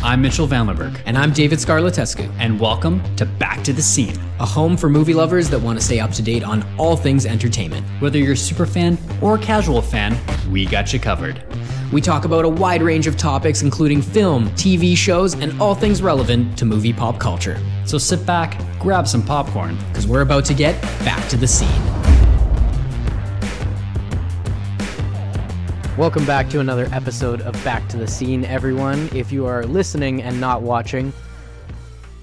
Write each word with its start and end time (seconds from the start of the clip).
I'm 0.00 0.22
Mitchell 0.22 0.46
Vanlerberg, 0.46 1.00
And 1.06 1.18
I'm 1.18 1.32
David 1.32 1.58
Scarlatescu, 1.58 2.32
and 2.38 2.60
welcome 2.60 3.02
to 3.16 3.26
Back 3.26 3.64
to 3.64 3.72
the 3.72 3.82
Scene. 3.82 4.16
a 4.38 4.46
home 4.46 4.76
for 4.76 4.88
movie 4.88 5.12
lovers 5.12 5.50
that 5.50 5.58
want 5.58 5.76
to 5.76 5.84
stay 5.84 5.98
up 5.98 6.12
to 6.12 6.22
date 6.22 6.44
on 6.44 6.64
all 6.78 6.96
things 6.96 7.26
entertainment. 7.26 7.84
Whether 7.98 8.18
you're 8.18 8.34
a 8.34 8.36
super 8.36 8.64
fan 8.64 8.96
or 9.20 9.34
a 9.34 9.38
casual 9.38 9.82
fan, 9.82 10.16
we 10.52 10.66
got 10.66 10.92
you 10.92 11.00
covered. 11.00 11.42
We 11.92 12.00
talk 12.00 12.24
about 12.24 12.44
a 12.44 12.48
wide 12.48 12.80
range 12.80 13.08
of 13.08 13.16
topics, 13.16 13.62
including 13.62 14.00
film, 14.00 14.50
TV 14.50 14.96
shows, 14.96 15.34
and 15.34 15.60
all 15.60 15.74
things 15.74 16.00
relevant 16.00 16.56
to 16.58 16.64
movie 16.64 16.92
pop 16.92 17.18
culture. 17.18 17.60
So 17.84 17.98
sit 17.98 18.24
back, 18.24 18.62
grab 18.78 19.08
some 19.08 19.24
popcorn. 19.24 19.76
Because 19.88 20.06
we're 20.06 20.20
about 20.20 20.44
to 20.44 20.54
get 20.54 20.80
back 21.04 21.28
to 21.30 21.36
the 21.36 21.48
scene. 21.48 21.97
Welcome 25.98 26.24
back 26.26 26.48
to 26.50 26.60
another 26.60 26.88
episode 26.92 27.40
of 27.40 27.52
Back 27.64 27.88
to 27.88 27.96
the 27.96 28.06
Scene, 28.06 28.44
everyone. 28.44 29.08
If 29.12 29.32
you 29.32 29.46
are 29.46 29.66
listening 29.66 30.22
and 30.22 30.40
not 30.40 30.62
watching, 30.62 31.12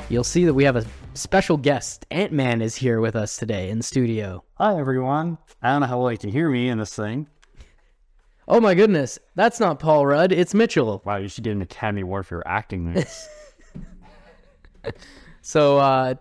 you'll 0.08 0.24
see 0.24 0.46
that 0.46 0.54
we 0.54 0.64
have 0.64 0.78
a 0.78 0.86
special 1.14 1.58
guest. 1.58 2.06
Ant 2.10 2.32
Man 2.32 2.62
is 2.62 2.78
here 2.78 3.02
with 3.02 3.18
us 3.18 3.36
today 3.36 3.70
in 3.70 3.82
studio. 3.82 4.46
Hi 4.54 4.80
everyone. 4.80 5.38
I 5.62 5.74
don't 5.74 5.82
know 5.82 5.88
how 5.88 6.00
well 6.00 6.10
you 6.10 6.18
can 6.18 6.30
hear 6.30 6.50
me 6.50 6.70
in 6.70 6.78
this 6.78 6.96
thing. 6.96 7.28
Oh 8.48 8.62
my 8.62 8.76
goodness, 8.76 9.20
that's 9.36 9.60
not 9.60 9.80
Paul 9.80 10.06
Rudd, 10.06 10.32
it's 10.32 10.54
Mitchell. 10.54 11.02
Wow, 11.04 11.18
you 11.18 11.28
should 11.28 11.44
get 11.44 11.52
an 11.52 11.62
Academy 11.62 12.04
Award 12.04 12.28
for 12.28 12.36
your 12.36 12.48
acting 12.48 12.94
this. 12.94 13.28
So, 15.42 15.80
uh, 15.80 16.16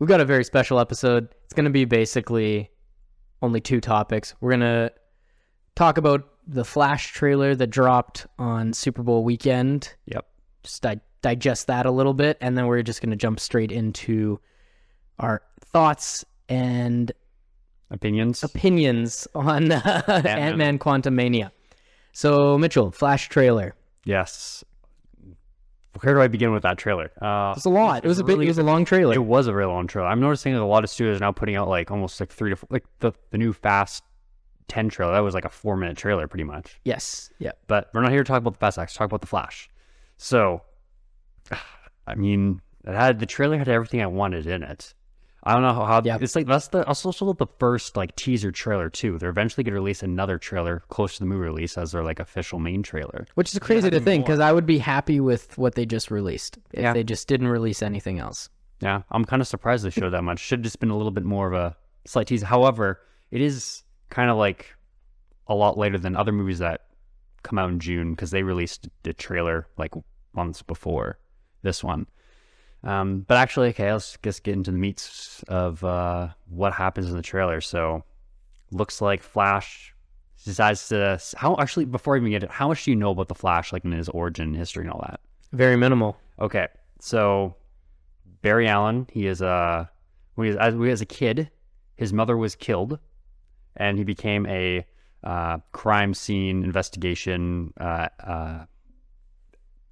we've 0.00 0.08
got 0.08 0.20
a 0.20 0.24
very 0.24 0.42
special 0.42 0.80
episode. 0.80 1.28
It's 1.44 1.54
going 1.54 1.66
to 1.66 1.70
be 1.70 1.84
basically 1.84 2.72
only 3.42 3.60
two 3.60 3.80
topics. 3.80 4.34
We're 4.40 4.50
going 4.50 4.60
to 4.60 4.92
talk 5.76 5.98
about 5.98 6.28
the 6.46 6.64
Flash 6.64 7.12
trailer 7.12 7.54
that 7.54 7.68
dropped 7.68 8.26
on 8.38 8.72
Super 8.72 9.02
Bowl 9.02 9.24
weekend. 9.24 9.94
yep. 10.06 10.26
Just 10.62 10.82
di- 10.82 11.00
digest 11.22 11.66
that 11.68 11.86
a 11.86 11.90
little 11.90 12.14
bit, 12.14 12.38
and 12.40 12.56
then 12.56 12.66
we're 12.66 12.82
just 12.82 13.00
going 13.00 13.10
to 13.10 13.16
jump 13.16 13.40
straight 13.40 13.72
into 13.72 14.38
our 15.18 15.42
thoughts 15.60 16.24
and 16.48 17.10
Opinions? 17.90 18.42
opinions 18.42 19.28
on 19.34 19.70
uh, 19.72 20.02
Ant 20.26 20.56
Man 20.58 20.78
Quantumania. 20.78 21.50
So, 22.12 22.56
Mitchell, 22.58 22.90
Flash 22.90 23.28
trailer. 23.28 23.74
yes. 24.04 24.64
Where 26.02 26.14
do 26.14 26.20
I 26.20 26.28
begin 26.28 26.52
with 26.52 26.62
that 26.64 26.76
trailer? 26.76 27.10
Uh, 27.22 27.54
It's 27.56 27.64
a 27.64 27.70
lot. 27.70 28.04
It 28.04 28.08
was 28.08 28.18
a 28.18 28.24
big. 28.24 28.38
It 28.42 28.46
was 28.48 28.58
a 28.58 28.62
long 28.62 28.84
trailer. 28.84 29.14
it 29.14 29.24
was 29.24 29.46
a 29.46 29.54
real 29.54 29.68
long 29.70 29.86
trailer. 29.86 30.08
I'm 30.08 30.20
noticing 30.20 30.52
that 30.52 30.60
a 30.60 30.64
lot 30.66 30.84
of 30.84 30.90
studios 30.90 31.16
are 31.16 31.20
now 31.24 31.32
putting 31.32 31.56
out 31.56 31.68
like 31.68 31.90
almost 31.90 32.20
like 32.20 32.30
three 32.30 32.50
to 32.50 32.56
four, 32.56 32.66
like 32.70 32.84
the, 32.98 33.12
the 33.30 33.38
new 33.38 33.54
Fast 33.54 34.04
10 34.68 34.88
trailer. 34.88 35.12
That 35.12 35.20
was 35.20 35.34
like 35.34 35.44
a 35.44 35.48
four 35.48 35.76
minute 35.76 35.96
trailer 35.96 36.26
pretty 36.28 36.44
much. 36.44 36.80
yes. 36.84 37.30
Yeah. 37.38 37.52
But 37.66 37.90
we're 37.94 38.02
not 38.02 38.10
here 38.12 38.24
to 38.24 38.28
talk 38.28 38.38
about 38.38 38.54
the 38.54 38.58
Fast 38.58 38.78
X, 38.78 38.94
talk 38.94 39.06
about 39.06 39.20
the 39.20 39.26
Flash. 39.26 39.70
So, 40.16 40.62
I 42.06 42.14
mean, 42.14 42.60
it 42.84 42.94
had 42.94 43.18
the 43.18 43.26
trailer 43.26 43.58
had 43.58 43.68
everything 43.68 44.00
I 44.02 44.06
wanted 44.06 44.46
in 44.46 44.62
it. 44.62 44.94
I 45.42 45.52
don't 45.52 45.62
know 45.62 45.72
how, 45.74 45.84
how 45.84 46.02
Yeah. 46.04 46.18
it's 46.20 46.34
like. 46.34 46.46
That's 46.46 46.68
the 46.68 46.84
also 46.86 47.08
also 47.10 47.32
the 47.32 47.46
first 47.60 47.96
like 47.96 48.16
teaser 48.16 48.50
trailer 48.50 48.90
too. 48.90 49.16
They're 49.18 49.30
eventually 49.30 49.62
going 49.62 49.74
to 49.74 49.80
release 49.80 50.02
another 50.02 50.38
trailer 50.38 50.82
close 50.88 51.14
to 51.14 51.18
the 51.20 51.26
movie 51.26 51.42
release 51.44 51.78
as 51.78 51.92
their 51.92 52.02
like 52.02 52.18
official 52.18 52.58
main 52.58 52.82
trailer. 52.82 53.26
Which 53.36 53.52
is 53.52 53.58
crazy 53.60 53.88
to 53.90 54.00
think 54.00 54.24
because 54.24 54.40
I 54.40 54.50
would 54.50 54.66
be 54.66 54.78
happy 54.78 55.20
with 55.20 55.56
what 55.56 55.76
they 55.76 55.86
just 55.86 56.10
released 56.10 56.58
if 56.72 56.82
Yeah. 56.82 56.92
they 56.94 57.04
just 57.04 57.28
didn't 57.28 57.46
release 57.46 57.80
anything 57.80 58.18
else. 58.18 58.48
Yeah, 58.80 59.02
I'm 59.12 59.24
kind 59.24 59.40
of 59.40 59.46
surprised 59.46 59.84
they 59.84 59.90
showed 59.90 60.10
that 60.10 60.22
much. 60.24 60.40
Should 60.40 60.58
have 60.60 60.64
just 60.64 60.80
been 60.80 60.90
a 60.90 60.96
little 60.96 61.12
bit 61.12 61.24
more 61.24 61.46
of 61.46 61.54
a 61.54 61.76
slight 62.06 62.26
teaser. 62.26 62.46
However, 62.46 63.00
it 63.30 63.40
is 63.40 63.84
kind 64.08 64.30
of 64.30 64.36
like 64.36 64.74
a 65.46 65.54
lot 65.54 65.78
later 65.78 65.98
than 65.98 66.16
other 66.16 66.32
movies 66.32 66.58
that 66.58 66.82
come 67.42 67.58
out 67.58 67.70
in 67.70 67.78
June 67.78 68.12
because 68.12 68.30
they 68.30 68.42
released 68.42 68.88
the 69.04 69.12
trailer 69.12 69.68
like 69.78 69.92
months 70.34 70.62
before 70.62 71.18
this 71.62 71.82
one. 71.84 72.06
Um, 72.82 73.24
but 73.26 73.36
actually, 73.36 73.68
okay, 73.68 73.92
let's 73.92 74.16
just 74.22 74.42
get 74.42 74.54
into 74.54 74.70
the 74.70 74.78
meats 74.78 75.42
of 75.48 75.82
uh, 75.82 76.28
what 76.48 76.72
happens 76.72 77.10
in 77.10 77.16
the 77.16 77.22
trailer. 77.22 77.60
So, 77.60 78.04
looks 78.70 79.00
like 79.00 79.22
Flash 79.22 79.94
decides 80.44 80.88
to. 80.88 81.20
How 81.36 81.56
actually 81.58 81.86
before 81.86 82.14
I 82.14 82.18
even 82.18 82.30
get 82.30 82.44
it, 82.44 82.50
how 82.50 82.68
much 82.68 82.84
do 82.84 82.90
you 82.90 82.96
know 82.96 83.10
about 83.10 83.28
the 83.28 83.34
Flash, 83.34 83.72
like 83.72 83.84
in 83.84 83.92
his 83.92 84.08
origin 84.08 84.54
history 84.54 84.84
and 84.84 84.92
all 84.92 85.04
that? 85.08 85.20
Very 85.52 85.76
minimal. 85.76 86.16
Okay, 86.38 86.68
so 87.00 87.56
Barry 88.42 88.68
Allen, 88.68 89.08
he 89.10 89.26
is 89.26 89.40
a 89.40 89.90
when 90.34 90.46
he 90.46 90.50
was, 90.50 90.58
as, 90.58 90.74
when 90.74 90.84
he 90.84 90.90
was 90.90 91.00
a 91.00 91.06
kid, 91.06 91.50
his 91.96 92.12
mother 92.12 92.36
was 92.36 92.54
killed, 92.54 92.98
and 93.76 93.98
he 93.98 94.04
became 94.04 94.46
a 94.46 94.84
uh, 95.24 95.58
crime 95.72 96.14
scene 96.14 96.62
investigation, 96.62 97.72
uh, 97.80 98.08
uh, 98.24 98.64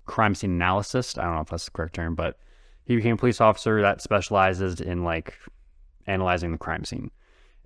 crime 0.06 0.34
scene 0.34 0.60
analyst. 0.60 1.18
I 1.18 1.24
don't 1.24 1.34
know 1.34 1.40
if 1.40 1.48
that's 1.48 1.64
the 1.64 1.70
correct 1.70 1.94
term, 1.94 2.14
but 2.14 2.38
he 2.84 2.96
became 2.96 3.14
a 3.14 3.16
police 3.16 3.40
officer 3.40 3.80
that 3.82 4.00
specializes 4.00 4.80
in 4.80 5.02
like 5.02 5.34
analyzing 6.06 6.52
the 6.52 6.58
crime 6.58 6.84
scene. 6.84 7.10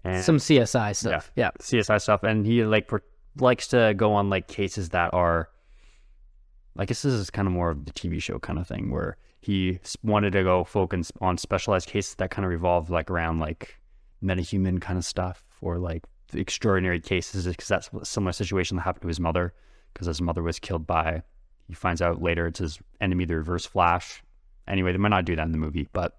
And 0.04 0.24
Some 0.24 0.38
CSI 0.38 0.94
stuff. 0.94 1.32
Yeah. 1.34 1.50
CSI 1.60 2.00
stuff, 2.00 2.22
and 2.22 2.46
he 2.46 2.64
like 2.64 2.88
per- 2.88 3.02
likes 3.36 3.68
to 3.68 3.94
go 3.96 4.14
on 4.14 4.30
like 4.30 4.48
cases 4.48 4.90
that 4.90 5.12
are. 5.12 5.50
I 6.80 6.84
guess 6.84 7.02
this 7.02 7.12
is 7.12 7.28
kind 7.28 7.48
of 7.48 7.52
more 7.52 7.70
of 7.70 7.84
the 7.86 7.92
TV 7.92 8.22
show 8.22 8.38
kind 8.38 8.56
of 8.56 8.68
thing 8.68 8.90
where 8.90 9.16
he 9.40 9.80
wanted 10.04 10.32
to 10.34 10.44
go 10.44 10.62
focus 10.62 11.10
on 11.20 11.36
specialized 11.36 11.88
cases 11.88 12.14
that 12.16 12.30
kind 12.30 12.44
of 12.44 12.50
revolve 12.50 12.88
like 12.88 13.10
around 13.10 13.40
like 13.40 13.80
metahuman 14.22 14.80
kind 14.80 14.96
of 14.96 15.04
stuff 15.04 15.44
or 15.60 15.78
like 15.78 16.04
extraordinary 16.32 17.00
cases 17.00 17.46
because 17.46 17.68
that's 17.68 17.90
a 18.00 18.04
similar 18.04 18.32
situation 18.32 18.76
that 18.76 18.82
happened 18.82 19.02
to 19.02 19.08
his 19.08 19.20
mother 19.20 19.54
because 19.92 20.06
his 20.06 20.20
mother 20.20 20.42
was 20.42 20.58
killed 20.58 20.86
by. 20.86 21.22
He 21.66 21.74
finds 21.74 22.00
out 22.00 22.22
later 22.22 22.46
it's 22.46 22.60
his 22.60 22.78
enemy, 23.00 23.24
the 23.24 23.36
Reverse 23.36 23.66
Flash. 23.66 24.22
Anyway, 24.66 24.92
they 24.92 24.98
might 24.98 25.08
not 25.08 25.24
do 25.24 25.36
that 25.36 25.46
in 25.46 25.52
the 25.52 25.58
movie, 25.58 25.88
but 25.92 26.18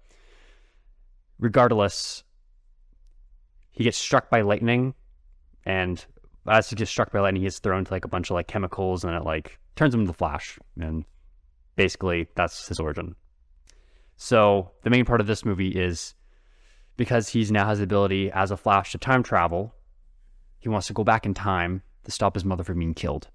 regardless, 1.38 2.24
he 3.70 3.84
gets 3.84 3.98
struck 3.98 4.30
by 4.30 4.40
lightning 4.42 4.94
and 5.64 6.04
as 6.46 6.70
he 6.70 6.76
gets 6.76 6.90
struck 6.90 7.12
by 7.12 7.20
lightning, 7.20 7.42
he 7.42 7.46
gets 7.46 7.58
thrown 7.58 7.84
to 7.84 7.92
like 7.92 8.04
a 8.04 8.08
bunch 8.08 8.30
of 8.30 8.34
like 8.34 8.48
chemicals 8.48 9.04
and 9.04 9.14
it 9.14 9.24
like 9.24 9.58
turns 9.76 9.94
him 9.94 10.00
into 10.00 10.12
Flash. 10.12 10.58
And 10.80 11.04
basically 11.76 12.28
that's 12.34 12.68
his 12.68 12.80
origin. 12.80 13.14
So 14.16 14.72
the 14.82 14.90
main 14.90 15.04
part 15.04 15.20
of 15.20 15.26
this 15.26 15.44
movie 15.44 15.70
is 15.70 16.14
because 17.00 17.30
he's 17.30 17.50
now 17.50 17.66
has 17.66 17.78
the 17.78 17.84
ability 17.84 18.30
as 18.30 18.50
a 18.50 18.58
Flash 18.58 18.92
to 18.92 18.98
time 18.98 19.22
travel, 19.22 19.74
he 20.58 20.68
wants 20.68 20.86
to 20.88 20.92
go 20.92 21.02
back 21.02 21.24
in 21.24 21.32
time 21.32 21.82
to 22.04 22.10
stop 22.10 22.34
his 22.34 22.44
mother 22.44 22.62
from 22.62 22.78
being 22.78 22.92
killed. 22.92 23.28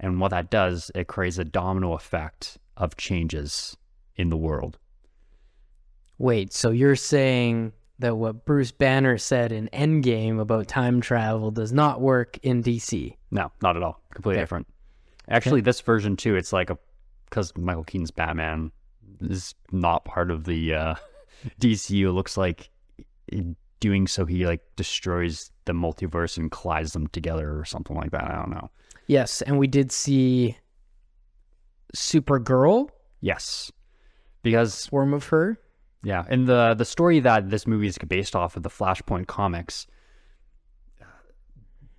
And 0.00 0.18
what 0.18 0.30
that 0.30 0.48
does, 0.48 0.90
it 0.94 1.06
creates 1.06 1.36
a 1.36 1.44
domino 1.44 1.92
effect 1.92 2.56
of 2.78 2.96
changes 2.96 3.76
in 4.16 4.30
the 4.30 4.38
world. 4.38 4.78
Wait, 6.16 6.54
so 6.54 6.70
you're 6.70 6.96
saying 6.96 7.74
that 7.98 8.16
what 8.16 8.46
Bruce 8.46 8.72
Banner 8.72 9.18
said 9.18 9.52
in 9.52 9.68
Endgame 9.70 10.40
about 10.40 10.66
time 10.66 11.02
travel 11.02 11.50
does 11.50 11.74
not 11.74 12.00
work 12.00 12.38
in 12.42 12.62
DC? 12.62 13.14
No, 13.30 13.52
not 13.60 13.76
at 13.76 13.82
all. 13.82 14.00
Completely 14.14 14.38
Okay. 14.38 14.42
different. 14.44 14.66
Actually, 15.28 15.60
this 15.60 15.82
version 15.82 16.16
too, 16.16 16.36
it's 16.36 16.54
like 16.54 16.70
a 16.70 16.78
because 17.26 17.54
Michael 17.54 17.84
Keaton's 17.84 18.10
Batman 18.10 18.72
is 19.20 19.54
not 19.72 20.06
part 20.06 20.30
of 20.30 20.44
the 20.44 20.72
uh, 20.72 20.94
DCU. 21.60 22.06
It 22.06 22.12
looks 22.12 22.38
like 22.38 22.70
in 23.28 23.56
doing 23.80 24.06
so, 24.06 24.24
he 24.24 24.46
like 24.46 24.60
destroys 24.76 25.50
the 25.64 25.72
multiverse 25.72 26.36
and 26.36 26.50
collides 26.50 26.92
them 26.92 27.06
together 27.08 27.58
or 27.58 27.64
something 27.64 27.96
like 27.96 28.10
that. 28.10 28.24
I 28.24 28.34
don't 28.34 28.50
know. 28.50 28.70
Yes, 29.06 29.42
and 29.42 29.58
we 29.58 29.66
did 29.66 29.90
see 29.90 30.58
Supergirl, 31.96 32.90
Yes, 33.20 33.72
because 34.42 34.86
form 34.86 35.12
of 35.14 35.26
her. 35.28 35.58
Yeah, 36.02 36.24
and 36.28 36.46
the 36.46 36.74
the 36.74 36.84
story 36.84 37.20
that 37.20 37.50
this 37.50 37.66
movie 37.66 37.88
is 37.88 37.98
based 37.98 38.36
off 38.36 38.56
of 38.56 38.62
the 38.62 38.68
Flashpoint 38.68 39.26
comics. 39.26 39.86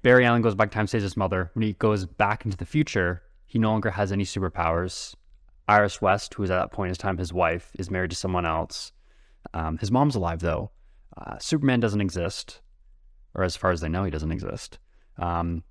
Barry 0.01 0.25
Allen 0.25 0.41
goes 0.41 0.55
back 0.55 0.67
in 0.67 0.71
time, 0.71 0.87
saves 0.87 1.03
his 1.03 1.17
mother. 1.17 1.51
When 1.53 1.63
he 1.63 1.73
goes 1.73 2.05
back 2.05 2.45
into 2.45 2.55
the 2.55 2.65
future, 2.65 3.21
he 3.45 3.59
no 3.59 3.69
longer 3.69 3.91
has 3.91 4.13
any 4.13 4.23
superpowers. 4.23 5.13
Iris 5.67 6.01
West, 6.01 6.33
who 6.33 6.43
is 6.43 6.49
at 6.49 6.57
that 6.57 6.71
point 6.71 6.89
in 6.89 6.95
time 6.95 7.17
his 7.17 7.33
wife, 7.33 7.71
is 7.77 7.91
married 7.91 8.11
to 8.11 8.15
someone 8.15 8.45
else. 8.45 8.93
Um, 9.53 9.77
his 9.77 9.91
mom's 9.91 10.15
alive 10.15 10.39
though. 10.39 10.71
Uh, 11.17 11.37
Superman 11.39 11.79
doesn't 11.79 12.01
exist, 12.01 12.61
or 13.35 13.43
as 13.43 13.55
far 13.55 13.71
as 13.71 13.81
they 13.81 13.89
know, 13.89 14.03
he 14.03 14.11
doesn't 14.11 14.31
exist. 14.31 14.79
Um, 15.17 15.63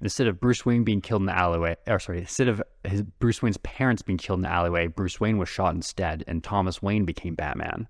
instead 0.00 0.26
of 0.26 0.40
Bruce 0.40 0.64
Wayne 0.64 0.84
being 0.84 1.00
killed 1.00 1.22
in 1.22 1.26
the 1.26 1.36
alleyway, 1.36 1.76
or 1.86 1.98
sorry, 1.98 2.18
instead 2.18 2.48
of 2.48 2.62
his 2.84 3.02
Bruce 3.02 3.42
Wayne's 3.42 3.58
parents 3.58 4.02
being 4.02 4.18
killed 4.18 4.38
in 4.38 4.42
the 4.42 4.50
alleyway, 4.50 4.86
Bruce 4.86 5.20
Wayne 5.20 5.38
was 5.38 5.48
shot 5.48 5.74
instead, 5.74 6.24
and 6.26 6.42
Thomas 6.42 6.82
Wayne 6.82 7.04
became 7.04 7.34
Batman. 7.34 7.88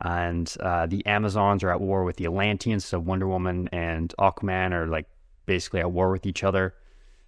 And 0.00 0.52
uh, 0.60 0.86
the 0.86 1.04
Amazons 1.06 1.62
are 1.62 1.70
at 1.70 1.80
war 1.80 2.04
with 2.04 2.16
the 2.16 2.24
Atlanteans, 2.24 2.84
so 2.84 2.98
Wonder 2.98 3.28
Woman 3.28 3.68
and 3.70 4.14
Aquaman 4.18 4.72
are 4.72 4.86
like 4.86 5.06
basically 5.46 5.80
at 5.80 5.92
war 5.92 6.10
with 6.10 6.26
each 6.26 6.42
other. 6.42 6.74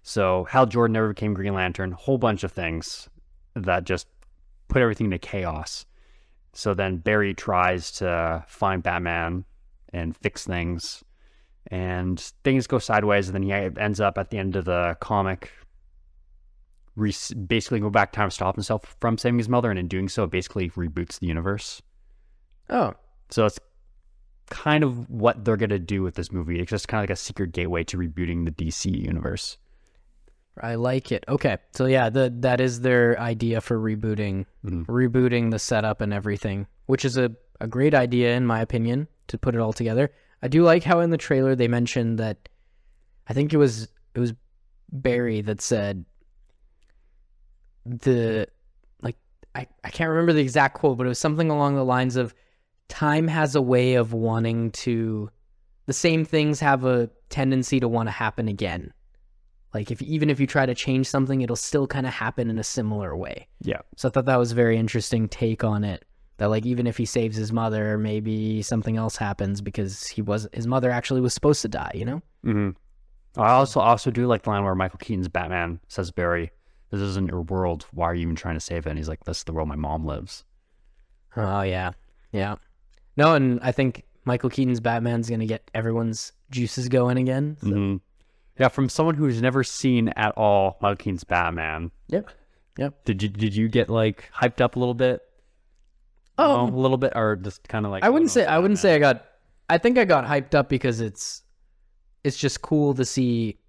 So 0.01 0.45
Hal 0.45 0.65
Jordan 0.65 0.93
never 0.93 1.09
became 1.09 1.33
Green 1.33 1.53
Lantern. 1.53 1.91
Whole 1.91 2.17
bunch 2.17 2.43
of 2.43 2.51
things 2.51 3.09
that 3.55 3.83
just 3.83 4.07
put 4.67 4.81
everything 4.81 5.05
into 5.05 5.19
chaos. 5.19 5.85
So 6.53 6.73
then 6.73 6.97
Barry 6.97 7.33
tries 7.33 7.91
to 7.93 8.43
find 8.47 8.83
Batman 8.83 9.45
and 9.91 10.15
fix 10.15 10.45
things, 10.45 11.03
and 11.67 12.19
things 12.43 12.67
go 12.67 12.79
sideways. 12.79 13.27
And 13.27 13.35
then 13.35 13.43
he 13.43 13.51
ends 13.51 13.99
up 13.99 14.17
at 14.17 14.29
the 14.29 14.37
end 14.37 14.55
of 14.55 14.65
the 14.65 14.95
comic 14.99 15.51
re- 16.95 17.13
basically 17.47 17.79
go 17.79 17.89
back 17.89 18.11
time 18.11 18.29
to 18.29 18.33
stop 18.33 18.55
himself 18.55 18.95
from 18.99 19.17
saving 19.17 19.37
his 19.37 19.49
mother, 19.49 19.69
and 19.69 19.79
in 19.79 19.87
doing 19.87 20.09
so, 20.09 20.27
basically 20.27 20.69
reboots 20.71 21.19
the 21.19 21.27
universe. 21.27 21.81
Oh, 22.69 22.93
So 23.29 23.45
it's 23.45 23.59
kind 24.49 24.83
of 24.83 25.09
what 25.09 25.43
they're 25.43 25.57
gonna 25.57 25.79
do 25.79 26.03
with 26.03 26.15
this 26.15 26.31
movie. 26.31 26.59
It's 26.59 26.69
just 26.69 26.87
kind 26.87 26.99
of 27.03 27.09
like 27.09 27.17
a 27.17 27.19
secret 27.19 27.51
gateway 27.51 27.83
to 27.85 27.97
rebooting 27.97 28.45
the 28.45 28.51
DC 28.51 28.91
universe. 28.91 29.57
I 30.61 30.75
like 30.75 31.11
it. 31.11 31.23
Okay, 31.27 31.57
so 31.73 31.85
yeah, 31.85 32.09
the 32.09 32.31
that 32.41 32.61
is 32.61 32.81
their 32.81 33.19
idea 33.19 33.59
for 33.61 33.79
rebooting, 33.79 34.45
Mhm. 34.63 34.85
rebooting 34.85 35.51
the 35.51 35.59
setup 35.59 35.99
and 36.01 36.13
everything, 36.13 36.67
which 36.85 37.05
is 37.05 37.17
a 37.17 37.31
a 37.59 37.67
great 37.67 37.93
idea 37.93 38.35
in 38.35 38.45
my 38.45 38.61
opinion 38.61 39.07
to 39.27 39.37
put 39.37 39.55
it 39.55 39.61
all 39.61 39.73
together. 39.73 40.11
I 40.41 40.47
do 40.49 40.63
like 40.63 40.83
how 40.83 40.99
in 40.99 41.09
the 41.11 41.17
trailer 41.17 41.55
they 41.55 41.67
mentioned 41.67 42.19
that 42.19 42.49
I 43.27 43.33
think 43.33 43.53
it 43.53 43.57
was 43.57 43.87
it 44.13 44.19
was 44.19 44.33
Barry 44.91 45.41
that 45.41 45.59
said 45.61 46.05
the 47.85 48.47
like 49.01 49.17
I, 49.55 49.67
I 49.83 49.89
can't 49.89 50.09
remember 50.09 50.33
the 50.33 50.41
exact 50.41 50.75
quote, 50.75 50.97
but 50.97 51.05
it 51.05 51.09
was 51.09 51.19
something 51.19 51.49
along 51.49 51.75
the 51.75 51.85
lines 51.85 52.15
of 52.15 52.33
time 52.89 53.27
has 53.27 53.55
a 53.55 53.61
way 53.61 53.95
of 53.95 54.13
wanting 54.13 54.71
to 54.71 55.29
the 55.85 55.93
same 55.93 56.25
things 56.25 56.59
have 56.59 56.85
a 56.85 57.09
tendency 57.29 57.79
to 57.79 57.87
want 57.87 58.07
to 58.07 58.11
happen 58.11 58.47
again. 58.47 58.93
Like 59.73 59.89
if 59.91 60.01
even 60.01 60.29
if 60.29 60.39
you 60.39 60.45
try 60.47 60.65
to 60.65 60.75
change 60.75 61.07
something, 61.07 61.41
it'll 61.41 61.55
still 61.55 61.87
kind 61.87 62.05
of 62.05 62.13
happen 62.13 62.49
in 62.49 62.59
a 62.59 62.63
similar 62.63 63.15
way. 63.17 63.47
Yeah. 63.61 63.79
So 63.95 64.07
I 64.07 64.11
thought 64.11 64.25
that 64.25 64.37
was 64.37 64.51
a 64.51 64.55
very 64.55 64.77
interesting 64.77 65.27
take 65.27 65.63
on 65.63 65.83
it. 65.83 66.05
That 66.37 66.49
like 66.49 66.65
even 66.65 66.87
if 66.87 66.97
he 66.97 67.05
saves 67.05 67.35
his 67.37 67.51
mother, 67.51 67.97
maybe 67.97 68.61
something 68.61 68.97
else 68.97 69.15
happens 69.15 69.61
because 69.61 70.07
he 70.07 70.21
was 70.21 70.47
his 70.53 70.67
mother 70.67 70.91
actually 70.91 71.21
was 71.21 71.33
supposed 71.33 71.61
to 71.63 71.67
die. 71.67 71.91
You 71.95 72.05
know? 72.05 72.21
hmm 72.43 72.69
I 73.35 73.49
also 73.53 73.79
also 73.79 74.11
do 74.11 74.27
like 74.27 74.43
the 74.43 74.51
line 74.51 74.63
where 74.63 74.75
Michael 74.75 74.99
Keaton's 74.99 75.27
Batman 75.27 75.79
says 75.87 76.11
Barry, 76.11 76.51
"This 76.91 77.01
isn't 77.01 77.29
your 77.31 77.41
world. 77.41 77.87
Why 77.91 78.05
are 78.05 78.15
you 78.15 78.21
even 78.21 78.35
trying 78.35 78.55
to 78.55 78.59
save 78.59 78.85
it?" 78.85 78.89
And 78.91 78.97
he's 78.99 79.09
like, 79.09 79.23
"This 79.23 79.39
is 79.39 79.43
the 79.43 79.53
world 79.53 79.69
my 79.69 79.75
mom 79.75 80.05
lives." 80.05 80.43
Oh 81.35 81.61
yeah, 81.61 81.91
yeah. 82.31 82.55
No, 83.17 83.33
and 83.33 83.59
I 83.63 83.71
think 83.71 84.03
Michael 84.25 84.49
Keaton's 84.51 84.79
Batman's 84.79 85.29
gonna 85.29 85.47
get 85.47 85.69
everyone's 85.73 86.31
juices 86.51 86.89
going 86.89 87.17
again. 87.17 87.57
So- 87.61 87.69
hmm 87.69 87.95
Yeah, 88.59 88.67
from 88.67 88.87
someone 88.89 89.15
who's 89.15 89.41
never 89.41 89.63
seen 89.63 90.09
at 90.09 90.31
all 90.37 90.77
Michael 90.81 90.97
Keaton's 90.97 91.23
Batman. 91.23 91.89
Yep. 92.09 92.29
Yep. 92.77 93.05
Did 93.05 93.23
you 93.23 93.29
did 93.29 93.55
you 93.55 93.67
get 93.67 93.89
like 93.89 94.29
hyped 94.35 94.61
up 94.61 94.75
a 94.75 94.79
little 94.79 94.93
bit? 94.93 95.21
Oh, 96.37 96.67
a 96.67 96.69
little 96.69 96.97
bit, 96.97 97.13
or 97.15 97.35
just 97.35 97.67
kind 97.67 97.85
of 97.85 97.91
like 97.91 98.03
I 98.03 98.09
wouldn't 98.09 98.31
say 98.31 98.45
I 98.45 98.57
wouldn't 98.57 98.79
say 98.79 98.95
I 98.95 98.99
got. 98.99 99.25
I 99.69 99.77
think 99.77 99.97
I 99.97 100.05
got 100.05 100.25
hyped 100.25 100.55
up 100.55 100.69
because 100.69 100.99
it's 100.99 101.43
it's 102.23 102.37
just 102.37 102.61
cool 102.63 102.93
to 102.95 103.05
see 103.05 103.59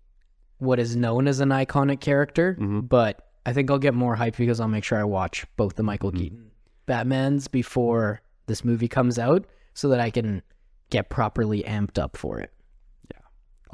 what 0.59 0.79
is 0.79 0.97
known 0.97 1.29
as 1.29 1.41
an 1.41 1.51
iconic 1.51 2.01
character. 2.01 2.57
Mhm. 2.59 2.89
But 2.89 3.21
I 3.45 3.53
think 3.53 3.71
I'll 3.71 3.79
get 3.79 3.93
more 3.93 4.17
hyped 4.17 4.39
because 4.39 4.61
I'll 4.61 4.69
make 4.69 4.85
sure 4.85 4.99
I 4.99 5.05
watch 5.05 5.45
both 5.59 5.75
the 5.77 5.83
Michael 5.83 6.13
Mhm. 6.13 6.17
Keaton 6.19 6.51
Batmans 6.89 7.51
before 7.51 8.23
this 8.47 8.65
movie 8.65 8.89
comes 8.89 9.19
out, 9.19 9.45
so 9.75 9.89
that 9.91 10.01
I 10.01 10.09
can 10.11 10.43
get 10.89 11.11
properly 11.11 11.63
amped 11.65 11.99
up 11.99 12.17
for 12.17 12.41
it. 12.41 12.53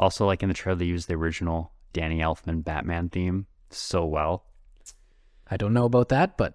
Also, 0.00 0.26
like 0.26 0.42
in 0.42 0.48
the 0.48 0.54
trailer, 0.54 0.78
they 0.78 0.86
used 0.86 1.06
the 1.08 1.14
original 1.14 1.72
Danny 1.92 2.18
Elfman 2.18 2.64
Batman 2.64 3.08
theme 3.10 3.46
so 3.70 4.04
well. 4.04 4.44
I 5.50 5.56
don't 5.56 5.74
know 5.74 5.84
about 5.84 6.08
that, 6.08 6.36
but 6.38 6.54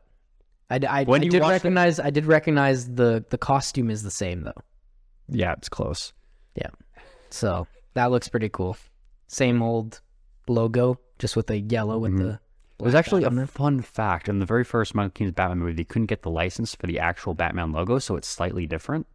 I, 0.69 0.75
I, 0.77 1.06
I 1.07 1.19
did 1.19 1.33
it- 1.36 1.42
recognize 1.42 2.00
I 2.00 2.09
did 2.09 2.25
recognize 2.25 2.94
the 2.95 3.24
the 3.30 3.38
costume 3.38 3.89
is 3.89 4.03
the 4.03 4.12
same 4.12 4.42
though. 4.42 4.62
Yeah, 5.30 5.53
it's 5.53 5.69
close. 5.69 6.12
Yeah, 6.56 6.69
so 7.30 7.68
that 7.94 8.12
looks 8.12 8.27
pretty 8.27 8.50
cool. 8.50 8.77
Same 9.27 9.62
old 9.62 10.01
logo, 10.48 11.00
just 11.19 11.36
with 11.36 11.48
the 11.48 11.59
yellow 11.59 11.98
with 12.00 12.13
Mhm. 12.13 12.18
the. 12.19 12.39
It 12.80 12.83
was 12.83 12.95
actually 12.95 13.24
a 13.24 13.30
there. 13.30 13.48
fun 13.48 13.81
fact. 13.81 14.27
In 14.27 14.39
the 14.39 14.45
very 14.45 14.63
first 14.65 14.95
Michael 14.95 15.12
Keaton's 15.12 15.36
Batman 15.36 15.59
movie, 15.59 15.74
they 15.74 15.83
couldn't 15.86 16.07
get 16.07 16.24
the 16.24 16.30
license 16.30 16.75
for 16.75 16.88
the 16.88 17.00
actual 17.00 17.33
Batman 17.33 17.71
logo, 17.71 18.00
so 18.00 18.15
it's 18.18 18.27
slightly 18.27 18.65
different. 18.68 19.07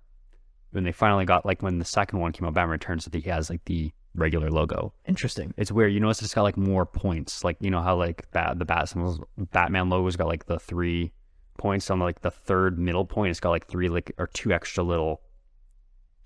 When 0.71 0.85
they 0.85 0.93
finally 0.93 1.25
got, 1.27 1.45
like, 1.45 1.63
when 1.63 1.79
the 1.79 1.85
second 1.85 2.21
one 2.21 2.33
came 2.33 2.47
out, 2.47 2.55
Batman 2.55 2.71
Returns, 2.73 3.05
that 3.05 3.15
he 3.15 3.29
has 3.29 3.51
like 3.51 3.65
the 3.67 3.93
regular 4.15 4.51
logo. 4.51 4.93
interesting. 5.07 5.55
It's 5.57 5.71
weird. 5.73 5.93
You 5.93 6.01
notice 6.01 6.23
it's 6.23 6.35
got 6.35 6.43
like 6.43 6.57
more 6.57 6.85
points. 6.87 7.45
Like 7.45 7.57
you 7.61 7.71
know 7.71 7.81
how 7.83 7.97
like 7.97 8.31
that 8.33 8.59
the 8.59 8.65
Bat 8.65 8.89
symbols, 8.89 9.21
Batman 9.39 9.89
logo's 9.89 10.17
got 10.17 10.27
like 10.29 10.47
the 10.47 10.59
three 10.59 11.13
points 11.59 11.91
on 11.91 12.01
like 12.01 12.21
the 12.23 12.31
third 12.31 12.79
middle 12.79 13.05
point. 13.05 13.31
It's 13.31 13.41
got 13.41 13.51
like 13.51 13.67
three 13.69 13.89
like 13.89 14.13
or 14.19 14.27
two 14.27 14.53
extra 14.53 14.83
little 14.83 15.21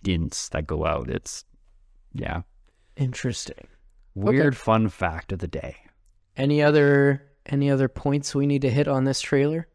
dints 0.03 0.49
that 0.51 0.67
go 0.67 0.87
out. 0.87 1.09
It's 1.11 1.45
yeah. 2.13 2.43
Interesting. 2.97 3.67
Weird 4.15 4.57
fun 4.57 4.89
fact 4.89 5.33
of 5.33 5.41
the 5.41 5.49
day. 5.49 5.77
Any 6.37 6.63
other 6.63 7.23
any 7.47 7.71
other 7.71 7.89
points 7.89 8.35
we 8.35 8.47
need 8.47 8.63
to 8.63 8.71
hit 8.71 8.89
on 8.89 9.05
this 9.05 9.21
trailer? 9.21 9.69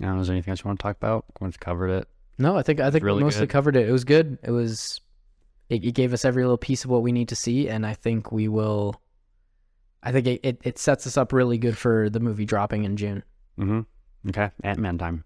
I 0.00 0.04
don't 0.04 0.14
know, 0.14 0.20
is 0.20 0.28
there 0.28 0.34
anything 0.34 0.52
else 0.52 0.62
you 0.62 0.68
want 0.68 0.78
to 0.78 0.82
talk 0.82 0.96
about? 0.96 1.24
We've 1.40 1.58
covered 1.58 1.88
it. 1.90 2.08
No, 2.38 2.56
I 2.56 2.62
think 2.62 2.78
I 2.80 2.90
think 2.92 3.04
Really 3.04 3.18
we 3.18 3.24
mostly 3.24 3.42
good. 3.46 3.50
covered 3.50 3.76
it. 3.76 3.88
It 3.88 3.92
was 3.92 4.04
good. 4.04 4.38
It 4.44 4.52
was 4.52 5.00
it, 5.68 5.84
it 5.84 5.92
gave 5.92 6.12
us 6.12 6.24
every 6.24 6.42
little 6.42 6.58
piece 6.58 6.84
of 6.84 6.90
what 6.90 7.02
we 7.02 7.12
need 7.12 7.28
to 7.28 7.36
see, 7.36 7.68
and 7.68 7.86
I 7.86 7.94
think 7.94 8.32
we 8.32 8.48
will. 8.48 9.00
I 10.02 10.12
think 10.12 10.26
it, 10.26 10.40
it, 10.44 10.60
it 10.62 10.78
sets 10.78 11.06
us 11.06 11.16
up 11.16 11.32
really 11.32 11.58
good 11.58 11.76
for 11.76 12.08
the 12.08 12.20
movie 12.20 12.44
dropping 12.44 12.84
in 12.84 12.96
June. 12.96 13.22
Mm-hmm. 13.58 13.80
Okay, 14.30 14.50
Ant 14.62 14.78
Man 14.78 14.96
time. 14.98 15.24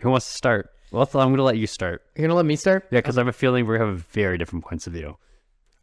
Who 0.00 0.10
wants 0.10 0.26
to 0.30 0.36
start? 0.36 0.70
Well, 0.92 1.02
I'm 1.14 1.28
going 1.28 1.36
to 1.36 1.42
let 1.44 1.56
you 1.56 1.66
start. 1.68 2.02
You're 2.16 2.26
gonna 2.26 2.34
let 2.36 2.46
me 2.46 2.56
start? 2.56 2.88
Yeah, 2.90 2.98
because 2.98 3.16
I 3.16 3.20
have 3.20 3.28
a 3.28 3.32
feeling 3.32 3.66
we 3.66 3.78
have 3.78 4.06
very 4.06 4.38
different 4.38 4.64
points 4.64 4.86
of 4.88 4.92
view. 4.92 5.16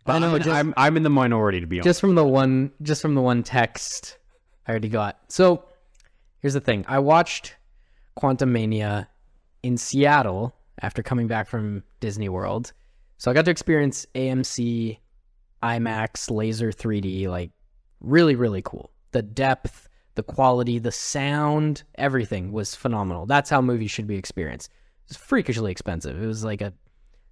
I 0.06 0.20
know, 0.20 0.36
I'm, 0.36 0.38
just- 0.42 0.50
I'm 0.50 0.74
I'm 0.78 0.98
in 0.98 1.04
the 1.04 1.10
minority 1.10 1.60
to 1.62 1.68
be 1.68 1.78
honest. 1.78 1.86
just 1.86 2.02
from 2.02 2.16
the 2.16 2.26
one 2.26 2.72
just 2.82 3.02
from 3.02 3.16
the 3.16 3.22
one 3.22 3.44
text 3.44 4.18
I 4.68 4.72
already 4.72 4.90
got. 4.90 5.20
So 5.30 5.64
here's 6.40 6.54
the 6.54 6.60
thing. 6.62 6.84
I 6.88 7.00
watched 7.00 7.56
Quantumania 8.18 9.08
in 9.64 9.78
Seattle 9.78 10.56
after 10.82 11.02
coming 11.04 11.28
back 11.28 11.48
from 11.48 11.84
Disney 12.00 12.30
World. 12.30 12.74
So 13.18 13.32
I 13.32 13.34
got 13.34 13.46
to 13.46 13.52
experience 13.52 14.06
AMC 14.16 15.00
IMAX 15.64 16.30
laser 16.30 16.72
3D 16.72 17.28
like 17.28 17.52
really 18.00 18.36
really 18.36 18.62
cool. 18.62 18.92
The 19.12 19.22
depth, 19.24 19.90
the 20.16 20.24
quality, 20.24 20.78
the 20.80 20.92
sound, 20.92 21.84
everything 21.96 22.52
was 22.52 22.76
phenomenal. 22.76 23.26
That's 23.26 23.50
how 23.50 23.62
movies 23.62 23.92
should 23.92 24.08
be 24.08 24.18
experienced. 24.18 24.70
It's 25.08 25.18
freakishly 25.18 25.72
expensive. 25.72 26.22
It 26.22 26.28
was 26.28 26.44
like 26.44 26.62
a 26.62 26.74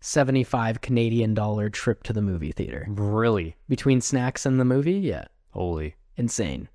75 0.01 0.81
Canadian 0.81 1.33
dollar 1.33 1.69
trip 1.69 2.03
to 2.03 2.13
the 2.13 2.21
movie 2.21 2.51
theater. 2.51 2.85
Really? 2.87 3.55
Between 3.67 4.01
snacks 4.01 4.45
and 4.45 4.59
the 4.59 4.65
movie, 4.65 4.93
yeah 4.93 5.25
Holy. 5.51 5.95
insane. 6.17 6.69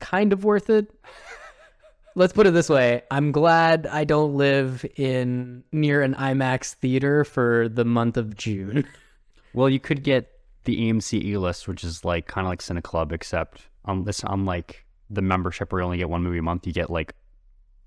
Kind 0.00 0.32
of 0.32 0.44
worth 0.44 0.70
it. 0.70 0.90
Let's 2.18 2.32
put 2.32 2.48
it 2.48 2.50
this 2.50 2.68
way. 2.68 3.02
I'm 3.12 3.30
glad 3.30 3.86
I 3.86 4.02
don't 4.02 4.34
live 4.34 4.84
in 4.96 5.62
near 5.70 6.02
an 6.02 6.16
IMAX 6.16 6.74
theater 6.74 7.22
for 7.22 7.68
the 7.68 7.84
month 7.84 8.16
of 8.16 8.36
June. 8.36 8.84
Well, 9.54 9.70
you 9.70 9.80
could 9.80 10.04
get 10.04 10.30
the 10.64 10.76
AMC 10.76 11.24
E 11.24 11.38
list, 11.38 11.66
which 11.66 11.82
is 11.82 12.04
like 12.04 12.26
kind 12.26 12.46
of 12.46 12.50
like 12.50 12.60
Cine 12.60 12.80
Club, 12.82 13.12
except 13.12 13.62
on 13.86 14.04
this 14.04 14.22
um, 14.22 14.40
unlike 14.40 14.84
the 15.08 15.22
membership 15.22 15.72
where 15.72 15.80
you 15.80 15.86
only 15.86 15.96
get 15.96 16.10
one 16.10 16.22
movie 16.22 16.38
a 16.38 16.42
month, 16.42 16.66
you 16.66 16.72
get 16.72 16.90
like 16.90 17.14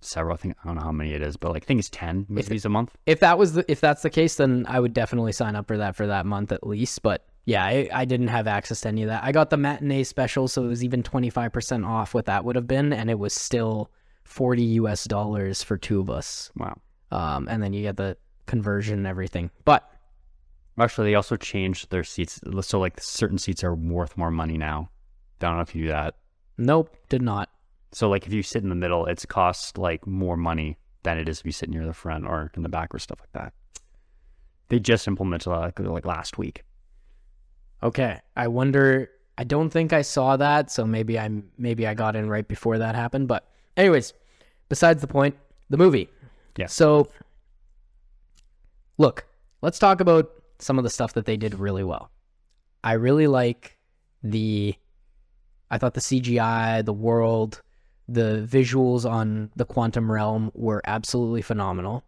several. 0.01 0.33
I 0.33 0.37
think 0.37 0.55
I 0.63 0.67
don't 0.67 0.75
know 0.75 0.81
how 0.81 0.91
many 0.91 1.13
it 1.13 1.21
is, 1.21 1.37
but 1.37 1.51
like 1.51 1.63
I 1.63 1.65
think 1.67 1.79
it's 1.79 1.89
ten 1.89 2.25
movies 2.27 2.65
a 2.65 2.69
month. 2.69 2.97
If 3.05 3.19
that 3.19 3.37
was 3.37 3.53
the 3.53 3.71
if 3.71 3.79
that's 3.79 4.01
the 4.01 4.09
case, 4.09 4.35
then 4.35 4.65
I 4.67 4.79
would 4.79 4.93
definitely 4.93 5.33
sign 5.33 5.55
up 5.55 5.67
for 5.67 5.77
that 5.77 5.95
for 5.95 6.07
that 6.07 6.25
month 6.25 6.51
at 6.51 6.65
least. 6.65 7.03
But 7.03 7.25
yeah, 7.45 7.63
I, 7.63 7.87
I 7.93 8.05
didn't 8.05 8.29
have 8.29 8.47
access 8.47 8.81
to 8.81 8.87
any 8.87 9.03
of 9.03 9.09
that. 9.09 9.23
I 9.23 9.31
got 9.31 9.51
the 9.51 9.57
matinee 9.57 10.03
special, 10.03 10.47
so 10.47 10.65
it 10.65 10.67
was 10.67 10.83
even 10.83 11.03
twenty 11.03 11.29
five 11.29 11.53
percent 11.53 11.85
off 11.85 12.15
what 12.15 12.25
that 12.25 12.43
would 12.43 12.55
have 12.55 12.67
been, 12.67 12.91
and 12.91 13.09
it 13.11 13.19
was 13.19 13.35
still 13.35 13.91
forty 14.31 14.63
US 14.79 15.05
dollars 15.05 15.61
for 15.63 15.77
two 15.77 15.99
of 15.99 16.09
us. 16.09 16.51
Wow. 16.57 16.79
Um, 17.11 17.47
and 17.49 17.61
then 17.61 17.73
you 17.73 17.81
get 17.83 17.97
the 17.97 18.17
conversion 18.45 18.97
and 18.97 19.07
everything. 19.07 19.51
But 19.65 19.87
Actually, 20.79 21.11
they 21.11 21.15
also 21.15 21.35
changed 21.35 21.91
their 21.91 22.03
seats, 22.03 22.39
so 22.61 22.79
like 22.79 22.99
certain 22.99 23.37
seats 23.37 23.63
are 23.63 23.75
worth 23.75 24.17
more 24.17 24.31
money 24.31 24.57
now. 24.57 24.89
I 24.89 25.45
Don't 25.45 25.55
know 25.57 25.61
if 25.61 25.75
you 25.75 25.83
do 25.83 25.89
that. 25.89 26.15
nope, 26.57 26.95
did 27.09 27.21
not. 27.21 27.49
So 27.91 28.09
like 28.09 28.25
if 28.25 28.31
you 28.33 28.41
sit 28.41 28.63
in 28.63 28.69
the 28.69 28.75
middle, 28.75 29.05
it's 29.05 29.25
cost 29.25 29.77
like 29.77 30.07
more 30.07 30.37
money 30.37 30.77
than 31.03 31.17
it 31.17 31.27
is 31.27 31.39
if 31.41 31.45
you 31.45 31.51
sit 31.51 31.69
near 31.69 31.85
the 31.85 31.93
front 31.93 32.25
or 32.25 32.51
in 32.55 32.63
the 32.63 32.69
back 32.69 32.95
or 32.95 32.99
stuff 32.99 33.19
like 33.19 33.33
that. 33.33 33.53
They 34.69 34.79
just 34.79 35.07
implemented 35.07 35.51
that 35.51 35.59
like, 35.59 35.79
like 35.79 36.05
last 36.05 36.37
week. 36.37 36.63
Okay. 37.83 38.19
I 38.35 38.47
wonder 38.47 39.09
I 39.37 39.43
don't 39.43 39.69
think 39.69 39.91
I 39.91 40.03
saw 40.03 40.37
that, 40.37 40.71
so 40.71 40.85
maybe 40.85 41.19
I'm 41.19 41.49
maybe 41.57 41.85
I 41.85 41.93
got 41.93 42.15
in 42.15 42.29
right 42.29 42.47
before 42.47 42.77
that 42.77 42.95
happened. 42.95 43.27
But 43.27 43.45
anyways, 43.75 44.13
besides 44.71 45.01
the 45.01 45.07
point, 45.07 45.35
the 45.69 45.75
movie. 45.75 46.07
Yeah. 46.55 46.67
So 46.67 47.09
look, 48.97 49.27
let's 49.61 49.77
talk 49.77 49.99
about 49.99 50.31
some 50.59 50.77
of 50.77 50.85
the 50.85 50.89
stuff 50.89 51.11
that 51.15 51.25
they 51.25 51.35
did 51.35 51.59
really 51.59 51.83
well. 51.83 52.09
I 52.81 52.93
really 52.93 53.27
like 53.27 53.77
the 54.23 54.73
I 55.69 55.77
thought 55.77 55.93
the 55.93 55.99
CGI, 55.99 56.85
the 56.85 56.93
world, 56.93 57.61
the 58.07 58.47
visuals 58.49 59.03
on 59.03 59.51
the 59.57 59.65
quantum 59.65 60.09
realm 60.09 60.51
were 60.53 60.81
absolutely 60.85 61.41
phenomenal. 61.41 62.05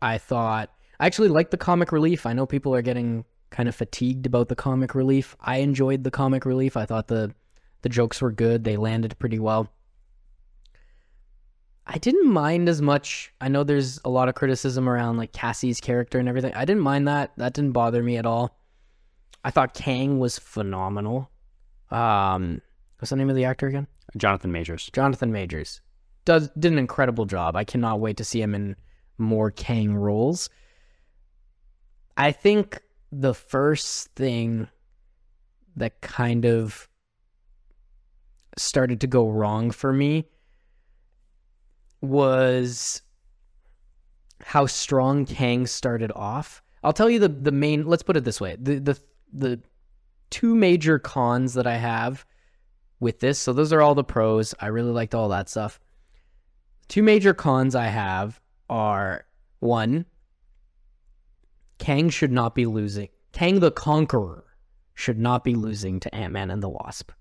I 0.00 0.18
thought 0.18 0.70
I 1.00 1.06
actually 1.06 1.30
liked 1.30 1.50
the 1.50 1.56
comic 1.56 1.90
relief. 1.90 2.26
I 2.26 2.32
know 2.32 2.46
people 2.46 2.72
are 2.76 2.82
getting 2.82 3.24
kind 3.50 3.68
of 3.68 3.74
fatigued 3.74 4.24
about 4.24 4.46
the 4.46 4.54
comic 4.54 4.94
relief. 4.94 5.34
I 5.40 5.56
enjoyed 5.56 6.04
the 6.04 6.12
comic 6.12 6.46
relief. 6.46 6.76
I 6.76 6.86
thought 6.86 7.08
the 7.08 7.34
The 7.82 7.88
jokes 7.88 8.20
were 8.20 8.32
good. 8.32 8.62
They 8.62 8.76
landed 8.76 9.18
pretty 9.18 9.38
well. 9.38 9.68
I 11.90 11.96
didn't 11.96 12.30
mind 12.30 12.68
as 12.68 12.82
much. 12.82 13.32
I 13.40 13.48
know 13.48 13.64
there's 13.64 13.98
a 14.04 14.10
lot 14.10 14.28
of 14.28 14.34
criticism 14.34 14.88
around 14.88 15.16
like 15.16 15.32
Cassie's 15.32 15.80
character 15.80 16.18
and 16.18 16.28
everything. 16.28 16.52
I 16.54 16.66
didn't 16.66 16.82
mind 16.82 17.08
that. 17.08 17.32
That 17.38 17.54
didn't 17.54 17.72
bother 17.72 18.02
me 18.02 18.18
at 18.18 18.26
all. 18.26 18.58
I 19.42 19.50
thought 19.50 19.72
Kang 19.72 20.18
was 20.18 20.38
phenomenal. 20.38 21.30
Um, 21.90 22.60
what's 22.98 23.08
the 23.08 23.16
name 23.16 23.30
of 23.30 23.36
the 23.36 23.46
actor 23.46 23.68
again? 23.68 23.86
Jonathan 24.18 24.52
Majors. 24.52 24.90
Jonathan 24.92 25.32
Majors 25.32 25.80
does 26.26 26.50
did 26.58 26.72
an 26.72 26.78
incredible 26.78 27.24
job. 27.24 27.56
I 27.56 27.64
cannot 27.64 28.00
wait 28.00 28.18
to 28.18 28.24
see 28.24 28.42
him 28.42 28.54
in 28.54 28.76
more 29.16 29.50
Kang 29.50 29.94
roles. 29.94 30.50
I 32.18 32.32
think 32.32 32.82
the 33.10 33.32
first 33.32 34.08
thing 34.14 34.68
that 35.76 36.02
kind 36.02 36.44
of 36.44 36.86
started 38.58 39.00
to 39.00 39.06
go 39.06 39.30
wrong 39.30 39.70
for 39.70 39.90
me 39.90 40.26
was 42.00 43.02
how 44.42 44.66
strong 44.66 45.24
Kang 45.26 45.66
started 45.66 46.12
off. 46.14 46.62
I'll 46.82 46.92
tell 46.92 47.10
you 47.10 47.18
the 47.18 47.28
the 47.28 47.52
main 47.52 47.86
let's 47.86 48.02
put 48.02 48.16
it 48.16 48.24
this 48.24 48.40
way. 48.40 48.56
The 48.60 48.78
the 48.78 49.00
the 49.32 49.60
two 50.30 50.54
major 50.54 50.98
cons 50.98 51.54
that 51.54 51.66
I 51.66 51.76
have 51.76 52.24
with 53.00 53.20
this. 53.20 53.38
So 53.38 53.52
those 53.52 53.72
are 53.72 53.82
all 53.82 53.94
the 53.94 54.04
pros. 54.04 54.54
I 54.60 54.66
really 54.66 54.92
liked 54.92 55.14
all 55.14 55.28
that 55.30 55.48
stuff. 55.48 55.80
Two 56.88 57.02
major 57.02 57.34
cons 57.34 57.74
I 57.74 57.86
have 57.86 58.40
are 58.70 59.26
one, 59.60 60.06
Kang 61.78 62.08
should 62.10 62.32
not 62.32 62.54
be 62.54 62.66
losing. 62.66 63.08
Kang 63.32 63.60
the 63.60 63.70
Conqueror 63.70 64.44
should 64.94 65.18
not 65.18 65.44
be 65.44 65.54
losing 65.54 66.00
to 66.00 66.14
Ant 66.14 66.32
Man 66.32 66.50
and 66.50 66.62
the 66.62 66.68
Wasp. 66.68 67.12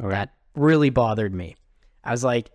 Okay. 0.00 0.10
That 0.10 0.34
really 0.54 0.90
bothered 0.90 1.34
me. 1.34 1.56
I 2.02 2.10
was 2.12 2.24
like, 2.24 2.50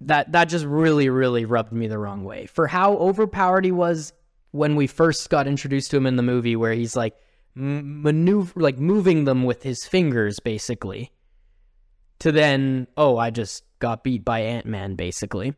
that 0.00 0.32
that 0.32 0.44
just 0.44 0.64
really, 0.64 1.08
really 1.08 1.44
rubbed 1.44 1.72
me 1.72 1.86
the 1.86 1.98
wrong 1.98 2.24
way. 2.24 2.46
For 2.46 2.66
how 2.66 2.94
overpowered 2.94 3.64
he 3.64 3.72
was 3.72 4.12
when 4.50 4.76
we 4.76 4.86
first 4.86 5.30
got 5.30 5.46
introduced 5.46 5.90
to 5.90 5.96
him 5.96 6.06
in 6.06 6.16
the 6.16 6.22
movie, 6.22 6.56
where 6.56 6.72
he's 6.72 6.96
like 6.96 7.14
maneuver, 7.54 8.60
like 8.60 8.78
moving 8.78 9.24
them 9.24 9.44
with 9.44 9.62
his 9.62 9.84
fingers, 9.84 10.40
basically. 10.40 11.10
To 12.20 12.32
then, 12.32 12.86
oh, 12.96 13.16
I 13.16 13.30
just 13.30 13.64
got 13.80 14.04
beat 14.04 14.24
by 14.24 14.40
Ant 14.40 14.66
Man, 14.66 14.94
basically. 14.94 15.54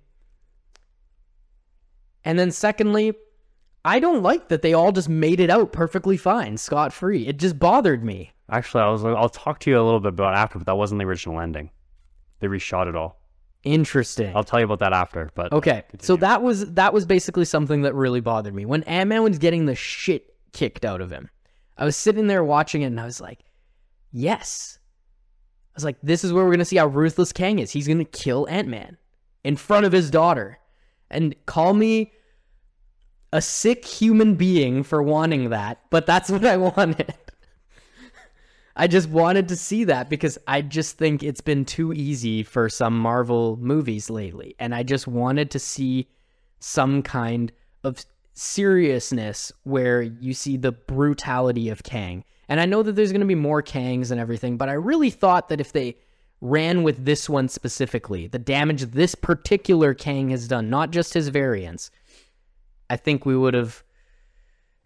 And 2.24 2.38
then, 2.38 2.50
secondly, 2.50 3.12
I 3.84 4.00
don't 4.00 4.22
like 4.22 4.48
that 4.48 4.62
they 4.62 4.72
all 4.72 4.90
just 4.90 5.08
made 5.08 5.38
it 5.38 5.48
out 5.48 5.72
perfectly 5.72 6.16
fine, 6.16 6.56
scot 6.56 6.92
free. 6.92 7.26
It 7.26 7.36
just 7.36 7.58
bothered 7.58 8.02
me. 8.02 8.32
Actually, 8.50 8.82
i 8.82 8.90
was 8.90 9.04
i'll 9.04 9.28
talk 9.28 9.60
to 9.60 9.70
you 9.70 9.80
a 9.80 9.82
little 9.82 10.00
bit 10.00 10.08
about 10.08 10.34
after, 10.34 10.58
but 10.58 10.66
that 10.66 10.76
wasn't 10.76 10.98
the 10.98 11.04
original 11.04 11.40
ending. 11.40 11.70
They 12.40 12.48
reshot 12.48 12.88
it 12.88 12.96
all. 12.96 13.20
Interesting. 13.66 14.30
I'll 14.36 14.44
tell 14.44 14.60
you 14.60 14.64
about 14.64 14.78
that 14.78 14.92
after. 14.92 15.28
But 15.34 15.52
Okay, 15.52 15.82
so 15.98 16.14
that 16.18 16.40
was 16.40 16.72
that 16.74 16.94
was 16.94 17.04
basically 17.04 17.44
something 17.44 17.82
that 17.82 17.96
really 17.96 18.20
bothered 18.20 18.54
me 18.54 18.64
when 18.64 18.84
Ant 18.84 19.08
Man 19.08 19.24
was 19.24 19.38
getting 19.38 19.66
the 19.66 19.74
shit 19.74 20.36
kicked 20.52 20.84
out 20.84 21.00
of 21.00 21.10
him. 21.10 21.28
I 21.76 21.84
was 21.84 21.96
sitting 21.96 22.28
there 22.28 22.44
watching 22.44 22.82
it, 22.82 22.86
and 22.86 23.00
I 23.00 23.04
was 23.04 23.20
like, 23.20 23.40
"Yes." 24.12 24.78
I 24.78 25.74
was 25.74 25.84
like, 25.84 25.96
"This 26.00 26.22
is 26.22 26.32
where 26.32 26.44
we're 26.44 26.52
gonna 26.52 26.64
see 26.64 26.76
how 26.76 26.86
ruthless 26.86 27.32
Kang 27.32 27.58
is. 27.58 27.72
He's 27.72 27.88
gonna 27.88 28.04
kill 28.04 28.46
Ant 28.48 28.68
Man 28.68 28.98
in 29.42 29.56
front 29.56 29.84
of 29.84 29.90
his 29.90 30.12
daughter, 30.12 30.60
and 31.10 31.34
call 31.46 31.74
me 31.74 32.12
a 33.32 33.42
sick 33.42 33.84
human 33.84 34.36
being 34.36 34.84
for 34.84 35.02
wanting 35.02 35.50
that, 35.50 35.80
but 35.90 36.06
that's 36.06 36.30
what 36.30 36.44
I 36.44 36.56
wanted." 36.56 37.14
I 38.78 38.86
just 38.86 39.08
wanted 39.08 39.48
to 39.48 39.56
see 39.56 39.84
that 39.84 40.10
because 40.10 40.38
I 40.46 40.60
just 40.60 40.98
think 40.98 41.22
it's 41.22 41.40
been 41.40 41.64
too 41.64 41.94
easy 41.94 42.42
for 42.42 42.68
some 42.68 42.98
Marvel 42.98 43.56
movies 43.56 44.10
lately. 44.10 44.54
And 44.58 44.74
I 44.74 44.82
just 44.82 45.06
wanted 45.06 45.50
to 45.52 45.58
see 45.58 46.08
some 46.60 47.02
kind 47.02 47.52
of 47.84 48.04
seriousness 48.34 49.50
where 49.62 50.02
you 50.02 50.34
see 50.34 50.58
the 50.58 50.72
brutality 50.72 51.70
of 51.70 51.84
Kang. 51.84 52.22
And 52.48 52.60
I 52.60 52.66
know 52.66 52.82
that 52.82 52.92
there's 52.92 53.12
going 53.12 53.20
to 53.22 53.26
be 53.26 53.34
more 53.34 53.62
Kangs 53.62 54.10
and 54.10 54.20
everything, 54.20 54.58
but 54.58 54.68
I 54.68 54.74
really 54.74 55.10
thought 55.10 55.48
that 55.48 55.60
if 55.60 55.72
they 55.72 55.96
ran 56.42 56.82
with 56.82 57.06
this 57.06 57.30
one 57.30 57.48
specifically, 57.48 58.26
the 58.26 58.38
damage 58.38 58.82
this 58.82 59.14
particular 59.14 59.94
Kang 59.94 60.28
has 60.30 60.46
done, 60.46 60.68
not 60.68 60.90
just 60.90 61.14
his 61.14 61.28
variants, 61.28 61.90
I 62.90 62.96
think 62.96 63.24
we 63.24 63.36
would 63.36 63.54
have 63.54 63.82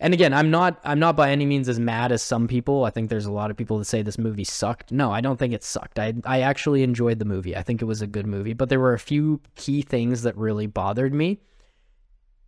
and 0.01 0.15
again, 0.15 0.33
I'm 0.33 0.51
not 0.51 0.81
I'm 0.83 0.99
not 0.99 1.15
by 1.15 1.31
any 1.31 1.45
means 1.45 1.69
as 1.69 1.79
mad 1.79 2.11
as 2.11 2.23
some 2.23 2.49
people. 2.49 2.85
I 2.85 2.91
think 2.91 3.11
there's 3.11 3.27
a 3.27 3.33
lot 3.33 3.51
of 3.51 3.57
people 3.57 3.79
that 3.79 3.85
say 3.85 4.01
this 4.01 4.19
movie 4.19 4.45
sucked. 4.45 4.91
No, 4.91 5.13
I 5.13 5.21
don't 5.21 5.39
think 5.39 5.53
it 5.53 5.63
sucked. 5.63 5.99
I 5.99 6.15
I 6.25 6.41
actually 6.41 6.83
enjoyed 6.83 7.19
the 7.19 7.27
movie. 7.27 7.55
I 7.55 7.63
think 7.63 7.83
it 7.83 7.85
was 7.85 8.01
a 8.01 8.07
good 8.07 8.27
movie, 8.27 8.55
but 8.55 8.71
there 8.71 8.81
were 8.81 8.95
a 8.95 8.99
few 8.99 9.41
key 9.57 9.83
things 9.83 10.23
that 10.23 10.37
really 10.37 10.67
bothered 10.67 11.13
me. 11.13 11.41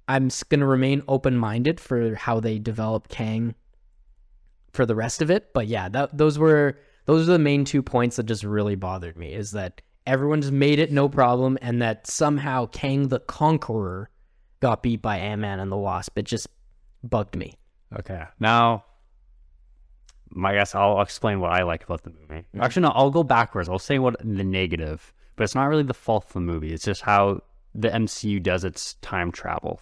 I'm 0.08 0.30
going 0.48 0.60
to 0.60 0.66
remain 0.66 1.02
open-minded 1.06 1.78
for 1.78 2.16
how 2.16 2.40
they 2.40 2.58
develop 2.58 3.08
Kang 3.08 3.54
for 4.72 4.84
the 4.84 4.96
rest 4.96 5.22
of 5.22 5.30
it, 5.30 5.52
but 5.52 5.66
yeah, 5.66 5.88
that 5.90 6.16
those 6.16 6.38
were 6.38 6.78
those 7.04 7.28
are 7.28 7.32
the 7.32 7.38
main 7.38 7.66
two 7.66 7.82
points 7.82 8.16
that 8.16 8.24
just 8.24 8.44
really 8.44 8.76
bothered 8.76 9.16
me 9.18 9.32
is 9.32 9.50
that 9.50 9.82
everyone 10.06 10.40
just 10.40 10.52
made 10.52 10.78
it 10.78 10.90
no 10.90 11.08
problem 11.08 11.58
and 11.60 11.82
that 11.82 12.06
somehow 12.06 12.66
Kang 12.66 13.08
the 13.08 13.20
Conqueror 13.20 14.08
got 14.60 14.82
beat 14.82 15.02
by 15.02 15.18
Ant-Man 15.18 15.60
and 15.60 15.70
the 15.70 15.76
Wasp. 15.76 16.16
It 16.16 16.24
just 16.24 16.48
bugged 17.02 17.36
me. 17.36 17.58
Okay. 17.98 18.22
Now, 18.40 18.84
I 20.42 20.54
guess 20.54 20.74
I'll 20.74 21.00
explain 21.00 21.40
what 21.40 21.52
I 21.52 21.62
like 21.62 21.84
about 21.84 22.02
the 22.02 22.10
movie. 22.10 22.42
Mm-hmm. 22.42 22.62
Actually, 22.62 22.82
no, 22.82 22.92
I'll 22.94 23.10
go 23.10 23.22
backwards. 23.22 23.68
I'll 23.68 23.78
say 23.78 23.98
what 23.98 24.16
the 24.18 24.44
negative, 24.44 25.12
but 25.36 25.44
it's 25.44 25.54
not 25.54 25.64
really 25.68 25.82
the 25.82 25.94
fault 25.94 26.26
of 26.26 26.32
the 26.32 26.40
movie. 26.40 26.72
It's 26.72 26.84
just 26.84 27.02
how 27.02 27.42
the 27.74 27.88
MCU 27.88 28.42
does 28.42 28.64
its 28.64 28.94
time 28.94 29.32
travel. 29.32 29.80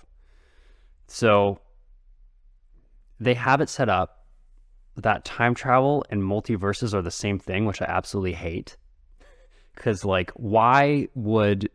So 1.07 1.61
they 3.19 3.35
have 3.35 3.61
it 3.61 3.69
set 3.69 3.89
up 3.89 4.27
that 4.97 5.25
time 5.25 5.55
travel 5.55 6.05
and 6.11 6.23
multiverses 6.23 6.95
are 6.95 7.03
the 7.03 7.11
same 7.11 7.39
thing, 7.39 7.65
which 7.65 7.83
I 7.83 7.87
absolutely 7.87 8.35
hate. 8.35 8.77
Because, 9.75 10.05
like, 10.05 10.31
why 10.33 11.09
would 11.15 11.71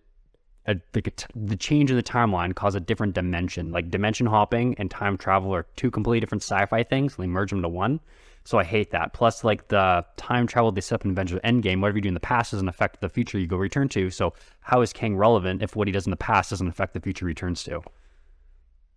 a, 0.68 0.76
like 0.94 1.08
a 1.08 1.12
t- 1.12 1.26
the 1.36 1.56
change 1.56 1.90
in 1.90 1.96
the 1.96 2.04
timeline 2.04 2.56
cause 2.56 2.76
a 2.76 2.80
different 2.80 3.14
dimension? 3.14 3.72
Like, 3.72 3.92
dimension 3.92 4.26
hopping 4.26 4.76
and 4.78 4.90
time 4.90 5.18
travel 5.18 5.54
are 5.54 5.66
two 5.76 5.92
completely 5.92 6.20
different 6.20 6.44
sci 6.44 6.66
fi 6.66 6.84
things, 6.84 7.16
and 7.16 7.24
they 7.24 7.28
merge 7.28 7.50
them 7.50 7.62
to 7.62 7.70
one. 7.70 8.00
So 8.46 8.60
I 8.60 8.64
hate 8.64 8.92
that. 8.92 9.14
Plus, 9.14 9.44
like 9.44 9.70
the 9.70 10.06
time 10.18 10.46
travel 10.46 10.72
they 10.72 10.80
set 10.80 10.96
up 10.96 11.06
in 11.06 11.12
Avengers 11.12 11.40
Endgame, 11.44 11.82
whatever 11.82 11.98
you 11.98 12.04
do 12.04 12.08
in 12.10 12.14
the 12.14 12.20
past 12.20 12.52
doesn't 12.52 12.70
affect 12.70 13.02
the 13.02 13.10
future 13.10 13.40
you 13.40 13.48
go 13.48 13.58
return 13.58 13.90
to. 13.90 14.12
So 14.12 14.34
how 14.60 14.82
is 14.82 14.94
Kang 14.94 15.18
relevant 15.18 15.64
if 15.64 15.76
what 15.76 15.88
he 15.88 15.92
does 15.92 16.06
in 16.06 16.12
the 16.12 16.16
past 16.16 16.52
doesn't 16.52 16.68
affect 16.68 16.94
the 16.94 17.00
future 17.00 17.26
he 17.26 17.30
returns 17.30 17.64
to? 17.64 17.82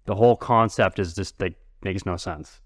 The 0.04 0.14
whole 0.14 0.37
concept 0.37 0.98
is 0.98 1.14
just 1.14 1.40
like 1.40 1.54
makes 1.82 2.04
no 2.04 2.18
sense 2.18 2.60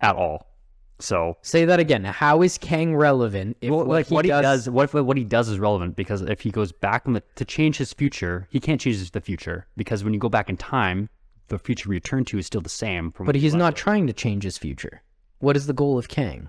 at 0.00 0.14
all. 0.14 0.53
So 1.00 1.36
Say 1.42 1.64
that 1.64 1.80
again. 1.80 2.04
How 2.04 2.42
is 2.42 2.58
Kang 2.58 2.94
relevant 2.94 3.56
if 3.60 3.70
well, 3.70 3.80
what 3.80 3.88
like 3.88 4.06
he 4.06 4.14
what 4.14 4.24
he 4.24 4.30
does, 4.30 4.64
does, 4.64 4.70
what 4.70 4.84
if 4.84 4.94
what 4.94 5.16
he 5.16 5.24
does 5.24 5.48
is 5.48 5.58
relevant 5.58 5.96
because 5.96 6.22
if 6.22 6.40
he 6.40 6.50
goes 6.50 6.72
back 6.72 7.06
in 7.06 7.14
the, 7.14 7.22
to 7.34 7.44
change 7.44 7.76
his 7.76 7.92
future, 7.92 8.46
he 8.50 8.60
can't 8.60 8.80
change 8.80 9.10
the 9.10 9.20
future 9.20 9.66
because 9.76 10.04
when 10.04 10.14
you 10.14 10.20
go 10.20 10.28
back 10.28 10.48
in 10.48 10.56
time, 10.56 11.08
the 11.48 11.58
future 11.58 11.88
you 11.88 11.94
return 11.94 12.24
to 12.26 12.38
is 12.38 12.46
still 12.46 12.60
the 12.60 12.68
same. 12.68 13.10
From 13.10 13.26
But 13.26 13.34
he's 13.34 13.54
not 13.54 13.64
left 13.64 13.78
trying 13.78 14.06
to 14.06 14.12
change 14.12 14.44
his 14.44 14.56
future. 14.56 15.02
What 15.38 15.56
is 15.56 15.66
the 15.66 15.72
goal 15.72 15.98
of 15.98 16.08
Kang? 16.08 16.48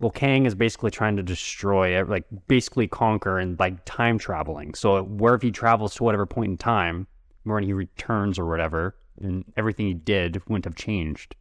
Well, 0.00 0.10
Kang 0.10 0.46
is 0.46 0.56
basically 0.56 0.90
trying 0.90 1.16
to 1.16 1.22
destroy, 1.22 2.00
it, 2.00 2.08
like 2.08 2.24
basically 2.48 2.88
conquer 2.88 3.38
and 3.38 3.56
like 3.60 3.84
time 3.84 4.18
traveling. 4.18 4.74
So 4.74 5.04
wherever 5.04 5.46
he 5.46 5.52
travels 5.52 5.94
to 5.96 6.02
whatever 6.02 6.26
point 6.26 6.50
in 6.50 6.56
time, 6.56 7.06
when 7.44 7.62
he 7.62 7.72
returns 7.72 8.38
or 8.38 8.46
whatever, 8.46 8.96
and 9.20 9.44
everything 9.56 9.86
he 9.86 9.94
did 9.94 10.42
wouldn't 10.48 10.64
have 10.64 10.74
changed 10.74 11.36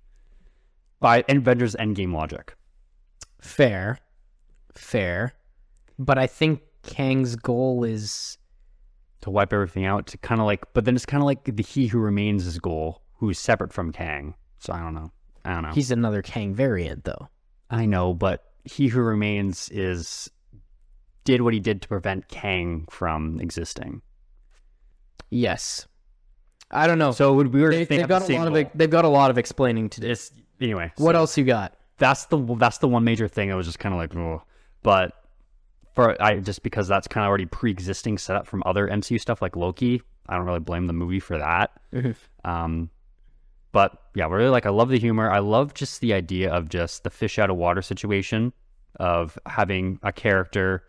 by 1.02 1.26
Avengers 1.28 1.76
Endgame 1.76 2.14
logic. 2.14 2.56
Fair. 3.42 3.98
Fair. 4.76 5.34
But 6.00 6.18
I 6.18 6.28
think 6.28 6.62
Kang's 6.84 7.36
goal 7.36 7.84
is 7.84 8.38
To 9.22 9.30
wipe 9.30 9.52
everything 9.52 9.86
out, 9.86 10.08
to 10.08 10.18
kind 10.18 10.40
of 10.40 10.48
like, 10.48 10.64
but 10.74 10.86
then 10.86 10.96
it's 10.96 11.06
kind 11.06 11.22
of 11.22 11.26
like 11.26 11.44
the 11.44 11.62
He 11.64 11.88
Who 11.88 12.00
Remains' 12.00 12.46
his 12.46 12.58
goal, 12.60 13.02
who's 13.18 13.38
separate 13.38 13.74
from 13.74 13.92
Kang. 13.92 14.34
So 14.60 14.74
I 14.74 14.80
don't 14.80 14.94
know. 14.96 15.12
I 15.44 15.54
don't 15.54 15.64
know. 15.64 15.72
he's 15.74 15.92
another 15.92 16.22
Kang 16.22 16.54
variant 16.56 17.04
though. 17.04 17.28
I 17.70 17.86
know, 17.86 18.14
but 18.14 18.44
He 18.64 18.88
Who 18.88 19.02
Remains 19.02 19.70
is 19.70 20.30
did 21.24 21.42
what 21.42 21.54
he 21.54 21.60
did 21.60 21.82
to 21.84 21.88
prevent 21.88 22.28
Kang 22.30 22.88
from 22.90 23.40
existing. 23.40 24.02
Yes. 25.30 25.88
I 26.72 26.88
don't 26.88 26.98
know. 27.00 27.12
So 27.12 27.34
would 27.34 27.54
we 27.54 27.62
were 27.62 27.72
they, 27.72 27.86
they've 27.86 28.08
got 28.08 28.28
a 28.28 28.34
lot 28.34 28.48
of 28.48 28.54
goal. 28.54 28.62
it, 28.62 28.72
they've 28.74 28.90
got 28.90 29.06
a 29.06 29.10
lot 29.10 29.30
of 29.30 29.38
explaining 29.38 29.90
to 29.90 30.02
do. 30.02 30.10
It's 30.10 30.32
anyway. 30.62 30.92
What 30.98 31.16
so 31.16 31.20
else 31.20 31.38
you 31.38 31.44
got? 31.44 31.76
That's 31.98 32.26
the 32.26 32.38
that's 32.58 32.80
the 32.80 32.88
one 32.88 33.04
major 33.04 33.28
thing. 33.28 33.52
I 33.52 33.56
was 33.56 33.66
just 33.66 33.80
kind 33.80 33.94
of 33.94 34.00
like, 34.00 34.16
oh. 34.16 34.44
but 34.84 35.14
for 35.96 36.22
I 36.22 36.40
just 36.40 36.64
because 36.64 36.88
that's 36.88 37.08
kind 37.08 37.26
of 37.26 37.30
already 37.30 37.46
pre-existing 37.46 38.18
setup 38.18 38.48
from 38.48 38.64
other 38.66 38.88
MCU 38.88 39.20
stuff 39.20 39.42
like 39.42 39.56
Loki. 39.56 40.02
I 40.28 40.38
don't 40.38 40.46
really 40.46 40.60
blame 40.60 40.88
the 40.88 40.94
movie 40.94 41.20
for 41.20 41.38
that. 41.38 41.72
Mhm. 41.94 42.16
Um, 42.46 42.90
but 43.72 44.02
yeah, 44.16 44.28
really 44.28 44.50
like 44.50 44.66
I 44.66 44.70
love 44.70 44.90
the 44.90 45.00
humor. 45.00 45.30
I 45.30 45.40
love 45.40 45.74
just 45.74 46.02
the 46.02 46.14
idea 46.14 46.52
of 46.52 46.70
just 46.70 47.04
the 47.04 47.10
fish 47.10 47.40
out 47.40 47.50
of 47.50 47.58
water 47.58 47.82
situation 47.82 48.54
of 49.00 49.38
having 49.46 50.00
a 50.04 50.12
character 50.12 50.84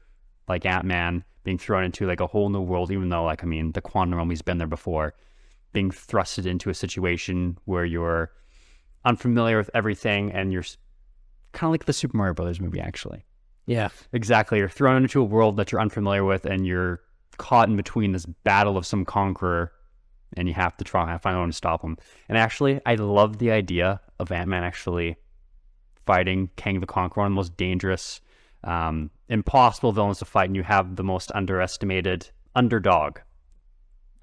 like 0.49 0.67
Ant 0.67 0.85
Man 0.85 1.25
being 1.45 1.59
thrown 1.59 1.85
into 1.85 2.07
like 2.07 2.21
a 2.21 2.26
whole 2.26 2.49
new 2.49 2.61
world, 2.61 2.91
even 2.91 3.09
though 3.09 3.25
like 3.25 3.43
I 3.43 3.47
mean 3.47 3.73
the 3.73 3.81
quantum 3.81 4.17
realm 4.17 4.31
he's 4.31 4.43
been 4.43 4.59
there 4.59 4.67
before, 4.67 5.14
being 5.73 5.91
thrusted 5.91 6.47
into 6.47 6.71
a 6.71 6.75
situation 6.75 7.59
where 7.64 7.85
you're 7.85 8.31
unfamiliar 9.04 9.59
with 9.59 9.71
everything 9.75 10.32
and 10.32 10.52
you're 10.52 10.64
kind 11.52 11.68
of 11.68 11.73
like 11.73 11.85
the 11.85 11.92
Super 11.92 12.16
Mario 12.16 12.35
Brothers 12.35 12.61
movie 12.61 12.80
actually. 12.80 13.25
Yeah. 13.66 13.88
Exactly. 14.12 14.59
You're 14.59 14.68
thrown 14.68 15.02
into 15.02 15.21
a 15.21 15.25
world 15.25 15.56
that 15.56 15.71
you're 15.71 15.80
unfamiliar 15.80 16.25
with 16.25 16.47
and 16.47 16.66
you're 16.66 17.00
caught 17.38 17.68
in 17.68 17.76
between 17.76 18.12
this 18.12 18.26
battle 18.26 18.76
of 18.76 18.87
some 18.87 19.04
conqueror 19.04 19.73
and 20.37 20.49
you 20.49 20.54
have 20.54 20.76
to 20.78 20.85
try 20.85 21.11
and 21.11 21.21
find 21.21 21.37
a 21.37 21.40
way 21.40 21.47
to 21.47 21.52
stop 21.52 21.82
him. 21.82 21.97
And 22.28 22.38
actually, 22.38 22.80
I 22.87 22.94
love 22.94 23.38
the 23.38 23.50
idea 23.50 24.00
of 24.18 24.32
Ant 24.32 24.49
Man 24.49 24.64
actually 24.64 25.16
fighting 26.06 26.50
Kang 26.56 26.80
the 26.80 26.87
Conqueror, 26.87 27.23
one 27.23 27.26
of 27.26 27.32
the 27.32 27.37
most 27.37 27.56
dangerous, 27.56 28.21
um, 28.64 29.11
impossible 29.28 29.92
villains 29.92 30.18
to 30.18 30.25
fight, 30.25 30.49
and 30.49 30.56
you 30.56 30.62
have 30.62 30.97
the 30.97 31.04
most 31.04 31.30
underestimated 31.35 32.30
underdog 32.54 33.18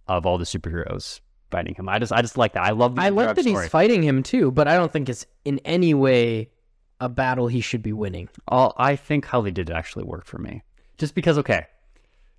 of 0.08 0.26
all 0.26 0.38
the 0.38 0.46
superheroes 0.46 1.20
fighting 1.50 1.76
him. 1.76 1.90
I 1.90 2.00
just, 2.00 2.12
I 2.12 2.22
just 2.22 2.38
like 2.38 2.54
that. 2.54 2.64
I 2.64 2.72
love. 2.72 2.96
The 2.96 3.02
I 3.02 3.10
like 3.10 3.36
that 3.36 3.42
story. 3.42 3.64
he's 3.64 3.72
fighting 3.72 4.04
him 4.04 4.24
too, 4.24 4.52
but 4.52 4.68
I 4.68 4.76
don't 4.76 4.92
think 4.92 5.10
it's 5.10 5.26
in 5.46 5.60
any 5.66 5.94
way 5.94 6.50
a 7.00 7.10
battle 7.10 7.48
he 7.48 7.62
should 7.62 7.84
be 7.84 7.94
winning. 7.94 8.30
All 8.48 8.74
I 8.78 8.96
think 8.96 9.26
how 9.26 9.42
they 9.42 9.52
did 9.52 9.70
actually 9.70 10.06
worked 10.06 10.28
for 10.28 10.38
me. 10.38 10.64
Just 10.98 11.16
because, 11.16 11.38
okay, 11.38 11.68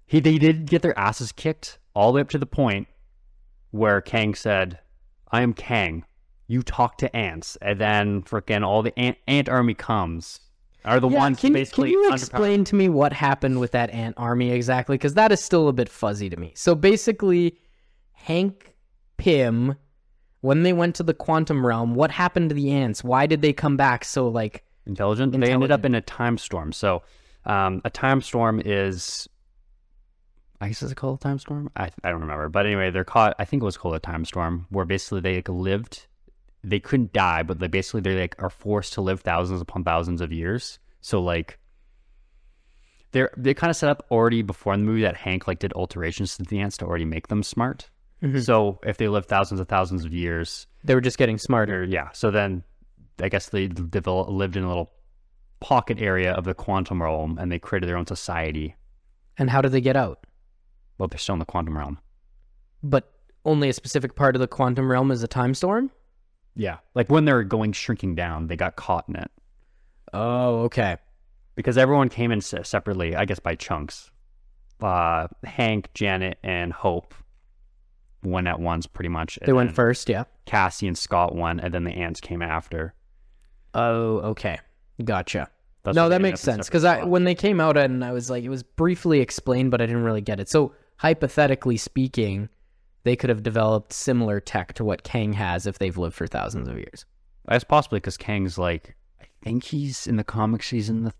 he 0.06 0.20
they 0.20 0.38
did 0.38 0.66
get 0.66 0.82
their 0.82 0.98
asses 0.98 1.32
kicked 1.32 1.78
all 1.94 2.12
the 2.12 2.16
way 2.16 2.20
up 2.22 2.30
to 2.30 2.38
the 2.38 2.46
point 2.46 2.88
where 3.70 4.00
Kang 4.00 4.34
said, 4.34 4.78
"I 5.30 5.42
am 5.42 5.54
Kang. 5.54 6.04
You 6.46 6.62
talk 6.62 6.98
to 6.98 7.16
ants," 7.16 7.56
and 7.62 7.80
then 7.80 8.22
freaking 8.22 8.66
all 8.66 8.82
the 8.82 8.98
ant, 8.98 9.16
ant 9.26 9.48
army 9.48 9.74
comes. 9.74 10.40
Are 10.84 10.98
the 10.98 11.08
ones 11.08 11.38
can, 11.38 11.52
basically 11.52 11.90
can 11.90 12.02
you 12.02 12.12
explain 12.12 12.64
to 12.64 12.74
me 12.74 12.88
what 12.88 13.12
happened 13.12 13.60
with 13.60 13.72
that 13.72 13.90
ant 13.90 14.14
army 14.16 14.50
exactly? 14.50 14.94
Because 14.94 15.14
that 15.14 15.30
is 15.30 15.40
still 15.40 15.68
a 15.68 15.74
bit 15.74 15.90
fuzzy 15.90 16.30
to 16.30 16.36
me. 16.38 16.52
So 16.54 16.74
basically, 16.74 17.58
Hank 18.12 18.74
Pym, 19.20 19.76
when 20.40 20.62
they 20.62 20.72
went 20.72 20.94
to 20.96 21.02
the 21.02 21.14
quantum 21.14 21.64
realm, 21.64 21.94
what 21.94 22.10
happened 22.10 22.48
to 22.48 22.54
the 22.54 22.70
ants? 22.72 23.04
Why 23.04 23.26
did 23.26 23.42
they 23.42 23.52
come 23.52 23.76
back 23.76 24.04
so 24.04 24.28
like? 24.28 24.64
intelligent. 24.86 25.32
They 25.32 25.52
ended 25.52 25.70
up 25.70 25.84
in 25.84 25.94
a 25.94 26.00
time 26.00 26.38
storm. 26.38 26.72
So, 26.72 27.02
um, 27.44 27.80
a 27.84 27.90
time 27.90 28.20
storm 28.20 28.60
is, 28.64 29.28
I 30.60 30.68
guess 30.68 30.82
is 30.82 30.92
it 30.92 30.96
called 30.96 31.18
a 31.18 31.22
time 31.22 31.38
storm? 31.38 31.70
I, 31.76 31.90
I 32.04 32.10
don't 32.10 32.20
remember. 32.20 32.48
But 32.48 32.66
anyway, 32.66 32.90
they're 32.90 33.04
caught. 33.04 33.34
I 33.38 33.44
think 33.44 33.62
it 33.62 33.66
was 33.66 33.76
called 33.76 33.94
a 33.94 34.00
time 34.00 34.24
storm, 34.24 34.66
where 34.70 34.84
basically 34.84 35.20
they 35.20 35.36
like, 35.36 35.48
lived. 35.48 36.06
They 36.62 36.80
couldn't 36.80 37.14
die, 37.14 37.42
but 37.42 37.58
they 37.58 37.68
basically 37.68 38.02
they 38.02 38.20
like 38.20 38.36
are 38.38 38.50
forced 38.50 38.92
to 38.94 39.00
live 39.00 39.20
thousands 39.20 39.62
upon 39.62 39.84
thousands 39.84 40.20
of 40.20 40.32
years. 40.32 40.78
So 41.00 41.20
like. 41.20 41.58
They're, 43.12 43.32
they 43.36 43.54
kind 43.54 43.70
of 43.70 43.76
set 43.76 43.90
up 43.90 44.06
already 44.08 44.42
before 44.42 44.72
in 44.72 44.80
the 44.80 44.86
movie 44.86 45.02
that 45.02 45.16
Hank 45.16 45.48
like 45.48 45.58
did 45.58 45.72
alterations 45.72 46.36
to 46.36 46.44
the 46.44 46.60
ants 46.60 46.76
to 46.76 46.84
already 46.84 47.04
make 47.04 47.26
them 47.26 47.42
smart. 47.42 47.90
So 48.40 48.78
if 48.84 48.98
they 48.98 49.08
lived 49.08 49.28
thousands 49.28 49.60
of 49.60 49.68
thousands 49.68 50.04
of 50.04 50.12
years, 50.12 50.66
They 50.84 50.94
were 50.94 51.00
just 51.00 51.16
getting 51.18 51.38
smarter. 51.38 51.84
yeah. 51.84 52.08
So 52.12 52.30
then, 52.30 52.62
I 53.22 53.28
guess 53.28 53.48
they 53.48 53.66
develop, 53.68 54.28
lived 54.28 54.56
in 54.56 54.62
a 54.64 54.68
little 54.68 54.90
pocket 55.60 56.00
area 56.00 56.32
of 56.32 56.44
the 56.44 56.54
quantum 56.54 57.02
realm, 57.02 57.38
and 57.38 57.50
they 57.50 57.58
created 57.58 57.88
their 57.88 57.96
own 57.96 58.06
society. 58.06 58.74
And 59.38 59.48
how 59.50 59.62
did 59.62 59.72
they 59.72 59.80
get 59.80 59.96
out? 59.96 60.26
Well, 60.98 61.08
they're 61.08 61.18
still 61.18 61.34
in 61.34 61.38
the 61.38 61.44
quantum 61.46 61.76
realm. 61.78 61.98
But 62.82 63.10
only 63.46 63.68
a 63.70 63.72
specific 63.72 64.16
part 64.16 64.36
of 64.36 64.40
the 64.40 64.46
quantum 64.48 64.90
realm 64.90 65.10
is 65.10 65.22
a 65.22 65.28
time 65.28 65.54
storm. 65.54 65.90
Yeah, 66.54 66.78
like 66.94 67.10
when 67.10 67.24
they're 67.24 67.42
going 67.42 67.72
shrinking 67.72 68.16
down, 68.16 68.48
they 68.48 68.56
got 68.56 68.76
caught 68.76 69.08
in 69.08 69.16
it 69.16 69.30
Oh, 70.12 70.62
okay. 70.64 70.96
because 71.54 71.78
everyone 71.78 72.08
came 72.10 72.32
in 72.32 72.40
separately. 72.42 73.16
I 73.16 73.24
guess 73.24 73.38
by 73.38 73.54
chunks. 73.54 74.10
Uh, 74.80 75.28
Hank, 75.44 75.88
Janet, 75.94 76.38
and 76.42 76.72
Hope 76.72 77.14
went 78.22 78.46
at 78.48 78.60
once, 78.60 78.86
pretty 78.86 79.08
much. 79.08 79.38
They 79.44 79.52
went 79.52 79.74
first, 79.74 80.08
yeah. 80.08 80.24
Cassie 80.46 80.86
and 80.86 80.96
Scott 80.98 81.34
won, 81.34 81.60
and 81.60 81.72
then 81.72 81.84
the 81.84 81.92
ants 81.92 82.20
came 82.20 82.42
after. 82.42 82.94
Oh, 83.74 84.18
okay. 84.18 84.58
Gotcha. 85.04 85.48
That's 85.82 85.96
no, 85.96 86.08
that 86.10 86.20
makes 86.20 86.40
sense 86.40 86.66
because 86.68 86.84
I 86.84 87.04
when 87.04 87.24
they 87.24 87.34
came 87.34 87.58
out 87.58 87.78
and 87.78 88.04
I 88.04 88.12
was 88.12 88.28
like, 88.28 88.44
it 88.44 88.50
was 88.50 88.62
briefly 88.62 89.20
explained, 89.20 89.70
but 89.70 89.80
I 89.80 89.86
didn't 89.86 90.02
really 90.04 90.20
get 90.20 90.38
it. 90.38 90.48
So 90.48 90.74
hypothetically 90.96 91.78
speaking, 91.78 92.50
they 93.04 93.16
could 93.16 93.30
have 93.30 93.42
developed 93.42 93.94
similar 93.94 94.40
tech 94.40 94.74
to 94.74 94.84
what 94.84 95.04
Kang 95.04 95.32
has 95.32 95.66
if 95.66 95.78
they've 95.78 95.96
lived 95.96 96.14
for 96.14 96.26
thousands 96.26 96.68
of 96.68 96.76
years. 96.76 97.06
That's 97.46 97.64
possibly 97.64 97.96
because 97.98 98.18
Kang's 98.18 98.58
like, 98.58 98.94
I 99.22 99.24
think 99.42 99.64
he's 99.64 100.06
in 100.06 100.16
the 100.16 100.24
comics. 100.24 100.68
He's 100.68 100.90
in 100.90 101.04
the 101.04 101.14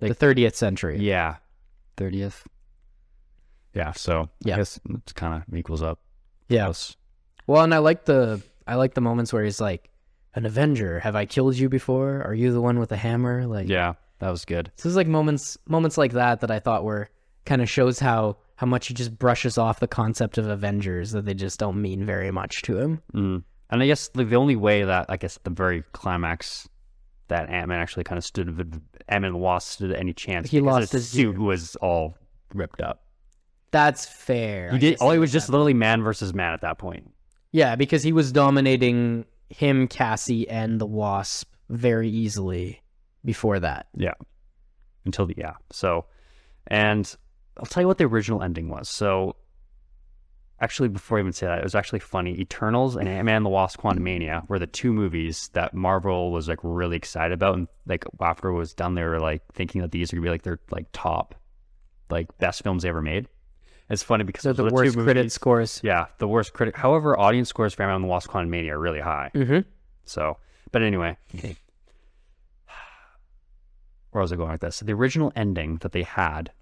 the 0.00 0.08
30th 0.14 0.56
century. 0.56 0.98
Yeah, 0.98 1.36
thirtieth. 1.96 2.46
Yeah, 3.72 3.92
so 3.92 4.28
Yeah. 4.44 4.54
I 4.54 4.58
guess 4.58 4.78
it 4.90 5.14
kind 5.14 5.42
of 5.48 5.56
equals 5.56 5.82
up. 5.82 6.00
Yeah. 6.52 6.72
Well, 7.46 7.62
and 7.62 7.74
I 7.74 7.78
like 7.78 8.04
the 8.04 8.42
I 8.66 8.76
like 8.76 8.94
the 8.94 9.00
moments 9.00 9.32
where 9.32 9.44
he's 9.44 9.60
like, 9.60 9.90
"An 10.34 10.46
Avenger, 10.46 11.00
have 11.00 11.16
I 11.16 11.26
killed 11.26 11.56
you 11.56 11.68
before? 11.68 12.22
Are 12.22 12.34
you 12.34 12.52
the 12.52 12.60
one 12.60 12.78
with 12.78 12.90
the 12.90 12.96
hammer?" 12.96 13.46
Like, 13.46 13.68
Yeah, 13.68 13.94
that 14.20 14.30
was 14.30 14.44
good. 14.44 14.70
So 14.76 14.88
there's 14.88 14.96
like 14.96 15.06
moments 15.06 15.58
moments 15.66 15.98
like 15.98 16.12
that 16.12 16.40
that 16.40 16.50
I 16.50 16.58
thought 16.60 16.84
were 16.84 17.08
kind 17.44 17.62
of 17.62 17.68
shows 17.68 17.98
how 17.98 18.36
how 18.56 18.66
much 18.66 18.86
he 18.86 18.94
just 18.94 19.18
brushes 19.18 19.58
off 19.58 19.80
the 19.80 19.88
concept 19.88 20.38
of 20.38 20.46
Avengers 20.46 21.10
that 21.12 21.24
they 21.24 21.34
just 21.34 21.58
don't 21.58 21.82
mean 21.82 22.06
very 22.06 22.30
much 22.30 22.62
to 22.62 22.78
him. 22.78 23.02
Mm. 23.12 23.42
And 23.70 23.82
I 23.82 23.86
guess 23.86 24.10
like, 24.14 24.28
the 24.28 24.36
only 24.36 24.54
way 24.54 24.84
that 24.84 25.06
I 25.08 25.16
guess 25.16 25.36
at 25.36 25.44
the 25.44 25.50
very 25.50 25.82
climax 25.92 26.68
that 27.28 27.48
Ant 27.48 27.68
Man 27.68 27.80
actually 27.80 28.04
kind 28.04 28.18
of 28.18 28.24
stood, 28.24 28.80
Ant 29.08 29.22
Man 29.22 29.38
Wasp 29.38 29.72
stood 29.72 29.92
any 29.92 30.12
chance. 30.12 30.50
He 30.50 30.60
because 30.60 30.80
lost 30.80 30.92
his 30.92 31.08
suit 31.08 31.38
was 31.38 31.74
all 31.76 32.16
ripped 32.54 32.80
up. 32.80 33.02
That's 33.72 34.06
fair. 34.06 34.68
Oh, 34.70 34.74
he 34.74 34.78
did. 34.78 34.98
All 35.00 35.10
he 35.10 35.18
was 35.18 35.32
just 35.32 35.48
literally 35.48 35.74
man 35.74 36.02
versus 36.02 36.32
man 36.32 36.52
at 36.52 36.60
that 36.60 36.78
point. 36.78 37.10
yeah, 37.50 37.74
because 37.74 38.02
he 38.02 38.12
was 38.12 38.30
dominating 38.30 39.24
him, 39.48 39.88
Cassie, 39.88 40.48
and 40.48 40.80
the 40.80 40.86
Wasp 40.86 41.52
very 41.68 42.08
easily 42.08 42.82
before 43.24 43.58
that. 43.60 43.86
Yeah. 43.96 44.14
Until 45.04 45.26
the 45.26 45.34
yeah. 45.36 45.54
So, 45.70 46.06
and 46.66 47.14
I'll 47.58 47.66
tell 47.66 47.82
you 47.82 47.86
what 47.86 47.98
the 47.98 48.04
original 48.04 48.42
ending 48.42 48.68
was. 48.68 48.88
So, 48.88 49.36
actually, 50.60 50.88
before 50.88 51.18
I 51.18 51.20
even 51.20 51.32
say 51.32 51.46
that, 51.46 51.58
it 51.58 51.64
was 51.64 51.74
actually 51.74 52.00
funny. 52.00 52.38
Eternals 52.38 52.94
and 52.96 53.08
Ant 53.08 53.24
Man 53.26 53.36
and 53.36 53.46
the 53.46 53.50
Wasp: 53.50 53.80
Quantumania 53.80 54.48
were 54.48 54.58
the 54.58 54.66
two 54.66 54.92
movies 54.92 55.50
that 55.54 55.74
Marvel 55.74 56.30
was 56.30 56.46
like 56.48 56.60
really 56.62 56.96
excited 56.96 57.32
about, 57.32 57.54
and 57.54 57.68
like 57.86 58.04
after 58.20 58.48
it 58.48 58.54
was 58.54 58.74
done, 58.74 58.94
they 58.94 59.02
were 59.02 59.18
like 59.18 59.42
thinking 59.54 59.80
that 59.80 59.92
these 59.92 60.12
are 60.12 60.16
gonna 60.16 60.24
be 60.26 60.30
like 60.30 60.42
their 60.42 60.60
like 60.70 60.86
top, 60.92 61.34
like 62.10 62.28
best 62.38 62.62
films 62.62 62.82
they 62.82 62.88
ever 62.90 63.02
made. 63.02 63.28
It's 63.88 64.02
funny 64.02 64.24
because 64.24 64.56
the 64.56 64.64
worst 64.64 64.94
two 64.94 65.04
credit 65.04 65.30
scores. 65.32 65.80
Yeah, 65.82 66.06
the 66.18 66.28
worst 66.28 66.52
critic. 66.52 66.76
However, 66.76 67.18
audience 67.18 67.48
scores 67.48 67.74
for 67.74 67.82
Ant 67.82 67.90
Man 67.90 67.96
and 67.96 68.04
the 68.04 68.08
Wasp: 68.08 68.30
Quantumania 68.30 68.70
are 68.70 68.78
really 68.78 69.00
high. 69.00 69.30
Mm-hmm. 69.34 69.68
So, 70.04 70.38
but 70.70 70.82
anyway, 70.82 71.16
where 74.10 74.22
was 74.22 74.32
I 74.32 74.36
going 74.36 74.52
with 74.52 74.60
this? 74.60 74.80
The 74.80 74.92
original 74.92 75.32
ending 75.36 75.76
that 75.78 75.92
they 75.92 76.04
had 76.04 76.52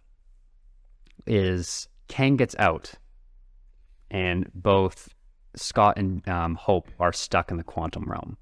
is 1.27 1.89
Kang 2.09 2.37
gets 2.37 2.57
out, 2.59 2.95
and 4.11 4.51
both 4.55 5.15
Scott 5.57 5.97
and 5.97 6.27
um, 6.29 6.55
Hope 6.55 6.89
are 6.99 7.13
stuck 7.13 7.51
in 7.51 7.57
the 7.57 7.65
quantum 7.65 8.05
realm. 8.05 8.37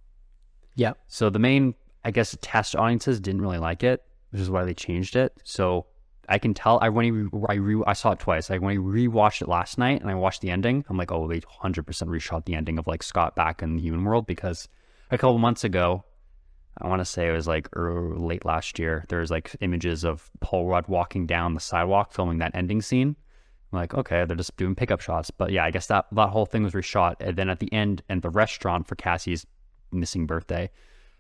Yep. 0.77 0.99
So 1.09 1.31
the 1.31 1.39
main, 1.39 1.75
I 2.05 2.11
guess, 2.11 2.37
test 2.41 2.77
audiences 2.77 3.21
didn't 3.21 3.43
really 3.43 3.59
like 3.59 3.83
it, 3.83 4.03
which 4.31 4.41
is 4.41 4.51
why 4.51 4.65
they 4.65 4.75
changed 4.75 5.17
it. 5.17 5.33
So 5.43 5.87
I 6.29 6.39
can 6.39 6.55
tell. 6.55 6.79
I 6.83 6.89
when 6.91 7.31
I 7.49 7.53
I, 7.53 7.55
re, 7.55 7.83
I 7.87 7.93
saw 7.95 8.13
it 8.13 8.19
twice. 8.19 8.51
Like 8.51 8.61
when 8.61 8.77
I 8.77 8.81
rewatched 8.81 9.43
it 9.43 9.49
last 9.49 9.79
night 9.79 10.01
and 10.01 10.11
I 10.11 10.15
watched 10.15 10.43
the 10.43 10.51
ending, 10.51 10.85
I'm 10.89 10.97
like, 10.97 11.11
oh, 11.11 11.27
they 11.27 11.41
100% 11.41 11.85
reshot 11.85 12.45
the 12.45 12.55
ending 12.55 12.79
of 12.79 12.87
like 12.87 13.03
Scott 13.03 13.35
back 13.35 13.63
in 13.63 13.77
the 13.77 13.83
human 13.83 14.05
world 14.05 14.27
because 14.27 14.69
a 15.11 15.17
couple 15.17 15.39
months 15.39 15.65
ago, 15.65 16.05
I 16.81 16.87
want 16.87 17.01
to 17.01 17.05
say 17.05 17.29
it 17.29 17.33
was 17.33 17.49
like 17.49 17.69
early, 17.73 18.19
late 18.19 18.45
last 18.45 18.79
year. 18.79 19.05
There 19.09 19.21
was 19.21 19.31
like 19.31 19.57
images 19.61 20.05
of 20.05 20.31
Paul 20.41 20.67
Rudd 20.67 20.87
walking 20.87 21.27
down 21.27 21.55
the 21.55 21.61
sidewalk 21.61 22.13
filming 22.13 22.39
that 22.39 22.55
ending 22.55 22.83
scene. 22.83 23.17
I'm 23.73 23.79
like, 23.79 23.95
okay, 23.95 24.25
they're 24.27 24.37
just 24.37 24.57
doing 24.57 24.75
pickup 24.75 25.01
shots. 25.01 25.31
But 25.31 25.51
yeah, 25.51 25.65
I 25.65 25.71
guess 25.71 25.87
that 25.87 26.07
that 26.13 26.29
whole 26.29 26.47
thing 26.47 26.63
was 26.63 26.75
reshot. 26.75 27.17
And 27.21 27.37
then 27.37 27.49
at 27.49 27.59
the 27.59 27.73
end, 27.73 28.03
and 28.09 28.23
the 28.23 28.31
restaurant 28.31 28.87
for 28.87 28.95
Cassie's 28.95 29.47
missing 29.93 30.27
birthday, 30.27 30.71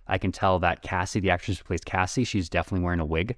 I 0.06 0.18
can 0.18 0.32
tell 0.32 0.58
that 0.60 0.82
Cassie, 0.82 1.20
the 1.20 1.30
actress 1.30 1.58
who 1.58 1.64
plays 1.64 1.80
Cassie, 1.84 2.24
she's 2.24 2.48
definitely 2.48 2.84
wearing 2.84 3.00
a 3.00 3.06
wig 3.06 3.36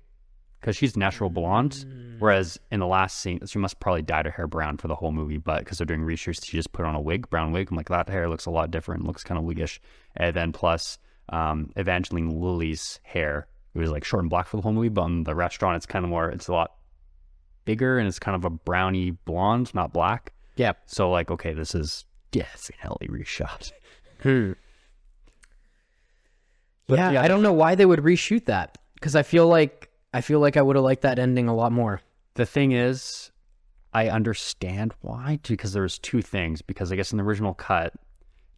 because 0.60 0.76
she's 0.76 0.96
natural 0.96 1.30
blonde. 1.30 1.84
Whereas 2.18 2.60
in 2.70 2.80
the 2.80 2.86
last 2.86 3.18
scene, 3.18 3.40
she 3.46 3.58
must 3.58 3.80
probably 3.80 4.02
dyed 4.02 4.26
her 4.26 4.30
hair 4.30 4.46
brown 4.46 4.76
for 4.76 4.88
the 4.88 4.94
whole 4.94 5.10
movie, 5.10 5.38
but 5.38 5.60
because 5.60 5.78
they're 5.78 5.86
doing 5.86 6.02
research, 6.02 6.44
she 6.44 6.56
just 6.58 6.72
put 6.72 6.84
on 6.84 6.94
a 6.94 7.00
wig, 7.00 7.30
brown 7.30 7.50
wig. 7.50 7.68
I'm 7.70 7.76
like, 7.76 7.88
that 7.88 8.08
hair 8.08 8.28
looks 8.28 8.44
a 8.46 8.50
lot 8.50 8.70
different, 8.70 9.06
looks 9.06 9.24
kind 9.24 9.38
of 9.38 9.44
wiggish. 9.44 9.80
And 10.16 10.36
then 10.36 10.52
plus 10.52 10.98
um, 11.30 11.70
Evangeline 11.76 12.28
Lilly's 12.28 13.00
hair, 13.02 13.46
it 13.74 13.78
was 13.78 13.90
like 13.90 14.04
short 14.04 14.22
and 14.22 14.28
black 14.28 14.48
for 14.48 14.58
the 14.58 14.62
whole 14.62 14.72
movie, 14.72 14.90
but 14.90 15.06
in 15.06 15.24
the 15.24 15.34
restaurant, 15.34 15.76
it's 15.76 15.86
kind 15.86 16.04
of 16.04 16.10
more, 16.10 16.28
it's 16.28 16.48
a 16.48 16.52
lot 16.52 16.72
bigger 17.64 17.98
and 17.98 18.06
it's 18.06 18.18
kind 18.18 18.36
of 18.36 18.44
a 18.44 18.50
browny 18.50 19.12
blonde, 19.12 19.74
not 19.74 19.92
black. 19.92 20.32
Yep. 20.56 20.78
So 20.86 21.10
like, 21.10 21.30
okay, 21.30 21.54
this 21.54 21.74
is 21.74 22.04
definitely 22.32 23.08
reshot. 23.08 23.72
Hmm. 24.22 24.52
But 26.86 26.98
yeah, 26.98 27.12
yeah, 27.12 27.22
I 27.22 27.28
don't 27.28 27.42
know 27.42 27.52
why 27.52 27.76
they 27.76 27.86
would 27.86 28.00
reshoot 28.00 28.44
that 28.46 28.76
because 28.94 29.16
I 29.16 29.22
feel 29.22 29.46
like 29.46 29.89
I 30.12 30.20
feel 30.20 30.40
like 30.40 30.56
I 30.56 30.62
would 30.62 30.76
have 30.76 30.84
liked 30.84 31.02
that 31.02 31.18
ending 31.18 31.48
a 31.48 31.54
lot 31.54 31.72
more. 31.72 32.00
The 32.34 32.46
thing 32.46 32.72
is, 32.72 33.30
I 33.92 34.08
understand 34.08 34.94
why 35.00 35.38
because 35.42 35.72
there 35.72 35.82
was 35.82 35.98
two 35.98 36.22
things. 36.22 36.62
Because 36.62 36.92
I 36.92 36.96
guess 36.96 37.12
in 37.12 37.18
the 37.18 37.24
original 37.24 37.54
cut, 37.54 37.92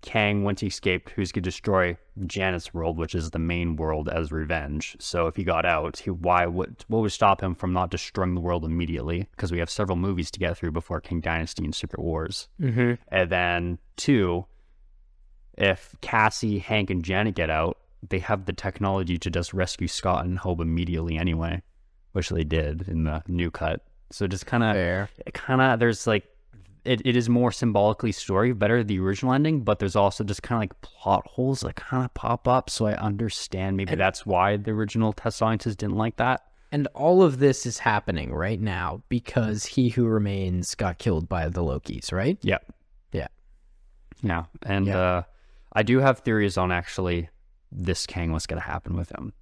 Kang, 0.02 0.42
once 0.42 0.60
he 0.60 0.66
escaped, 0.66 1.10
who's 1.10 1.30
going 1.30 1.42
to 1.42 1.48
destroy 1.48 1.96
Janet's 2.26 2.74
world, 2.74 2.98
which 2.98 3.14
is 3.14 3.30
the 3.30 3.38
main 3.38 3.76
world, 3.76 4.08
as 4.08 4.32
revenge. 4.32 4.96
So 4.98 5.26
if 5.28 5.36
he 5.36 5.44
got 5.44 5.64
out, 5.64 5.98
he 5.98 6.10
why 6.10 6.46
would 6.46 6.84
what 6.88 7.00
would 7.00 7.12
stop 7.12 7.42
him 7.42 7.54
from 7.54 7.72
not 7.72 7.90
destroying 7.90 8.34
the 8.34 8.40
world 8.40 8.64
immediately? 8.64 9.28
Because 9.30 9.52
we 9.52 9.58
have 9.58 9.70
several 9.70 9.96
movies 9.96 10.30
to 10.32 10.40
get 10.40 10.56
through 10.56 10.72
before 10.72 11.00
Kang 11.00 11.20
Dynasty 11.20 11.64
and 11.64 11.74
Secret 11.74 12.02
Wars. 12.02 12.48
Mm-hmm. 12.60 12.94
And 13.08 13.30
then 13.30 13.78
two, 13.96 14.46
if 15.56 15.94
Cassie, 16.00 16.58
Hank, 16.58 16.90
and 16.90 17.04
Janet 17.04 17.36
get 17.36 17.50
out, 17.50 17.78
they 18.08 18.18
have 18.18 18.46
the 18.46 18.52
technology 18.52 19.18
to 19.18 19.30
just 19.30 19.54
rescue 19.54 19.88
Scott 19.88 20.24
and 20.24 20.38
Hope 20.38 20.60
immediately 20.60 21.16
anyway, 21.16 21.62
which 22.12 22.28
they 22.30 22.44
did 22.44 22.88
in 22.88 23.04
the 23.04 23.22
new 23.28 23.50
cut. 23.50 23.84
So 24.10 24.26
just 24.26 24.46
kind 24.46 24.62
of, 24.62 25.08
kind 25.32 25.60
of, 25.60 25.78
there's 25.78 26.06
like, 26.06 26.24
it, 26.84 27.00
it 27.04 27.16
is 27.16 27.28
more 27.28 27.52
symbolically 27.52 28.10
story, 28.10 28.52
better 28.52 28.82
the 28.82 28.98
original 28.98 29.32
ending, 29.32 29.60
but 29.62 29.78
there's 29.78 29.94
also 29.94 30.24
just 30.24 30.42
kind 30.42 30.56
of 30.58 30.60
like 30.62 30.80
plot 30.80 31.26
holes 31.28 31.60
that 31.60 31.76
kind 31.76 32.04
of 32.04 32.12
pop 32.12 32.48
up. 32.48 32.68
So 32.68 32.86
I 32.86 32.94
understand 32.94 33.76
maybe 33.76 33.94
that's 33.94 34.26
why 34.26 34.56
the 34.56 34.72
original 34.72 35.12
test 35.12 35.38
scientists 35.38 35.76
didn't 35.76 35.96
like 35.96 36.16
that. 36.16 36.42
And 36.72 36.88
all 36.94 37.22
of 37.22 37.38
this 37.38 37.66
is 37.66 37.78
happening 37.78 38.32
right 38.32 38.60
now 38.60 39.02
because 39.08 39.64
he 39.64 39.90
who 39.90 40.06
remains 40.06 40.74
got 40.74 40.98
killed 40.98 41.28
by 41.28 41.48
the 41.48 41.62
Lokis, 41.62 42.12
right? 42.12 42.38
Yeah. 42.42 42.58
Yeah. 43.12 43.28
Yeah. 44.22 44.44
And 44.64 44.86
Yeah. 44.86 44.98
uh, 44.98 45.22
I 45.74 45.82
do 45.84 46.00
have 46.00 46.18
theories 46.20 46.56
on 46.56 46.72
actually 46.72 47.28
this 47.72 48.06
Kang, 48.06 48.32
what's 48.32 48.46
going 48.46 48.60
to 48.60 48.66
happen 48.66 48.96
with 48.96 49.10
him. 49.10 49.32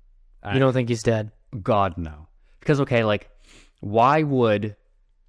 You 0.53 0.59
don't 0.59 0.73
think 0.73 0.88
he's 0.88 1.03
dead? 1.03 1.33
God 1.62 1.99
no. 1.99 2.29
Because 2.61 2.81
okay, 2.81 3.05
like 3.05 3.29
why 3.81 4.23
would 4.23 4.77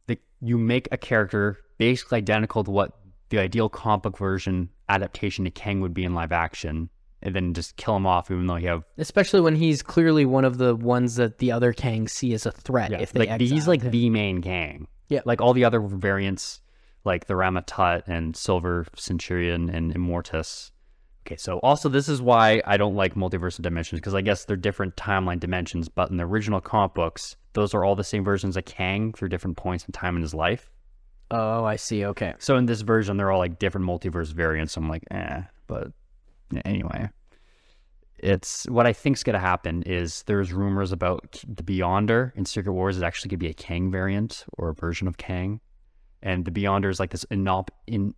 the 0.07 0.17
you 0.41 0.57
make 0.57 0.87
a 0.91 0.97
character 0.97 1.59
basically 1.77 2.17
identical 2.17 2.63
to 2.63 2.71
what 2.71 2.97
the 3.29 3.39
ideal 3.39 3.69
comic 3.69 4.03
book 4.03 4.17
version 4.17 4.69
adaptation 4.89 5.45
to 5.45 5.51
Kang 5.51 5.81
would 5.81 5.93
be 5.93 6.03
in 6.03 6.13
live 6.13 6.31
action 6.31 6.89
and 7.23 7.35
then 7.35 7.53
just 7.53 7.77
kill 7.77 7.95
him 7.95 8.05
off 8.05 8.29
even 8.29 8.47
though 8.47 8.55
you 8.55 8.67
have 8.67 8.83
Especially 8.97 9.41
when 9.41 9.55
he's 9.55 9.81
clearly 9.81 10.25
one 10.25 10.45
of 10.45 10.57
the 10.57 10.75
ones 10.75 11.15
that 11.15 11.37
the 11.39 11.51
other 11.51 11.73
Kangs 11.73 12.09
see 12.09 12.33
as 12.33 12.45
a 12.45 12.51
threat. 12.51 12.91
If 12.91 13.13
they 13.13 13.27
like 13.27 13.41
he's 13.41 13.67
like 13.67 13.81
him. 13.81 13.91
the 13.91 14.09
main 14.09 14.41
Kang. 14.41 14.87
Yeah. 15.09 15.21
Like 15.25 15.41
all 15.41 15.53
the 15.53 15.65
other 15.65 15.79
variants 15.79 16.61
like 17.03 17.25
the 17.25 17.35
Rama-Tut 17.35 18.07
and 18.07 18.35
Silver 18.35 18.85
Centurion 18.95 19.69
and 19.69 19.93
Immortus. 19.93 20.71
Okay, 21.25 21.37
so 21.37 21.59
also 21.59 21.87
this 21.87 22.09
is 22.09 22.21
why 22.21 22.61
I 22.65 22.77
don't 22.77 22.95
like 22.95 23.13
multiversal 23.13 23.61
dimensions 23.61 24.01
because 24.01 24.15
I 24.15 24.21
guess 24.21 24.45
they're 24.45 24.55
different 24.55 24.95
timeline 24.95 25.39
dimensions, 25.39 25.87
but 25.87 26.09
in 26.09 26.17
the 26.17 26.25
original 26.25 26.59
comic 26.59 26.93
books, 26.93 27.35
those 27.53 27.73
are 27.73 27.85
all 27.85 27.95
the 27.95 28.03
same 28.03 28.23
versions 28.23 28.57
of 28.57 28.65
Kang 28.65 29.13
through 29.13 29.29
different 29.29 29.57
points 29.57 29.85
in 29.85 29.91
time 29.91 30.15
in 30.15 30.21
his 30.21 30.33
life. 30.33 30.71
Oh, 31.29 31.63
I 31.63 31.75
see. 31.75 32.05
Okay. 32.05 32.33
So 32.39 32.57
in 32.57 32.65
this 32.65 32.81
version, 32.81 33.17
they're 33.17 33.31
all 33.31 33.39
like 33.39 33.59
different 33.59 33.87
multiverse 33.87 34.33
variants. 34.33 34.75
I'm 34.75 34.89
like, 34.89 35.03
eh, 35.11 35.43
but 35.67 35.91
anyway, 36.65 37.09
it's 38.17 38.65
what 38.69 38.85
I 38.85 38.93
think's 38.93 39.23
gonna 39.23 39.39
happen 39.39 39.83
is 39.83 40.23
there's 40.23 40.51
rumors 40.51 40.91
about 40.91 41.43
the 41.47 41.63
Beyonder 41.63 42.35
in 42.35 42.45
Secret 42.45 42.73
Wars 42.73 42.97
is 42.97 43.03
actually 43.03 43.29
gonna 43.29 43.37
be 43.37 43.49
a 43.49 43.53
Kang 43.53 43.91
variant 43.91 44.45
or 44.57 44.69
a 44.69 44.73
version 44.73 45.07
of 45.07 45.17
Kang, 45.17 45.61
and 46.21 46.45
the 46.45 46.51
Beyonder 46.51 46.89
is 46.89 46.99
like 46.99 47.11
this 47.11 47.25
inop 47.25 47.69
in 47.87 48.13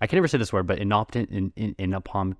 I 0.00 0.06
can 0.06 0.18
never 0.18 0.28
say 0.28 0.36
this 0.36 0.52
word, 0.52 0.66
but 0.66 0.78
inoptent 0.78 1.30
in 1.30 1.52
in, 1.56 1.74
in 1.78 1.94
upon 1.94 2.36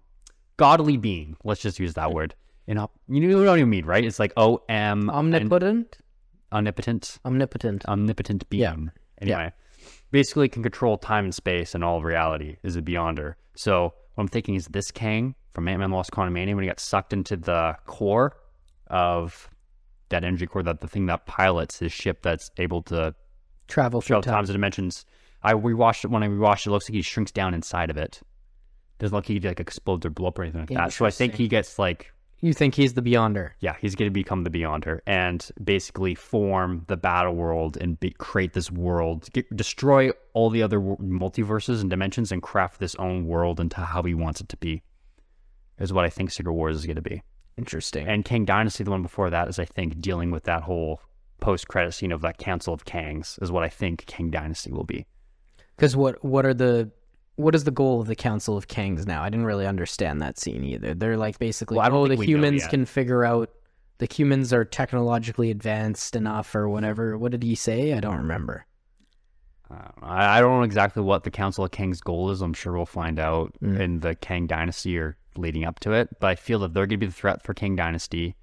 godly 0.56 0.96
being. 0.96 1.36
Let's 1.44 1.60
just 1.60 1.78
use 1.78 1.94
that 1.94 2.12
word. 2.12 2.34
You 2.66 2.74
know 2.74 2.90
what 3.08 3.48
I 3.48 3.64
mean, 3.64 3.84
right? 3.84 4.04
It's 4.04 4.18
like 4.18 4.32
O 4.36 4.62
M 4.68 5.08
Omnipotent? 5.08 5.98
omnipotent 6.52 7.18
Omnipotent. 7.24 7.84
omnipotent 7.86 8.48
being. 8.48 8.62
Yeah. 8.62 8.76
Anyway, 9.20 9.52
basically 10.10 10.48
can 10.48 10.62
control 10.62 10.98
time 10.98 11.24
and 11.24 11.34
space 11.34 11.74
and 11.74 11.84
all 11.84 11.98
of 11.98 12.04
reality 12.04 12.56
is 12.62 12.76
a 12.76 12.82
Beyonder. 12.82 13.34
So 13.54 13.94
what 14.14 14.22
I'm 14.22 14.28
thinking 14.28 14.54
is 14.54 14.66
this 14.66 14.90
Kang 14.90 15.34
from 15.54 15.68
Ant-Man 15.68 15.90
Lost 15.90 16.10
Quantumania 16.10 16.54
when 16.54 16.64
he 16.64 16.68
got 16.68 16.80
sucked 16.80 17.12
into 17.12 17.36
the 17.36 17.76
core 17.86 18.36
of 18.88 19.48
that 20.08 20.22
energy 20.24 20.46
core, 20.46 20.62
that 20.62 20.80
the 20.80 20.88
thing 20.88 21.06
that 21.06 21.26
pilots 21.26 21.78
his 21.78 21.92
ship 21.92 22.22
that's 22.22 22.50
able 22.58 22.82
to 22.82 23.14
Travel 23.68 24.00
through 24.00 24.06
travel 24.14 24.22
time. 24.22 24.34
times 24.34 24.50
and 24.50 24.54
dimensions. 24.54 25.04
I 25.42 25.54
rewatched 25.54 26.04
it 26.04 26.10
when 26.10 26.22
I 26.22 26.28
rewatched 26.28 26.66
it. 26.66 26.66
it 26.66 26.70
looks 26.70 26.88
like 26.88 26.94
he 26.94 27.02
shrinks 27.02 27.32
down 27.32 27.54
inside 27.54 27.90
of 27.90 27.96
it. 27.96 28.20
Doesn't 28.98 29.14
look 29.14 29.28
like 29.28 29.28
he 29.28 29.40
like 29.40 29.60
explodes 29.60 30.06
or 30.06 30.10
blow 30.10 30.28
up 30.28 30.38
or 30.38 30.42
anything 30.42 30.60
like 30.62 30.70
that. 30.70 30.92
So 30.92 31.04
I 31.04 31.10
think 31.10 31.34
he 31.34 31.48
gets 31.48 31.78
like 31.78 32.12
You 32.40 32.52
think 32.52 32.74
he's 32.74 32.94
the 32.94 33.02
Beyonder? 33.02 33.50
yeah, 33.60 33.76
he's 33.80 33.94
going 33.94 34.06
to 34.08 34.12
become 34.12 34.42
the 34.44 34.50
Beyonder 34.50 35.00
and 35.06 35.46
basically 35.62 36.14
form 36.14 36.84
the 36.88 36.96
battle 36.96 37.34
world 37.34 37.76
and 37.78 37.98
be, 38.00 38.10
create 38.10 38.52
this 38.52 38.70
world, 38.70 39.28
get, 39.32 39.54
destroy 39.56 40.10
all 40.32 40.50
the 40.50 40.62
other 40.62 40.80
wo- 40.80 40.96
multiverses 40.96 41.80
and 41.80 41.90
dimensions, 41.90 42.32
and 42.32 42.42
craft 42.42 42.78
this 42.80 42.94
own 42.96 43.26
world 43.26 43.60
into 43.60 43.80
how 43.80 44.02
he 44.02 44.14
wants 44.14 44.40
it 44.40 44.48
to 44.50 44.56
be. 44.56 44.82
Is 45.78 45.92
what 45.92 46.06
I 46.06 46.10
think 46.10 46.30
Secret 46.30 46.54
Wars 46.54 46.76
is 46.76 46.86
going 46.86 46.96
to 46.96 47.02
be. 47.02 47.22
Interesting. 47.58 48.06
And 48.08 48.24
Kang 48.24 48.44
Dynasty, 48.46 48.84
the 48.84 48.90
one 48.90 49.02
before 49.02 49.28
that, 49.30 49.48
is 49.48 49.58
I 49.58 49.66
think 49.66 50.00
dealing 50.00 50.30
with 50.30 50.44
that 50.44 50.62
whole 50.62 51.00
post-credit 51.40 51.92
scene 51.92 52.12
of 52.12 52.22
that 52.22 52.38
Council 52.38 52.72
of 52.72 52.86
Kangs. 52.86 53.42
Is 53.42 53.52
what 53.52 53.62
I 53.62 53.68
think 53.68 54.06
King 54.06 54.30
Dynasty 54.30 54.72
will 54.72 54.84
be. 54.84 55.06
Because 55.76 55.94
what 55.94 56.24
what 56.24 56.46
are 56.46 56.54
the 56.54 56.90
what 57.36 57.54
is 57.54 57.64
the 57.64 57.70
goal 57.70 58.00
of 58.00 58.06
the 58.06 58.16
Council 58.16 58.56
of 58.56 58.66
Kangs 58.68 59.06
now? 59.06 59.22
I 59.22 59.28
didn't 59.28 59.46
really 59.46 59.66
understand 59.66 60.20
that 60.22 60.38
scene 60.38 60.64
either. 60.64 60.94
They're 60.94 61.16
like 61.16 61.38
basically, 61.38 61.76
Well, 61.78 61.94
oh, 61.94 62.02
the 62.04 62.10
think 62.16 62.20
we 62.20 62.26
know 62.26 62.30
humans 62.38 62.66
can 62.66 62.84
figure 62.86 63.24
out 63.24 63.50
the 63.98 64.06
humans 64.10 64.52
are 64.52 64.64
technologically 64.64 65.50
advanced 65.50 66.16
enough 66.16 66.54
or 66.54 66.68
whatever. 66.68 67.16
What 67.16 67.32
did 67.32 67.42
he 67.42 67.54
say? 67.54 67.92
I 67.94 68.00
don't 68.00 68.18
remember. 68.18 68.66
Uh, 69.70 69.88
I, 70.02 70.40
don't 70.40 70.58
know 70.58 70.62
exactly 70.62 71.02
what 71.02 71.24
the 71.24 71.30
Council 71.30 71.64
of 71.64 71.70
Kangs' 71.70 72.00
goal 72.02 72.30
is. 72.30 72.40
I'm 72.40 72.54
sure 72.54 72.74
we'll 72.74 72.86
find 72.86 73.18
out 73.18 73.54
Mm. 73.62 73.80
in 73.80 74.00
the 74.00 74.14
Kang 74.14 74.46
Dynasty 74.46 74.96
or 74.98 75.16
leading 75.36 75.64
up 75.64 75.80
to 75.80 75.92
it. 75.92 76.08
But 76.20 76.26
I 76.28 76.34
feel 76.36 76.60
that 76.60 76.72
they're 76.72 76.86
going 76.86 77.00
to 77.00 77.06
be 77.06 77.06
the 77.06 77.12
threat 77.12 77.42
for 77.42 77.52
Kang 77.54 77.74
Dynasty. 77.74 78.36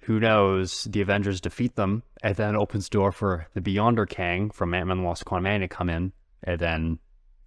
Who 0.00 0.18
knows? 0.18 0.84
The 0.84 1.02
Avengers 1.02 1.40
defeat 1.40 1.76
them, 1.76 2.02
and 2.22 2.34
then 2.34 2.56
opens 2.56 2.88
door 2.88 3.12
for 3.12 3.46
the 3.54 3.60
Beyonder 3.60 4.08
Kang 4.08 4.50
from 4.50 4.74
Ant-Man: 4.74 5.04
Lost 5.04 5.24
Quantumania 5.24 5.60
to 5.60 5.68
come 5.68 5.90
in 5.90 6.12
and 6.42 6.58
then 6.58 6.98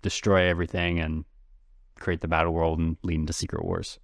destroy 0.02 0.48
everything 0.48 1.00
and 1.00 1.26
create 2.00 2.22
the 2.22 2.28
battle 2.28 2.54
world 2.54 2.80
and 2.80 2.98
lead 3.04 3.16
into 3.20 3.34
Secret 3.34 3.64
Wars. 3.64 4.00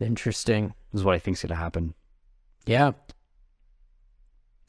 Interesting. 0.00 0.74
This 0.92 1.00
is 1.00 1.04
what 1.04 1.14
I 1.14 1.18
think 1.18 1.36
is 1.36 1.42
going 1.42 1.48
to 1.50 1.54
happen. 1.56 1.94
Yeah. 2.66 2.92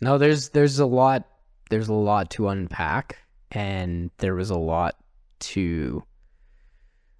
No, 0.01 0.17
there's 0.17 0.49
there's 0.49 0.79
a 0.79 0.85
lot 0.85 1.27
there's 1.69 1.89
a 1.89 1.93
lot 1.93 2.29
to 2.31 2.47
unpack 2.47 3.17
and 3.51 4.09
there 4.17 4.33
was 4.35 4.49
a 4.49 4.57
lot 4.57 4.95
to 5.39 6.03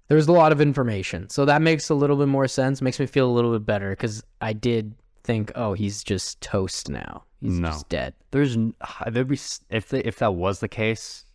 there's 0.08 0.26
a 0.26 0.32
lot 0.32 0.50
of 0.50 0.60
information. 0.60 1.28
So 1.28 1.44
that 1.44 1.62
makes 1.62 1.88
a 1.88 1.94
little 1.94 2.16
bit 2.16 2.26
more 2.28 2.48
sense, 2.48 2.82
makes 2.82 2.98
me 2.98 3.06
feel 3.06 3.28
a 3.28 3.32
little 3.32 3.52
bit 3.52 3.64
better 3.66 3.94
cuz 3.94 4.22
I 4.40 4.52
did 4.54 4.94
think, 5.22 5.52
"Oh, 5.54 5.74
he's 5.74 6.02
just 6.02 6.40
toast 6.40 6.88
now. 6.88 7.24
He's 7.40 7.58
No. 7.60 7.68
just 7.68 7.88
dead." 7.90 8.14
There's 8.32 8.56
be 8.56 9.38
if 9.68 9.88
they, 9.90 10.00
if 10.00 10.18
that 10.18 10.34
was 10.34 10.60
the 10.60 10.68
case, 10.68 11.26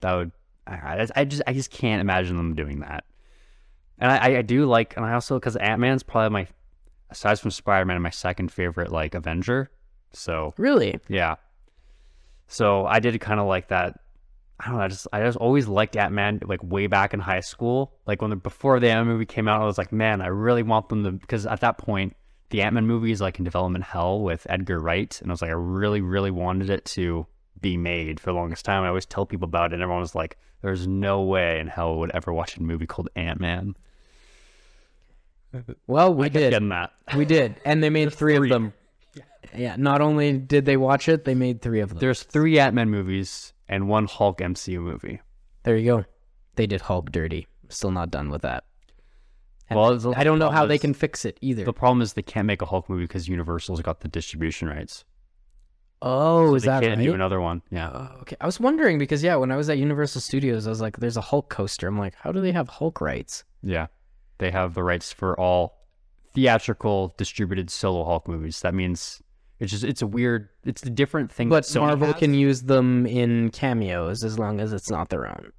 that 0.00 0.14
would 0.14 0.32
I, 0.68 1.08
I- 1.16 1.24
just 1.24 1.42
I 1.46 1.52
just 1.52 1.70
can't 1.70 2.00
imagine 2.00 2.36
them 2.36 2.54
doing 2.54 2.80
that. 2.80 3.04
And 3.98 4.12
I, 4.12 4.38
I 4.38 4.42
do 4.42 4.64
like, 4.66 4.96
and 4.96 5.04
I 5.04 5.14
also 5.14 5.36
because 5.38 5.56
Ant 5.56 5.80
Man's 5.80 6.02
probably 6.02 6.30
my 6.30 6.46
aside 7.10 7.40
from 7.40 7.50
Spider 7.50 7.84
Man, 7.84 8.00
my 8.02 8.10
second 8.10 8.52
favorite 8.52 8.92
like 8.92 9.14
Avenger. 9.14 9.70
So 10.12 10.54
Really? 10.56 10.98
yeah, 11.08 11.36
so 12.46 12.86
I 12.86 13.00
did 13.00 13.20
kind 13.20 13.40
of 13.40 13.46
like 13.46 13.68
that. 13.68 14.00
I 14.60 14.66
don't 14.68 14.76
know. 14.78 14.82
I 14.82 14.88
just 14.88 15.06
I 15.12 15.20
just 15.20 15.38
always 15.38 15.68
liked 15.68 15.96
Ant 15.96 16.12
Man 16.12 16.40
like 16.44 16.60
way 16.62 16.86
back 16.86 17.14
in 17.14 17.20
high 17.20 17.40
school. 17.40 17.92
Like 18.06 18.20
when 18.22 18.30
the 18.30 18.36
before 18.36 18.80
the 18.80 18.90
Ant 18.90 19.06
movie 19.06 19.26
came 19.26 19.48
out, 19.48 19.62
I 19.62 19.64
was 19.66 19.78
like, 19.78 19.92
man, 19.92 20.20
I 20.20 20.26
really 20.28 20.62
want 20.62 20.88
them 20.88 21.04
to 21.04 21.12
because 21.12 21.46
at 21.46 21.60
that 21.60 21.78
point 21.78 22.16
the 22.50 22.62
Ant 22.62 22.74
Man 22.74 22.86
movie 22.86 23.12
is 23.12 23.20
like 23.20 23.38
in 23.38 23.44
development 23.44 23.84
hell 23.84 24.20
with 24.20 24.46
Edgar 24.50 24.80
Wright, 24.80 25.20
and 25.20 25.30
I 25.30 25.32
was 25.32 25.42
like, 25.42 25.50
I 25.50 25.54
really 25.54 26.00
really 26.00 26.30
wanted 26.30 26.70
it 26.70 26.84
to 26.86 27.26
be 27.60 27.76
made 27.76 28.20
for 28.20 28.30
the 28.32 28.36
longest 28.36 28.64
time. 28.64 28.82
I 28.84 28.88
always 28.88 29.06
tell 29.06 29.26
people 29.26 29.44
about 29.46 29.72
it, 29.72 29.74
and 29.74 29.82
everyone 29.82 30.00
was 30.00 30.14
like, 30.14 30.36
"There's 30.62 30.86
no 30.86 31.22
way 31.22 31.58
in 31.58 31.66
hell 31.66 31.92
I 31.94 31.96
would 31.96 32.10
ever 32.12 32.32
watch 32.32 32.56
a 32.56 32.62
movie 32.62 32.86
called 32.86 33.08
Ant 33.16 33.40
Man." 33.40 33.74
Well, 35.86 36.12
we 36.14 36.28
did. 36.28 36.50
getting 36.50 36.68
that. 36.68 36.92
We 37.16 37.24
did. 37.24 37.56
And 37.64 37.82
they 37.82 37.90
made 37.90 38.12
3 38.12 38.36
of 38.36 38.48
them. 38.48 38.74
Yeah, 39.56 39.76
not 39.78 40.00
only 40.02 40.36
did 40.36 40.66
they 40.66 40.76
watch 40.76 41.08
it, 41.08 41.24
they 41.24 41.34
made 41.34 41.62
3 41.62 41.80
of 41.80 41.88
them. 41.90 41.98
There's 41.98 42.22
three 42.22 42.58
Ant 42.58 42.74
Man 42.74 42.90
movies 42.90 43.54
and 43.68 43.88
one 43.88 44.06
Hulk 44.06 44.40
MCU 44.40 44.80
movie. 44.80 45.20
There 45.62 45.76
you 45.76 45.86
go. 45.86 46.04
They 46.56 46.66
did 46.66 46.82
Hulk 46.82 47.10
dirty. 47.12 47.46
Still 47.68 47.90
not 47.90 48.10
done 48.10 48.30
with 48.30 48.42
that. 48.42 48.64
And 49.70 49.78
Well, 49.78 50.14
I 50.16 50.24
don't 50.24 50.38
know 50.38 50.50
how 50.50 50.66
they 50.66 50.78
can 50.78 50.94
fix 50.94 51.24
it 51.24 51.38
either. 51.40 51.64
The 51.64 51.72
problem 51.72 52.02
is 52.02 52.14
they 52.14 52.22
can't 52.22 52.46
make 52.46 52.62
a 52.62 52.66
Hulk 52.66 52.88
movie 52.88 53.04
because 53.04 53.28
Universal's 53.28 53.80
got 53.80 54.00
the 54.00 54.08
distribution 54.08 54.68
rights. 54.68 55.04
Oh, 56.02 56.54
is 56.54 56.62
they 56.62 56.68
that 56.68 56.82
can't 56.82 56.98
right? 56.98 57.04
do 57.04 57.14
another 57.14 57.40
one. 57.40 57.62
Yeah. 57.70 57.90
Oh, 57.92 58.20
okay. 58.22 58.36
I 58.40 58.46
was 58.46 58.60
wondering 58.60 58.98
because 58.98 59.22
yeah, 59.22 59.36
when 59.36 59.50
I 59.50 59.56
was 59.56 59.68
at 59.70 59.78
Universal 59.78 60.20
Studios, 60.20 60.66
I 60.66 60.70
was 60.70 60.80
like, 60.80 60.96
"There's 60.98 61.16
a 61.16 61.20
Hulk 61.20 61.48
coaster." 61.48 61.86
I'm 61.88 61.98
like, 61.98 62.14
"How 62.14 62.32
do 62.32 62.40
they 62.40 62.52
have 62.52 62.68
Hulk 62.68 63.00
rights?" 63.00 63.44
Yeah. 63.62 63.86
They 64.38 64.50
have 64.50 64.74
the 64.74 64.84
rights 64.84 65.12
for 65.12 65.38
all 65.38 65.78
theatrical 66.34 67.14
distributed 67.16 67.70
solo 67.70 68.04
Hulk 68.04 68.28
movies. 68.28 68.60
That 68.60 68.74
means 68.74 69.20
It's 69.58 69.72
just 69.72 69.82
it's 69.84 70.02
a 70.02 70.06
weird. 70.06 70.48
It's 70.64 70.82
a 70.84 70.90
different 70.90 71.32
thing. 71.32 71.48
But 71.48 71.68
Marvel 71.74 72.08
has. 72.08 72.16
can 72.16 72.34
use 72.34 72.62
them 72.62 73.06
in 73.06 73.50
cameos 73.50 74.22
as 74.22 74.38
long 74.38 74.60
as 74.60 74.72
it's 74.72 74.90
not 74.90 75.08
their 75.08 75.26
own. 75.26 75.52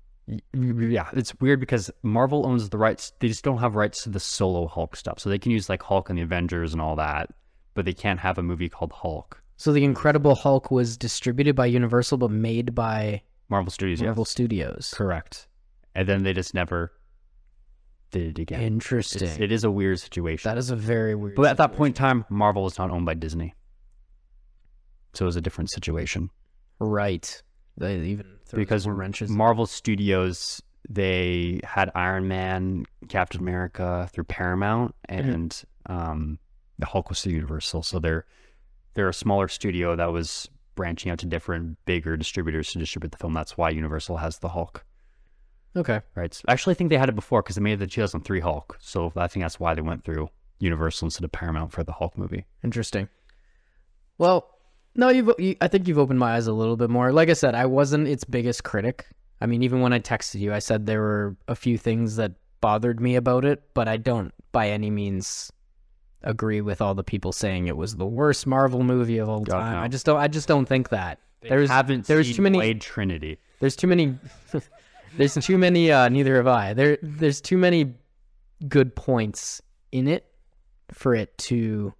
Yeah, 0.53 1.09
it's 1.13 1.33
weird 1.41 1.59
because 1.59 1.89
Marvel 2.03 2.45
owns 2.45 2.69
the 2.69 2.77
rights. 2.77 3.11
They 3.19 3.27
just 3.27 3.43
don't 3.43 3.57
have 3.57 3.75
rights 3.75 4.03
to 4.03 4.09
the 4.09 4.19
solo 4.19 4.67
Hulk 4.67 4.95
stuff. 4.95 5.19
So 5.19 5.29
they 5.29 5.39
can 5.39 5.51
use 5.51 5.67
like 5.69 5.81
Hulk 5.81 6.07
and 6.09 6.17
the 6.19 6.23
Avengers 6.23 6.71
and 6.71 6.81
all 6.81 6.95
that, 6.97 7.31
but 7.73 7.83
they 7.83 7.93
can't 7.93 8.19
have 8.19 8.37
a 8.37 8.43
movie 8.43 8.69
called 8.69 8.91
Hulk. 8.93 9.38
So 9.59 9.73
the 9.73 9.83
Incredible 9.83 10.35
Hulk 10.35 10.71
was 10.71 10.95
distributed 10.95 11.53
by 11.53 11.65
Universal 11.65 12.17
but 12.19 12.31
made 12.31 12.73
by 12.73 13.21
Marvel 13.49 13.69
Studios, 13.71 14.01
Marvel 14.01 14.23
Studios. 14.23 14.93
correct. 14.95 15.47
And 15.93 16.07
then 16.07 16.23
they 16.23 16.31
just 16.31 16.53
never 16.53 16.93
did 18.11 18.39
it 18.39 18.41
again. 18.41 18.61
Interesting. 18.61 19.27
It's, 19.27 19.37
it 19.37 19.51
is 19.51 19.65
a 19.65 19.69
weird 19.71 19.99
situation. 19.99 20.49
that 20.49 20.57
is 20.57 20.69
a 20.69 20.77
very 20.77 21.13
weird. 21.13 21.35
but 21.35 21.47
at 21.47 21.57
that 21.57 21.73
point 21.73 21.97
in 21.97 21.99
time, 21.99 22.23
Marvel 22.29 22.63
was 22.63 22.77
not 22.79 22.89
owned 22.89 23.05
by 23.05 23.15
Disney, 23.15 23.53
so 25.13 25.25
it 25.25 25.27
was 25.27 25.35
a 25.35 25.41
different 25.41 25.69
situation. 25.71 26.29
right? 26.79 27.43
They 27.75 27.97
even 27.99 28.27
because 28.53 28.87
wrenches. 28.87 29.29
Marvel 29.29 29.65
Studios 29.65 30.61
they 30.89 31.59
had 31.65 31.91
Iron 31.95 32.27
Man, 32.29 32.85
Captain 33.09 33.41
America 33.41 34.09
through 34.13 34.23
Paramount, 34.23 34.95
Mm-hmm. 35.09 35.29
and 35.29 35.63
um, 35.87 36.39
the 36.79 36.85
Hulk 36.85 37.09
was 37.09 37.21
through 37.21 37.33
Universal. 37.33 37.83
So 37.83 37.99
they're 37.99 38.25
they're 38.99 39.07
a 39.07 39.13
smaller 39.13 39.47
studio 39.47 39.95
that 39.95 40.11
was 40.11 40.49
branching 40.75 41.09
out 41.09 41.19
to 41.19 41.25
different 41.25 41.77
bigger 41.85 42.17
distributors 42.17 42.73
to 42.73 42.79
distribute 42.79 43.13
the 43.13 43.17
film. 43.17 43.31
That's 43.31 43.57
why 43.57 43.69
Universal 43.69 44.17
has 44.17 44.39
the 44.39 44.49
Hulk, 44.49 44.83
okay. 45.73 46.01
right? 46.15 46.33
So 46.33 46.43
actually, 46.49 46.71
I 46.71 46.73
think 46.75 46.89
they 46.89 46.97
had 46.97 47.07
it 47.07 47.15
before 47.15 47.41
because 47.41 47.55
they 47.55 47.61
made 47.61 47.79
the 47.79 47.87
2003 47.87 48.41
Hulk. 48.41 48.77
So 48.81 49.13
I 49.15 49.27
think 49.27 49.45
that's 49.45 49.57
why 49.57 49.73
they 49.73 49.81
went 49.81 50.03
through 50.03 50.27
Universal 50.59 51.05
instead 51.05 51.23
of 51.23 51.31
Paramount 51.31 51.71
for 51.71 51.81
the 51.81 51.93
Hulk 51.93 52.17
movie. 52.17 52.45
Interesting. 52.61 53.07
Well, 54.17 54.49
no, 54.95 55.07
you've. 55.07 55.31
You, 55.39 55.55
I 55.61 55.69
think 55.69 55.87
you've 55.87 55.97
opened 55.97 56.19
my 56.19 56.35
eyes 56.35 56.47
a 56.47 56.51
little 56.51 56.75
bit 56.75 56.89
more. 56.89 57.13
Like 57.13 57.29
I 57.29 57.33
said, 57.33 57.55
I 57.55 57.67
wasn't 57.67 58.05
its 58.09 58.25
biggest 58.25 58.65
critic. 58.65 59.07
I 59.39 59.45
mean, 59.45 59.63
even 59.63 59.79
when 59.79 59.93
I 59.93 59.99
texted 59.99 60.41
you, 60.41 60.53
I 60.53 60.59
said 60.59 60.85
there 60.85 60.99
were 60.99 61.37
a 61.47 61.55
few 61.55 61.77
things 61.77 62.17
that 62.17 62.33
bothered 62.59 62.99
me 62.99 63.15
about 63.15 63.45
it, 63.45 63.63
but 63.73 63.87
I 63.87 63.95
don't 63.95 64.33
by 64.51 64.71
any 64.71 64.89
means 64.89 65.53
agree 66.23 66.61
with 66.61 66.81
all 66.81 66.93
the 66.95 67.03
people 67.03 67.31
saying 67.31 67.67
it 67.67 67.77
was 67.77 67.95
the 67.95 68.05
worst 68.05 68.45
Marvel 68.47 68.83
movie 68.83 69.17
of 69.19 69.29
all 69.29 69.39
God, 69.41 69.59
time. 69.59 69.73
no. 69.73 69.79
I 69.81 69.87
just 69.87 70.05
don't. 70.05 70.17
I 70.19 70.27
just 70.27 70.47
don't 70.47 70.65
think 70.65 70.89
that. 70.89 71.19
There's 71.41 71.69
haven't 71.69 72.05
there's 72.07 72.35
too 72.35 72.41
many 72.41 72.57
Blade 72.57 72.81
Trinity. 72.81 73.39
there's 73.61 73.75
too 73.77 73.87
many 73.87 74.17
there's 75.17 75.35
too 75.35 75.57
many 75.57 75.89
uh 75.91 76.09
neither 76.09 76.35
have 76.35 76.47
i 76.47 76.73
there 76.73 76.97
there's 77.01 77.39
too 77.39 77.57
many 77.57 77.93
good 78.67 78.93
points 78.95 79.61
in 79.93 80.07
it 80.09 80.25
for 80.91 81.15
it 81.15 81.37
to 81.37 81.93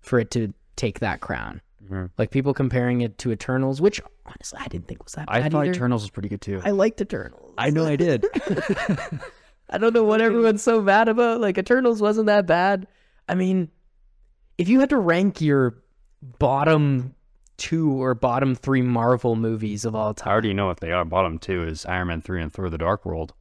for 0.00 0.18
it 0.18 0.32
to 0.32 0.52
take 0.76 0.98
that 0.98 1.20
crown 1.20 1.60
Mhm. 1.88 2.10
like 2.18 2.30
people 2.32 2.52
comparing 2.54 3.00
it 3.02 3.18
to 3.18 3.30
eternals 3.32 3.80
which 3.80 4.00
honestly 4.26 4.58
i 4.60 4.66
didn't 4.68 4.88
think 4.88 5.02
was 5.04 5.12
that 5.14 5.26
I 5.28 5.40
bad 5.42 5.52
thought 5.52 5.60
either. 5.66 5.72
Eternals 5.72 6.02
was 6.02 6.10
pretty 6.10 6.28
good 6.28 6.40
too. 6.40 6.60
i 6.64 6.70
liked 6.70 7.00
eternals 7.00 7.54
I 7.58 7.70
know 7.70 7.86
I 7.86 7.94
did. 7.96 8.24
i 9.70 9.78
don't 9.78 9.94
know 9.94 10.04
what 10.04 10.20
everyone's 10.20 10.62
so 10.62 10.80
mad 10.80 11.08
about 11.08 11.40
like 11.40 11.56
eternals 11.58 12.00
wasn't 12.02 12.26
that 12.26 12.46
bad 12.46 12.86
i 13.28 13.34
mean 13.34 13.70
if 14.58 14.68
you 14.68 14.80
had 14.80 14.90
to 14.90 14.98
rank 14.98 15.40
your 15.40 15.82
bottom 16.38 17.14
two 17.56 17.90
or 18.02 18.14
bottom 18.14 18.54
three 18.54 18.82
marvel 18.82 19.36
movies 19.36 19.84
of 19.84 19.94
all 19.94 20.14
time, 20.14 20.28
I 20.28 20.32
already 20.32 20.54
know 20.54 20.66
what 20.66 20.80
they 20.80 20.92
are. 20.92 21.04
Bottom 21.04 21.38
two 21.38 21.64
is 21.64 21.86
Iron 21.86 22.08
Man 22.08 22.20
3 22.20 22.42
and 22.42 22.52
Thor 22.52 22.68
the 22.70 22.78
Dark 22.78 23.04
World. 23.04 23.34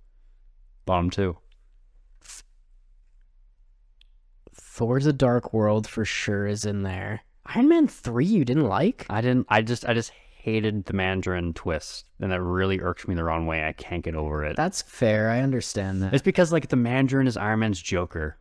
Bottom 0.86 1.10
two. 1.10 1.38
Thor's 4.54 5.06
a 5.06 5.14
Dark 5.14 5.54
World 5.54 5.88
for 5.88 6.06
sure 6.06 6.48
is 6.48 6.66
in 6.66 6.84
there. 6.84 7.22
Iron 7.46 7.68
Man 7.68 7.88
3 7.88 8.26
you 8.26 8.46
didn't 8.46 8.68
like? 8.68 9.06
I 9.10 9.22
didn't, 9.22 9.48
I 9.50 9.62
just, 9.62 9.86
I 9.88 9.94
just 9.94 10.12
hated 10.12 10.86
the 10.86 10.94
Mandarin 10.94 11.54
twist. 11.54 12.06
And 12.20 12.32
that 12.32 12.42
really 12.42 12.80
irks 12.80 13.08
me 13.08 13.16
the 13.16 13.24
wrong 13.24 13.48
way. 13.48 13.64
I 13.64 13.74
can't 13.74 14.04
get 14.04 14.16
over 14.16 14.46
it. 14.46 14.56
That's 14.56 14.82
fair. 14.82 15.30
I 15.30 15.42
understand 15.42 16.02
that. 16.02 16.14
It's 16.14 16.24
because, 16.24 16.52
like, 16.52 16.70
the 16.70 16.76
Mandarin 16.76 17.28
is 17.28 17.38
Iron 17.38 17.60
Man's 17.60 17.82
Joker, 17.82 18.38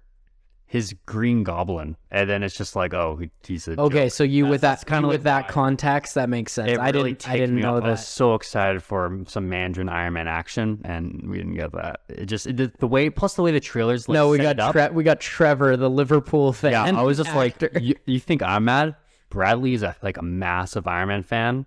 his 0.71 0.95
Green 1.05 1.43
Goblin. 1.43 1.97
And 2.13 2.31
then 2.31 2.45
it's 2.45 2.57
just 2.57 2.77
like, 2.77 2.95
oh, 2.95 3.17
he, 3.17 3.29
he's 3.45 3.67
a. 3.67 3.79
Okay, 3.79 4.09
so 4.09 4.23
you 4.23 4.47
with 4.47 4.61
that 4.61 4.87
kinda 4.87 5.09
with 5.09 5.25
that 5.25 5.47
why. 5.47 5.51
context 5.51 6.15
that 6.15 6.29
makes 6.29 6.53
sense. 6.53 6.71
It 6.71 6.79
I 6.79 6.91
really 6.91 7.15
didn't 7.15 7.29
I 7.29 7.39
didn't 7.39 7.57
know 7.57 7.79
off. 7.79 7.83
I 7.83 7.97
so 7.97 8.37
excited 8.37 8.81
for 8.81 9.25
some 9.27 9.49
Mandarin 9.49 9.89
Iron 9.89 10.13
Man 10.13 10.29
action, 10.29 10.81
and 10.85 11.29
we 11.29 11.39
didn't 11.39 11.55
get 11.57 11.73
that. 11.73 12.03
It 12.09 12.27
just 12.27 12.47
it, 12.47 12.57
the, 12.57 12.73
the 12.79 12.87
way, 12.87 13.11
plus 13.11 13.35
the 13.35 13.43
way 13.43 13.51
the 13.51 13.59
trailers 13.59 14.09
like, 14.09 14.15
No, 14.15 14.29
we 14.29 14.39
got 14.39 14.61
up. 14.61 14.73
Tre- 14.73 14.91
we 14.91 15.03
got 15.03 15.19
Trevor, 15.19 15.77
the 15.77 15.91
Liverpool 15.91 16.53
fan. 16.53 16.71
Yeah, 16.71 17.01
I 17.01 17.03
was 17.03 17.17
just 17.17 17.31
actor. 17.31 17.69
like, 17.75 17.83
you, 17.83 17.97
you 18.07 18.21
think 18.21 18.41
I'm 18.41 18.67
mad? 18.67 18.95
Bradley 19.29 19.75
is 19.75 19.83
a, 19.83 19.97
like 20.03 20.19
a 20.19 20.23
massive 20.23 20.87
Iron 20.87 21.09
Man 21.09 21.25
fan. 21.25 21.67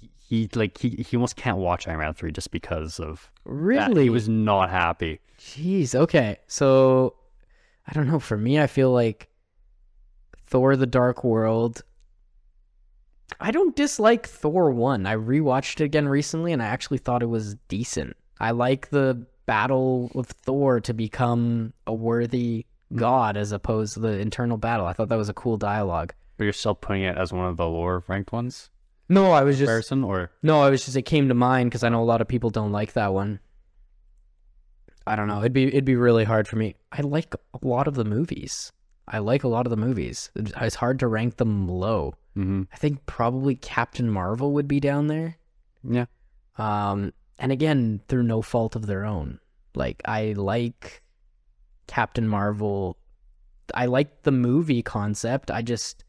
He, 0.00 0.10
he 0.28 0.50
like 0.56 0.76
he, 0.76 0.88
he 1.08 1.16
almost 1.16 1.36
can't 1.36 1.58
watch 1.58 1.86
Iron 1.86 2.00
Man 2.00 2.14
three 2.14 2.32
just 2.32 2.50
because 2.50 2.98
of 2.98 3.30
that. 3.46 3.90
really 3.90 4.02
He 4.02 4.10
was 4.10 4.28
not 4.28 4.70
happy. 4.70 5.20
Jeez, 5.38 5.94
okay. 5.94 6.38
So 6.48 7.14
I 7.90 7.92
don't 7.92 8.06
know, 8.06 8.20
for 8.20 8.36
me 8.36 8.60
I 8.60 8.66
feel 8.66 8.92
like 8.92 9.28
Thor 10.46 10.76
the 10.76 10.86
Dark 10.86 11.24
World 11.24 11.82
I 13.38 13.50
don't 13.50 13.76
dislike 13.76 14.26
Thor 14.26 14.70
1. 14.70 15.06
I 15.06 15.14
rewatched 15.14 15.80
it 15.80 15.84
again 15.84 16.08
recently 16.08 16.52
and 16.52 16.62
I 16.62 16.66
actually 16.66 16.98
thought 16.98 17.22
it 17.22 17.26
was 17.26 17.54
decent. 17.68 18.16
I 18.40 18.52
like 18.52 18.90
the 18.90 19.26
battle 19.46 20.10
of 20.14 20.26
Thor 20.26 20.80
to 20.80 20.94
become 20.94 21.72
a 21.86 21.92
worthy 21.92 22.66
god 22.94 23.36
as 23.36 23.52
opposed 23.52 23.94
to 23.94 24.00
the 24.00 24.18
internal 24.18 24.56
battle. 24.56 24.86
I 24.86 24.92
thought 24.92 25.08
that 25.10 25.16
was 25.16 25.28
a 25.28 25.34
cool 25.34 25.56
dialogue. 25.56 26.14
But 26.36 26.44
you're 26.44 26.52
still 26.52 26.74
putting 26.74 27.02
it 27.02 27.16
as 27.16 27.32
one 27.32 27.46
of 27.46 27.56
the 27.56 27.68
lower 27.68 28.02
ranked 28.08 28.32
ones. 28.32 28.70
No, 29.08 29.32
I 29.32 29.42
was 29.42 29.58
just 29.58 29.66
Comparison 29.66 30.04
or 30.04 30.30
No, 30.42 30.62
I 30.62 30.70
was 30.70 30.84
just 30.84 30.96
it 30.96 31.02
came 31.02 31.28
to 31.28 31.34
mind 31.34 31.70
because 31.70 31.82
I 31.84 31.88
know 31.88 32.02
a 32.02 32.04
lot 32.04 32.20
of 32.20 32.28
people 32.28 32.50
don't 32.50 32.72
like 32.72 32.92
that 32.94 33.12
one. 33.12 33.40
I 35.06 35.16
don't 35.16 35.28
know. 35.28 35.40
It'd 35.40 35.52
be 35.52 35.66
it'd 35.66 35.84
be 35.84 35.96
really 35.96 36.24
hard 36.24 36.46
for 36.46 36.56
me. 36.56 36.76
I 36.92 37.02
like 37.02 37.34
a 37.34 37.66
lot 37.66 37.88
of 37.88 37.94
the 37.94 38.04
movies. 38.04 38.72
I 39.08 39.18
like 39.18 39.42
a 39.42 39.48
lot 39.48 39.66
of 39.66 39.70
the 39.70 39.76
movies. 39.76 40.30
It's 40.36 40.76
hard 40.76 41.00
to 41.00 41.08
rank 41.08 41.36
them 41.36 41.66
low. 41.66 42.14
mm-hmm. 42.36 42.62
I 42.72 42.76
think 42.76 43.04
probably 43.06 43.56
Captain 43.56 44.08
Marvel 44.08 44.52
would 44.52 44.68
be 44.68 44.78
down 44.78 45.08
there. 45.08 45.36
yeah. 45.82 46.06
Um, 46.58 47.12
and 47.38 47.50
again, 47.50 48.02
through 48.06 48.22
no 48.24 48.42
fault 48.42 48.76
of 48.76 48.86
their 48.86 49.04
own. 49.04 49.40
Like 49.74 50.02
I 50.04 50.34
like 50.36 51.02
Captain 51.86 52.28
Marvel. 52.28 52.96
I 53.74 53.86
like 53.86 54.22
the 54.22 54.32
movie 54.32 54.82
concept. 54.82 55.50
I 55.50 55.62
just 55.62 56.04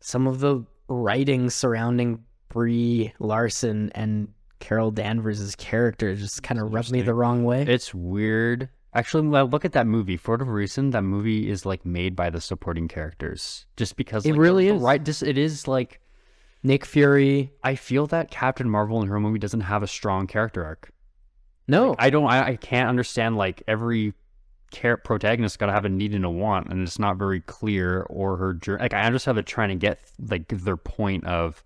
some 0.00 0.26
of 0.26 0.40
the 0.40 0.64
writing 0.88 1.50
surrounding 1.50 2.24
Brie 2.48 3.12
Larson 3.18 3.90
and 3.94 4.28
Carol 4.58 4.90
Danvers' 4.90 5.54
character 5.56 6.14
just 6.14 6.42
kind 6.42 6.60
of 6.60 6.72
rubbed 6.72 6.90
me 6.90 7.02
the 7.02 7.14
wrong 7.14 7.44
way. 7.44 7.62
It's 7.62 7.94
weird. 7.94 8.68
Actually, 8.94 9.28
when 9.28 9.38
I 9.38 9.42
look 9.42 9.66
at 9.66 9.72
that 9.72 9.86
movie. 9.86 10.16
For 10.16 10.32
whatever 10.32 10.52
reason, 10.52 10.90
that 10.90 11.02
movie 11.02 11.50
is 11.50 11.66
like 11.66 11.84
made 11.84 12.16
by 12.16 12.30
the 12.30 12.40
supporting 12.40 12.88
characters, 12.88 13.66
just 13.76 13.96
because 13.96 14.24
It 14.24 14.36
really 14.36 14.68
is. 14.68 14.80
Right? 14.80 15.04
Just 15.04 15.22
it 15.22 15.36
is 15.36 15.68
like 15.68 16.00
Nick 16.62 16.86
Fury. 16.86 17.52
I 17.62 17.74
feel 17.74 18.06
that 18.06 18.30
Captain 18.30 18.70
Marvel 18.70 19.02
in 19.02 19.08
her 19.08 19.20
movie 19.20 19.38
doesn't 19.38 19.60
have 19.60 19.82
a 19.82 19.86
strong 19.86 20.26
character 20.26 20.64
arc. 20.64 20.90
No, 21.68 21.94
I 21.98 22.08
don't. 22.08 22.26
I, 22.26 22.52
I 22.52 22.56
can't 22.56 22.88
understand 22.88 23.36
like 23.36 23.62
every 23.68 24.14
char- 24.72 24.96
protagonist 24.96 25.58
got 25.58 25.66
to 25.66 25.72
have 25.72 25.84
a 25.84 25.90
need 25.90 26.14
and 26.14 26.24
a 26.24 26.30
want, 26.30 26.68
and 26.68 26.82
it's 26.82 26.98
not 26.98 27.18
very 27.18 27.40
clear. 27.40 28.02
Or 28.08 28.38
her 28.38 28.54
journey. 28.54 28.80
Like 28.80 28.94
I 28.94 29.02
understand 29.02 29.36
they're 29.36 29.42
trying 29.42 29.68
to 29.68 29.74
get 29.74 29.98
like 30.18 30.48
their 30.48 30.78
point 30.78 31.24
of, 31.26 31.62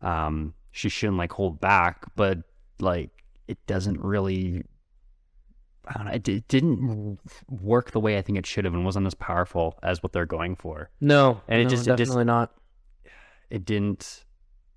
um, 0.00 0.54
she 0.72 0.88
shouldn't 0.88 1.18
like 1.18 1.32
hold 1.32 1.60
back, 1.60 2.04
but 2.16 2.38
like 2.80 3.10
it 3.48 3.64
doesn't 3.66 4.00
really. 4.00 4.64
I 5.86 5.94
don't 5.94 6.06
know. 6.06 6.12
It, 6.12 6.28
it 6.28 6.48
didn't 6.48 7.18
work 7.50 7.90
the 7.90 7.98
way 8.00 8.16
I 8.16 8.22
think 8.22 8.38
it 8.38 8.46
should 8.46 8.64
have, 8.64 8.72
and 8.74 8.84
wasn't 8.84 9.06
as 9.06 9.14
powerful 9.14 9.78
as 9.82 10.02
what 10.02 10.12
they're 10.12 10.26
going 10.26 10.54
for. 10.54 10.90
no, 11.00 11.40
And 11.48 11.60
it 11.60 11.64
no, 11.64 11.70
just- 11.70 11.82
it 11.86 11.90
just- 11.90 11.98
definitely 11.98 12.24
not. 12.24 12.52
it 13.50 13.64
didn't 13.64 14.24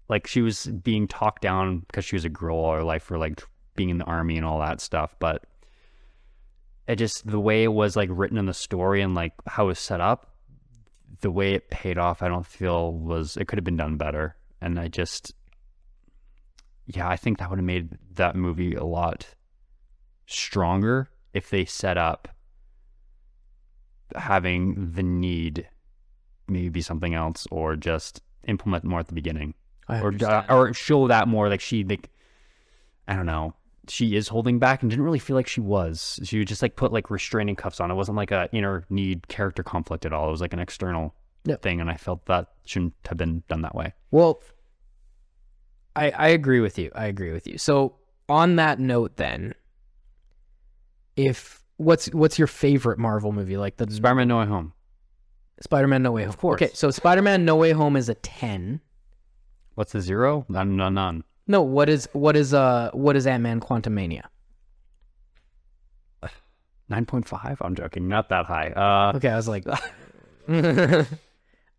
like 0.10 0.26
she 0.28 0.42
was 0.42 0.66
being 0.66 1.08
talked 1.08 1.42
down 1.42 1.80
because 1.88 2.06
she 2.06 2.16
was 2.16 2.26
a 2.26 2.30
girl 2.30 2.58
all 2.58 2.74
her 2.74 2.84
life 2.84 3.04
for 3.04 3.18
like 3.18 3.42
being 3.76 3.90
in 3.90 3.98
the 3.98 4.06
army 4.06 4.38
and 4.38 4.46
all 4.46 4.60
that 4.60 4.80
stuff 4.82 5.16
but 5.20 5.46
it 6.88 6.98
just 6.98 7.26
the 7.26 7.40
way 7.40 7.64
it 7.64 7.74
was 7.74 7.96
like 7.96 8.10
written 8.12 8.38
in 8.38 8.46
the 8.46 8.54
story 8.54 9.02
and 9.02 9.16
like 9.16 9.34
how 9.48 9.64
it 9.66 9.68
was 9.70 9.80
set 9.80 10.00
up 10.02 10.36
the 11.22 11.32
way 11.32 11.54
it 11.54 11.70
paid 11.72 11.98
off 11.98 12.22
i 12.22 12.28
don't 12.28 12.46
feel 12.46 12.92
was 12.94 13.36
it 13.38 13.48
could 13.48 13.58
have 13.58 13.64
been 13.64 13.78
done 13.78 13.98
better 13.98 14.36
and 14.62 14.80
i 14.80 14.88
just 14.88 15.34
yeah 16.86 17.08
i 17.08 17.16
think 17.16 17.38
that 17.38 17.50
would 17.50 17.60
have 17.60 17.66
made 17.66 17.98
that 18.14 18.36
movie 18.36 18.74
a 18.76 18.84
lot 18.84 19.28
stronger 20.28 21.10
if 21.34 21.50
they 21.50 21.66
set 21.66 21.98
up 21.98 22.28
having 24.16 24.92
the 24.94 25.04
need 25.04 25.68
maybe 26.48 26.70
be 26.70 26.82
something 26.82 27.14
else 27.14 27.48
or 27.52 27.76
just 27.76 28.22
implement 28.48 28.84
more 28.84 29.00
at 29.00 29.08
the 29.08 29.14
beginning. 29.14 29.54
Or 29.88 30.14
uh, 30.24 30.44
or 30.50 30.74
show 30.74 31.08
that 31.08 31.28
more 31.28 31.48
like 31.48 31.62
she 31.62 31.84
like 31.84 32.10
I 33.08 33.16
don't 33.16 33.28
know 33.28 33.54
she 33.88 34.16
is 34.16 34.28
holding 34.28 34.58
back 34.58 34.82
and 34.82 34.90
didn't 34.90 35.06
really 35.06 35.20
feel 35.20 35.36
like 35.36 35.48
she 35.48 35.62
was. 35.62 36.20
She 36.24 36.40
would 36.40 36.48
just 36.48 36.64
like 36.64 36.76
put 36.76 36.92
like 36.92 37.12
restraining 37.12 37.56
cuffs 37.56 37.80
on. 37.80 37.92
It 37.92 37.94
wasn't 37.94 38.18
like 38.18 38.32
a 38.32 38.50
inner 38.52 38.84
need 38.90 39.28
character 39.28 39.62
conflict 39.62 40.08
at 40.08 40.14
all. 40.14 40.28
It 40.28 40.32
was 40.32 40.42
like 40.42 40.54
an 40.54 40.60
external 40.60 41.14
thing, 41.62 41.80
and 41.80 41.90
I 41.90 41.96
felt 41.96 42.26
that 42.26 42.48
shouldn't 42.66 42.96
have 43.08 43.18
been 43.18 43.44
done 43.48 43.62
that 43.62 43.76
way. 43.76 43.94
Well, 44.10 44.42
I 45.96 46.10
I 46.12 46.28
agree 46.30 46.60
with 46.60 46.78
you. 46.78 46.92
I 46.96 47.06
agree 47.06 47.32
with 47.32 47.48
you. 47.48 47.58
So 47.58 47.96
on 48.28 48.56
that 48.58 48.80
note, 48.80 49.18
then, 49.18 49.54
if 51.16 51.64
what's 51.78 52.08
what's 52.08 52.38
your 52.38 52.48
favorite 52.48 53.00
Marvel 53.00 53.32
movie? 53.32 53.58
Like 53.58 53.78
the 53.78 53.90
Spider-Man: 53.90 54.28
No 54.28 54.40
Way 54.40 54.46
Home. 54.46 54.74
Spider-Man 55.62 56.04
No 56.04 56.12
Way 56.12 56.24
Home. 56.24 56.30
Of 56.30 56.38
course. 56.38 56.62
Okay, 56.62 56.72
so 56.74 56.92
Spider-Man 56.92 57.46
No 57.46 57.56
Way 57.56 57.72
Home 57.72 57.96
is 57.96 58.10
a 58.10 58.16
ten. 58.16 58.82
What's 59.76 59.92
the 59.94 60.02
zero? 60.02 60.46
None, 60.50 60.76
none, 60.76 60.94
none. 60.94 61.24
No, 61.48 61.62
what 61.62 61.90
is 61.90 62.10
what 62.14 62.36
is 62.36 62.54
uh 62.54 62.90
what 62.94 63.16
is 63.16 63.28
Ant-Man 63.28 63.60
Quantumania? 63.62 64.24
Nine 66.90 67.06
point 67.06 67.28
five. 67.28 67.58
I'm 67.62 67.76
joking. 67.76 68.08
Not 68.08 68.30
that 68.30 68.46
high. 68.46 68.70
Uh, 68.70 69.14
Okay, 69.18 69.30
I 69.30 69.36
was 69.36 69.48
like, 69.48 69.66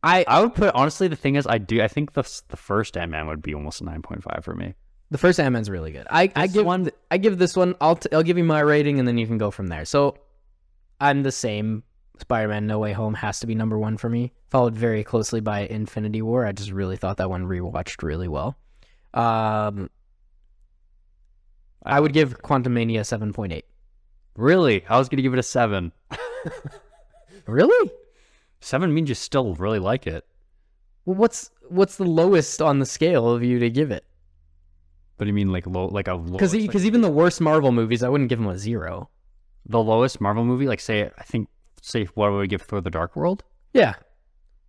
I 0.03 0.25
I 0.29 0.41
would 0.41 0.55
put 0.55 0.75
honestly. 0.75 1.09
The 1.09 1.17
thing 1.17 1.35
is, 1.37 1.47
I 1.47 1.59
do. 1.59 1.83
I 1.83 1.89
think 1.89 2.13
the 2.13 2.23
the 2.49 2.57
first 2.57 2.97
Ant-Man 2.97 3.27
would 3.27 3.43
be 3.43 3.55
almost 3.55 3.81
a 3.81 3.85
nine 3.85 4.03
point 4.03 4.23
five 4.23 4.45
for 4.45 4.55
me. 4.55 4.75
the 5.11 5.19
first 5.19 5.39
Ant-Man's 5.41 5.71
really 5.71 5.93
good. 5.93 6.07
I 6.11 6.31
I 6.37 6.47
give 6.47 6.65
one- 6.67 6.91
I 7.11 7.19
give 7.19 7.39
this 7.39 7.57
one. 7.57 7.75
I'll 7.81 7.97
t- 7.97 8.09
I'll 8.13 8.23
give 8.23 8.39
you 8.39 8.45
my 8.45 8.61
rating, 8.61 8.99
and 8.99 9.07
then 9.09 9.19
you 9.19 9.27
can 9.27 9.39
go 9.39 9.51
from 9.51 9.69
there. 9.69 9.85
So, 9.85 10.17
I'm 11.01 11.23
the 11.23 11.33
same. 11.33 11.83
Spider-Man 12.19 12.67
No 12.67 12.79
Way 12.79 12.93
Home 12.95 13.13
has 13.15 13.41
to 13.41 13.47
be 13.47 13.55
number 13.55 13.79
one 13.79 13.99
for 13.99 14.09
me. 14.09 14.33
Followed 14.49 14.75
very 14.75 15.05
closely 15.05 15.41
by 15.41 15.61
Infinity 15.67 16.23
War. 16.23 16.47
I 16.47 16.53
just 16.53 16.71
really 16.71 16.97
thought 16.97 17.19
that 17.19 17.29
one 17.29 17.45
rewatched 17.45 18.03
really 18.03 18.27
well. 18.29 18.57
Um, 19.13 19.91
I 21.85 22.01
would 22.01 22.13
give 22.15 22.41
Quantumania 22.43 23.05
seven 23.05 23.33
point 23.35 23.53
eight. 23.53 23.67
Really, 24.35 24.85
I 24.89 24.99
was 24.99 25.09
gonna 25.09 25.23
give 25.23 25.33
it 25.35 25.39
a 25.39 25.43
seven. 25.43 25.93
Really? 27.47 27.91
Seven 28.67 28.93
means 28.93 29.09
you 29.09 29.15
still 29.15 29.55
really 29.55 29.79
like 29.79 30.09
it. 30.09 30.25
Well, 31.05 31.15
what's 31.15 31.53
what's 31.69 31.99
the 31.99 32.05
lowest 32.05 32.61
on 32.61 32.81
the 32.81 32.85
scale 32.85 33.31
of 33.31 33.45
you 33.45 33.61
to 33.61 33.71
give 33.71 33.93
it? 33.93 34.05
But 35.19 35.29
you 35.29 35.33
mean 35.33 35.53
like 35.53 35.69
low, 35.69 35.87
like 35.87 36.09
a 36.09 36.15
low, 36.15 36.33
Because 36.33 36.51
because 36.51 36.85
even 36.85 37.01
the 37.01 37.09
worst 37.09 37.41
Marvel 37.41 37.71
movies, 37.71 38.03
I 38.03 38.09
wouldn't 38.09 38.29
give 38.29 38.41
them 38.41 38.49
a 38.49 38.59
zero. 38.59 39.09
the 39.67 39.81
lowest 39.81 40.21
Marvel 40.21 40.45
movie, 40.45 40.67
like 40.67 40.81
say, 40.81 41.09
I 41.17 41.23
think, 41.23 41.49
say, 41.81 42.07
what 42.17 42.33
would 42.33 42.41
we 42.41 42.49
give 42.49 42.63
Thor: 42.63 42.81
The 42.81 42.91
Dark 42.91 43.15
World? 43.15 43.45
Yeah, 43.73 43.95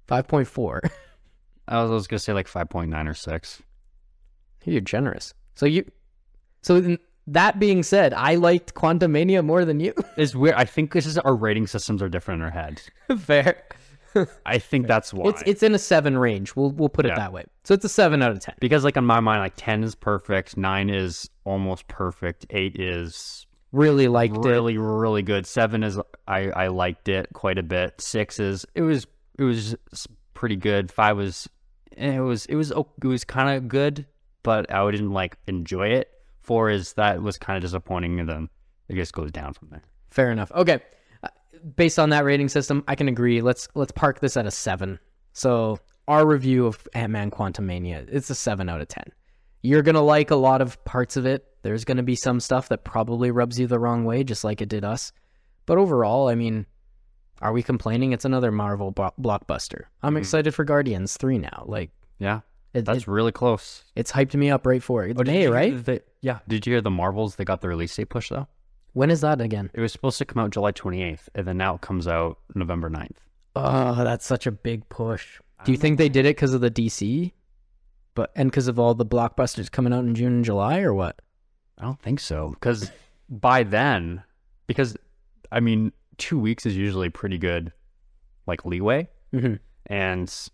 five 0.05 0.27
point 0.27 0.47
four. 0.47 0.79
I 1.67 1.81
was, 1.81 1.89
I 1.89 1.93
was 1.95 2.05
gonna 2.05 2.19
say 2.19 2.33
like 2.33 2.47
five 2.47 2.69
point 2.69 2.91
nine 2.91 3.07
or 3.07 3.15
six. 3.15 3.63
You're 4.63 4.81
generous. 4.81 5.33
So 5.55 5.65
you, 5.65 5.89
so 6.61 6.79
then, 6.79 6.99
that 7.25 7.57
being 7.57 7.81
said, 7.81 8.13
I 8.13 8.35
liked 8.35 8.75
Quantumania 8.75 9.43
more 9.43 9.65
than 9.65 9.79
you. 9.79 9.95
It's 10.17 10.35
weird. 10.35 10.53
I 10.55 10.65
think 10.65 10.93
this 10.93 11.07
is 11.07 11.17
our 11.17 11.35
rating 11.35 11.65
systems 11.65 12.03
are 12.03 12.09
different 12.09 12.41
in 12.41 12.45
our 12.45 12.51
heads. 12.51 12.91
Fair. 13.17 13.63
I 14.45 14.57
think 14.59 14.87
that's 14.87 15.13
why. 15.13 15.29
It's 15.29 15.43
it's 15.45 15.63
in 15.63 15.73
a 15.75 15.79
seven 15.79 16.17
range. 16.17 16.55
We'll 16.55 16.71
we'll 16.71 16.89
put 16.89 17.05
it 17.05 17.09
Yeah. 17.09 17.15
that 17.15 17.33
way. 17.33 17.45
So 17.63 17.73
it's 17.73 17.85
a 17.85 17.89
seven 17.89 18.21
out 18.21 18.31
of 18.31 18.39
ten. 18.39 18.55
because 18.59 18.83
like 18.83 18.97
in 18.97 19.05
my 19.05 19.19
mind, 19.19 19.41
like 19.41 19.53
ten 19.57 19.83
is 19.83 19.95
perfect, 19.95 20.57
nine 20.57 20.89
is 20.89 21.29
almost 21.43 21.87
perfect, 21.87 22.45
eight 22.49 22.79
is 22.79 23.45
Really 23.73 24.07
liked 24.07 24.37
it. 24.37 24.43
really 24.45 24.77
really 24.77 25.21
good, 25.23 25.45
seven 25.45 25.83
is 25.83 25.99
I 26.27 26.49
I 26.51 26.67
liked 26.67 27.09
it 27.09 27.27
quite 27.33 27.57
a 27.57 27.63
bit, 27.63 27.99
six 27.99 28.39
is 28.39 28.65
it 28.75 28.81
was 28.81 29.05
it 29.37 29.43
was 29.43 29.75
pretty 30.33 30.55
good, 30.55 30.91
five 30.91 31.17
was 31.17 31.49
eh, 31.97 32.13
it 32.15 32.19
was 32.19 32.45
it 32.45 32.55
was 32.55 32.71
it 32.71 33.07
was 33.07 33.23
kind 33.23 33.57
of 33.57 33.67
good, 33.67 34.05
but 34.43 34.71
I 34.73 34.89
didn't 34.91 35.11
like 35.11 35.37
enjoy 35.47 35.89
it. 35.89 36.09
Four 36.41 36.69
is 36.69 36.93
that 36.93 37.21
was 37.21 37.37
kind 37.37 37.57
of 37.57 37.61
disappointing, 37.61 38.21
and 38.21 38.29
then 38.29 38.49
it 38.87 38.95
just 38.95 39.11
goes 39.13 39.31
down 39.31 39.51
from 39.53 39.67
there. 39.69 39.81
Fair 40.09 40.31
enough. 40.31 40.49
Okay. 40.53 40.79
Based 41.75 41.99
on 41.99 42.09
that 42.09 42.23
rating 42.25 42.49
system, 42.49 42.83
I 42.87 42.95
can 42.95 43.07
agree. 43.07 43.41
Let's 43.41 43.67
let's 43.75 43.91
park 43.91 44.19
this 44.19 44.37
at 44.37 44.45
a 44.45 44.51
seven. 44.51 44.99
So 45.33 45.79
our 46.07 46.25
review 46.25 46.65
of 46.65 46.87
Ant 46.93 47.11
Man 47.11 47.31
Quantumania, 47.31 48.07
it's 48.11 48.29
a 48.29 48.35
seven 48.35 48.69
out 48.69 48.81
of 48.81 48.87
ten. 48.87 49.05
You're 49.61 49.81
gonna 49.81 50.01
like 50.01 50.31
a 50.31 50.35
lot 50.35 50.61
of 50.61 50.83
parts 50.85 51.17
of 51.17 51.25
it. 51.25 51.45
There's 51.63 51.83
gonna 51.85 52.03
be 52.03 52.15
some 52.15 52.39
stuff 52.39 52.69
that 52.69 52.83
probably 52.83 53.31
rubs 53.31 53.59
you 53.59 53.67
the 53.67 53.79
wrong 53.79 54.05
way, 54.05 54.23
just 54.23 54.43
like 54.43 54.61
it 54.61 54.69
did 54.69 54.83
us. 54.85 55.11
But 55.65 55.77
overall, 55.77 56.29
I 56.29 56.35
mean, 56.35 56.65
are 57.41 57.51
we 57.51 57.61
complaining? 57.61 58.13
It's 58.13 58.25
another 58.25 58.51
Marvel 58.51 58.91
blo- 58.91 59.13
blockbuster. 59.19 59.83
I'm 60.01 60.11
mm-hmm. 60.11 60.17
excited 60.17 60.53
for 60.55 60.63
Guardians 60.63 61.17
three 61.17 61.37
now. 61.37 61.63
Like 61.67 61.91
Yeah, 62.19 62.41
it, 62.73 62.85
that's 62.85 62.99
it- 63.01 63.07
really 63.07 63.31
close. 63.33 63.83
it's 63.95 64.11
hyped 64.11 64.33
me 64.35 64.49
up 64.49 64.65
right 64.65 64.81
for 64.81 65.03
it. 65.05 65.11
It's 65.11 65.19
Oh, 65.19 65.23
May, 65.23 65.43
you 65.43 65.53
right? 65.53 66.01
yeah. 66.21 66.39
Did 66.47 66.65
you 66.65 66.73
hear 66.73 66.81
the 66.81 66.89
Marvels? 66.91 67.35
They 67.35 67.43
got 67.45 67.61
the 67.61 67.67
release 67.67 67.95
date 67.95 68.09
push 68.09 68.29
though. 68.29 68.47
When 68.93 69.09
is 69.11 69.21
that 69.21 69.41
again? 69.41 69.69
It 69.73 69.81
was 69.81 69.91
supposed 69.91 70.17
to 70.19 70.25
come 70.25 70.41
out 70.43 70.51
July 70.51 70.71
28th, 70.71 71.29
and 71.35 71.45
then 71.47 71.57
now 71.57 71.75
it 71.75 71.81
comes 71.81 72.07
out 72.07 72.39
November 72.55 72.89
9th. 72.89 73.17
Oh, 73.55 74.03
that's 74.03 74.25
such 74.25 74.47
a 74.47 74.51
big 74.51 74.87
push. 74.89 75.39
Do 75.65 75.71
you 75.71 75.77
think 75.77 75.97
they 75.97 76.09
did 76.09 76.25
it 76.25 76.35
because 76.35 76.53
of 76.53 76.61
the 76.61 76.71
DC, 76.71 77.31
but 78.15 78.31
and 78.35 78.49
because 78.49 78.67
of 78.67 78.79
all 78.79 78.93
the 78.93 79.05
blockbusters 79.05 79.71
coming 79.71 79.93
out 79.93 80.03
in 80.05 80.15
June 80.15 80.33
and 80.33 80.45
July, 80.45 80.79
or 80.79 80.93
what? 80.93 81.21
I 81.77 81.83
don't 81.83 82.01
think 82.01 82.19
so, 82.19 82.49
because 82.51 82.91
by 83.29 83.63
then, 83.63 84.23
because 84.67 84.95
I 85.51 85.59
mean, 85.59 85.91
two 86.17 86.39
weeks 86.39 86.65
is 86.65 86.75
usually 86.75 87.09
pretty 87.09 87.37
good, 87.37 87.71
like 88.47 88.65
leeway, 88.65 89.09
Mm-hmm. 89.33 89.55
and 89.87 90.49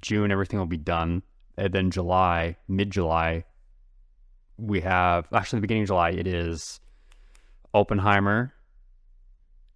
June 0.00 0.30
everything 0.30 0.58
will 0.58 0.66
be 0.66 0.76
done, 0.76 1.22
and 1.56 1.72
then 1.72 1.90
July, 1.90 2.56
mid 2.68 2.90
July, 2.90 3.44
we 4.56 4.80
have 4.82 5.26
actually 5.32 5.58
the 5.58 5.62
beginning 5.62 5.82
of 5.84 5.88
July 5.88 6.10
it 6.10 6.26
is 6.26 6.80
Oppenheimer. 7.78 8.52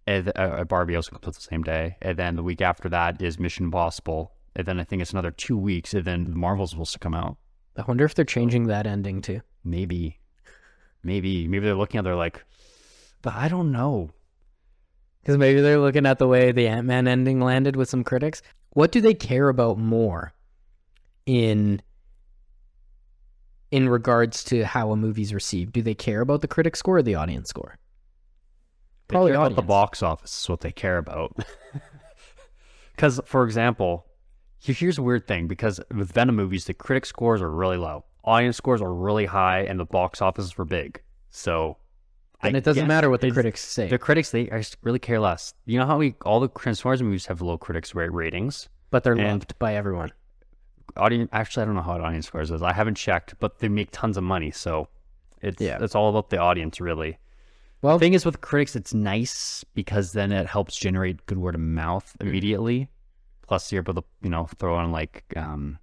And 0.06 0.28
uh, 0.28 0.32
uh, 0.40 0.64
Barbie 0.64 0.96
also 0.96 1.12
comes 1.12 1.26
out 1.26 1.34
the 1.34 1.40
same 1.40 1.62
day, 1.62 1.96
and 2.02 2.18
then 2.18 2.34
the 2.34 2.42
week 2.42 2.60
after 2.60 2.88
that 2.88 3.22
is 3.22 3.38
Mission 3.38 3.66
Impossible, 3.66 4.32
and 4.56 4.66
then 4.66 4.80
I 4.80 4.84
think 4.84 5.00
it's 5.00 5.12
another 5.12 5.30
two 5.30 5.56
weeks, 5.56 5.94
and 5.94 6.04
then 6.04 6.36
Marvel's 6.36 6.70
supposed 6.70 6.92
to 6.94 6.98
come 6.98 7.14
out. 7.14 7.36
I 7.76 7.84
wonder 7.86 8.04
if 8.04 8.14
they're 8.14 8.24
changing 8.24 8.66
that 8.66 8.86
ending 8.86 9.22
too. 9.22 9.42
Maybe, 9.64 10.18
maybe, 11.04 11.46
maybe 11.46 11.64
they're 11.64 11.76
looking 11.76 11.98
at. 11.98 12.04
They're 12.04 12.16
like, 12.16 12.44
but 13.22 13.34
I 13.34 13.46
don't 13.46 13.70
know. 13.70 14.10
Because 15.20 15.38
maybe 15.38 15.60
they're 15.60 15.78
looking 15.78 16.04
at 16.04 16.18
the 16.18 16.26
way 16.26 16.50
the 16.50 16.66
Ant 16.66 16.86
Man 16.86 17.06
ending 17.06 17.40
landed 17.40 17.76
with 17.76 17.88
some 17.88 18.02
critics. 18.02 18.42
What 18.70 18.90
do 18.90 19.00
they 19.00 19.14
care 19.14 19.48
about 19.48 19.78
more 19.78 20.32
in 21.26 21.80
in 23.70 23.88
regards 23.88 24.42
to 24.44 24.64
how 24.64 24.90
a 24.90 24.96
movie's 24.96 25.32
received? 25.32 25.72
Do 25.72 25.80
they 25.82 25.94
care 25.94 26.20
about 26.20 26.40
the 26.40 26.48
critic 26.48 26.74
score 26.74 26.98
or 26.98 27.02
the 27.02 27.14
audience 27.14 27.48
score? 27.48 27.78
Probably 29.12 29.32
about 29.32 29.54
the 29.56 29.62
box 29.62 30.02
office 30.02 30.42
is 30.42 30.48
what 30.48 30.60
they 30.60 30.72
care 30.72 30.98
about. 30.98 31.36
Because, 32.94 33.20
for 33.24 33.44
example, 33.44 34.06
here's 34.58 34.98
a 34.98 35.02
weird 35.02 35.26
thing. 35.26 35.48
Because 35.48 35.80
with 35.94 36.12
Venom 36.12 36.36
movies, 36.36 36.66
the 36.66 36.74
critic 36.74 37.06
scores 37.06 37.40
are 37.42 37.50
really 37.50 37.76
low, 37.78 38.04
audience 38.24 38.56
scores 38.56 38.82
are 38.82 38.92
really 38.92 39.26
high, 39.26 39.60
and 39.60 39.80
the 39.80 39.84
box 39.84 40.20
offices 40.22 40.56
were 40.58 40.64
big. 40.64 41.00
So, 41.30 41.78
And 42.42 42.54
I 42.54 42.58
it 42.58 42.64
doesn't 42.64 42.86
matter 42.86 43.08
what 43.10 43.20
the 43.22 43.30
critics 43.30 43.60
say. 43.62 43.88
The 43.88 43.98
critics, 43.98 44.30
they 44.30 44.50
I 44.50 44.62
really 44.82 44.98
care 44.98 45.18
less. 45.20 45.54
You 45.64 45.78
know 45.78 45.86
how 45.86 45.98
we 45.98 46.14
all 46.24 46.38
the 46.40 46.48
Transformers 46.48 47.02
movies 47.02 47.26
have 47.26 47.40
low 47.40 47.56
critics 47.58 47.94
rate 47.94 48.12
ratings. 48.12 48.68
but 48.90 49.02
they're 49.04 49.16
loved 49.16 49.58
by 49.58 49.74
everyone. 49.74 50.12
Audience, 50.98 51.30
actually, 51.32 51.62
I 51.62 51.66
don't 51.66 51.74
know 51.74 51.80
how 51.82 51.98
audience 51.98 52.26
scores 52.26 52.50
is. 52.50 52.60
I 52.62 52.74
haven't 52.74 52.96
checked, 52.96 53.34
but 53.40 53.58
they 53.60 53.68
make 53.68 53.88
tons 53.90 54.18
of 54.18 54.24
money, 54.24 54.50
so 54.50 54.88
it's 55.40 55.60
Yeah. 55.62 55.78
it's 55.80 55.94
all 55.94 56.10
about 56.10 56.28
the 56.28 56.36
audience, 56.36 56.78
really. 56.78 57.18
Well, 57.82 57.98
the 57.98 58.04
thing 58.04 58.14
is 58.14 58.24
with 58.24 58.40
critics, 58.40 58.76
it's 58.76 58.94
nice 58.94 59.64
because 59.74 60.12
then 60.12 60.30
it 60.30 60.46
helps 60.46 60.76
generate 60.76 61.26
good 61.26 61.38
word 61.38 61.56
of 61.56 61.60
mouth 61.60 62.16
immediately. 62.20 62.88
Plus, 63.46 63.70
you're 63.72 63.82
able 63.82 63.94
to 63.94 64.04
you 64.22 64.30
know 64.30 64.46
throw 64.56 64.76
on 64.76 64.92
like 64.92 65.24
um, 65.36 65.78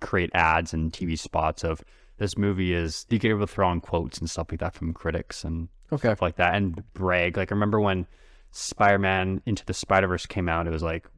create 0.00 0.30
ads 0.34 0.74
and 0.74 0.92
TV 0.92 1.18
spots 1.18 1.64
of 1.64 1.82
this 2.18 2.36
movie 2.36 2.74
is. 2.74 3.06
You 3.08 3.18
get 3.18 3.30
able 3.30 3.40
to 3.40 3.46
throw 3.46 3.68
on 3.68 3.80
quotes 3.80 4.18
and 4.18 4.28
stuff 4.28 4.48
like 4.50 4.60
that 4.60 4.74
from 4.74 4.92
critics 4.92 5.44
and 5.44 5.68
okay. 5.90 6.08
stuff 6.08 6.22
like 6.22 6.36
that 6.36 6.54
and 6.54 6.82
brag. 6.92 7.38
Like 7.38 7.50
I 7.50 7.54
remember 7.54 7.80
when 7.80 8.06
Spider-Man 8.50 9.40
Into 9.46 9.64
the 9.64 9.74
Spider-Verse 9.74 10.26
came 10.26 10.48
out, 10.48 10.66
it 10.66 10.70
was 10.70 10.82
like 10.82 11.08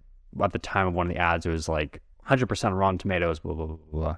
at 0.40 0.52
the 0.52 0.58
time 0.60 0.86
of 0.86 0.94
one 0.94 1.08
of 1.08 1.12
the 1.12 1.20
ads, 1.20 1.46
it 1.46 1.50
was 1.50 1.68
like 1.68 2.00
100% 2.28 2.78
Rotten 2.78 2.98
Tomatoes, 2.98 3.40
blah 3.40 3.54
blah 3.54 3.66
blah, 3.66 3.76
blah 3.90 4.16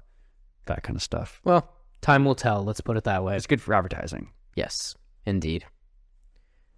that 0.65 0.83
kind 0.83 0.95
of 0.95 1.01
stuff. 1.01 1.41
Well, 1.43 1.69
time 2.01 2.25
will 2.25 2.35
tell. 2.35 2.63
Let's 2.63 2.81
put 2.81 2.97
it 2.97 3.03
that 3.05 3.23
way. 3.23 3.35
It's 3.35 3.47
good 3.47 3.61
for 3.61 3.73
advertising. 3.73 4.31
Yes, 4.55 4.95
indeed. 5.25 5.65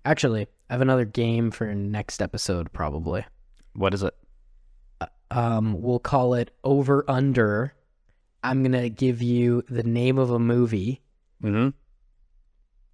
Actually, 0.04 0.48
I 0.70 0.74
have 0.74 0.82
another 0.82 1.06
game 1.06 1.52
for 1.52 1.74
next 1.74 2.22
episode, 2.22 2.72
probably. 2.74 3.26
What 3.74 3.94
is 3.94 4.04
it? 4.04 4.14
Um, 5.32 5.82
we'll 5.82 6.00
call 6.00 6.36
it 6.36 6.52
Over 6.64 7.04
Under. 7.08 7.74
I'm 8.44 8.62
going 8.62 8.80
to 8.80 8.90
give 8.90 9.22
you 9.22 9.64
the 9.70 9.84
name 9.84 10.18
of 10.18 10.30
a 10.30 10.40
movie. 10.40 11.02
Mm-hmm. 11.44 11.70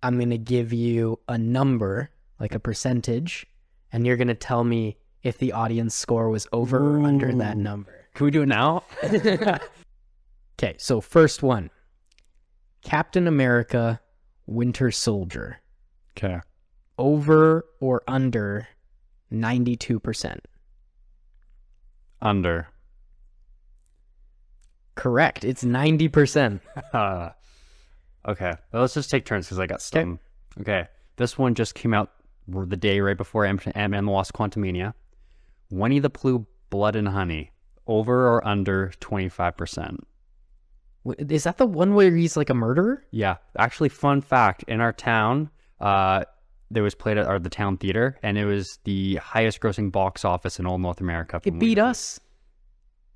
I'm 0.04 0.18
going 0.18 0.30
to 0.30 0.38
give 0.38 0.74
you 0.74 1.20
a 1.28 1.38
number, 1.38 2.10
like 2.40 2.56
a 2.56 2.60
percentage, 2.60 3.46
and 3.92 4.08
you're 4.08 4.18
going 4.18 4.30
to 4.30 4.34
tell 4.34 4.64
me 4.64 4.98
if 5.22 5.38
the 5.38 5.52
audience 5.52 5.94
score 5.94 6.30
was 6.30 6.48
over 6.52 6.98
or 6.98 7.06
under 7.06 7.34
that 7.34 7.58
number. 7.58 8.08
Can 8.16 8.26
we 8.26 8.32
do 8.32 8.44
it 8.44 8.48
now? 8.48 8.84
Okay, 10.62 10.76
so 10.78 11.02
first 11.02 11.42
one 11.42 11.72
Captain 12.84 13.28
America 13.28 14.00
Winter 14.52 14.92
Soldier. 14.92 15.60
Okay. 16.18 16.40
Over 16.98 17.66
or 17.80 18.04
under 18.08 18.68
92%. 19.32 20.40
Under. 22.22 22.68
Correct. 24.96 25.44
It's 25.44 25.64
90%. 25.64 26.60
Uh, 26.94 27.30
okay, 28.28 28.54
well, 28.72 28.82
let's 28.82 28.94
just 28.94 29.10
take 29.10 29.26
turns 29.26 29.48
because 29.48 29.60
I 29.60 29.66
got 29.66 29.82
some. 29.82 30.20
Okay, 30.60 30.88
this 31.16 31.38
one 31.38 31.56
just 31.56 31.76
came 31.76 31.94
out 31.94 32.12
the 32.48 32.76
day 32.78 33.00
right 33.00 33.18
before 33.18 33.46
Ant 33.46 33.66
Man 33.66 33.94
and 33.94 34.08
the 34.08 34.12
Lost 34.12 34.34
Quantumania. 34.34 34.94
Winnie 35.72 36.00
the 36.00 36.10
Pooh, 36.10 36.46
Blood 36.70 36.98
and 36.98 37.08
Honey, 37.08 37.52
over 37.88 38.28
or 38.28 38.46
under 38.46 38.92
twenty 39.00 39.30
five 39.30 39.56
percent. 39.56 40.06
W- 40.10 40.11
Is 41.18 41.44
that 41.46 41.58
the 41.58 41.66
one 41.66 41.94
where 41.96 42.16
he's 42.16 42.38
like 42.38 42.50
a 42.50 42.54
murderer? 42.54 43.04
Yeah, 43.12 43.38
actually, 43.58 43.90
fun 43.90 44.22
fact: 44.22 44.64
in 44.68 44.82
our 44.82 44.94
town, 44.94 45.50
uh, 45.80 46.24
there 46.70 46.84
was 46.84 46.94
played 46.96 47.18
at 47.18 47.26
our, 47.26 47.40
the 47.40 47.50
town 47.50 47.78
theater, 47.78 48.18
and 48.22 48.38
it 48.38 48.46
was 48.46 48.78
the 48.84 49.16
highest 49.16 49.60
grossing 49.62 49.92
box 49.92 50.24
office 50.24 50.60
in 50.60 50.66
all 50.68 50.78
North 50.78 51.02
America. 51.02 51.42
It 51.44 51.58
beat 51.58 51.80
us. 51.80 52.20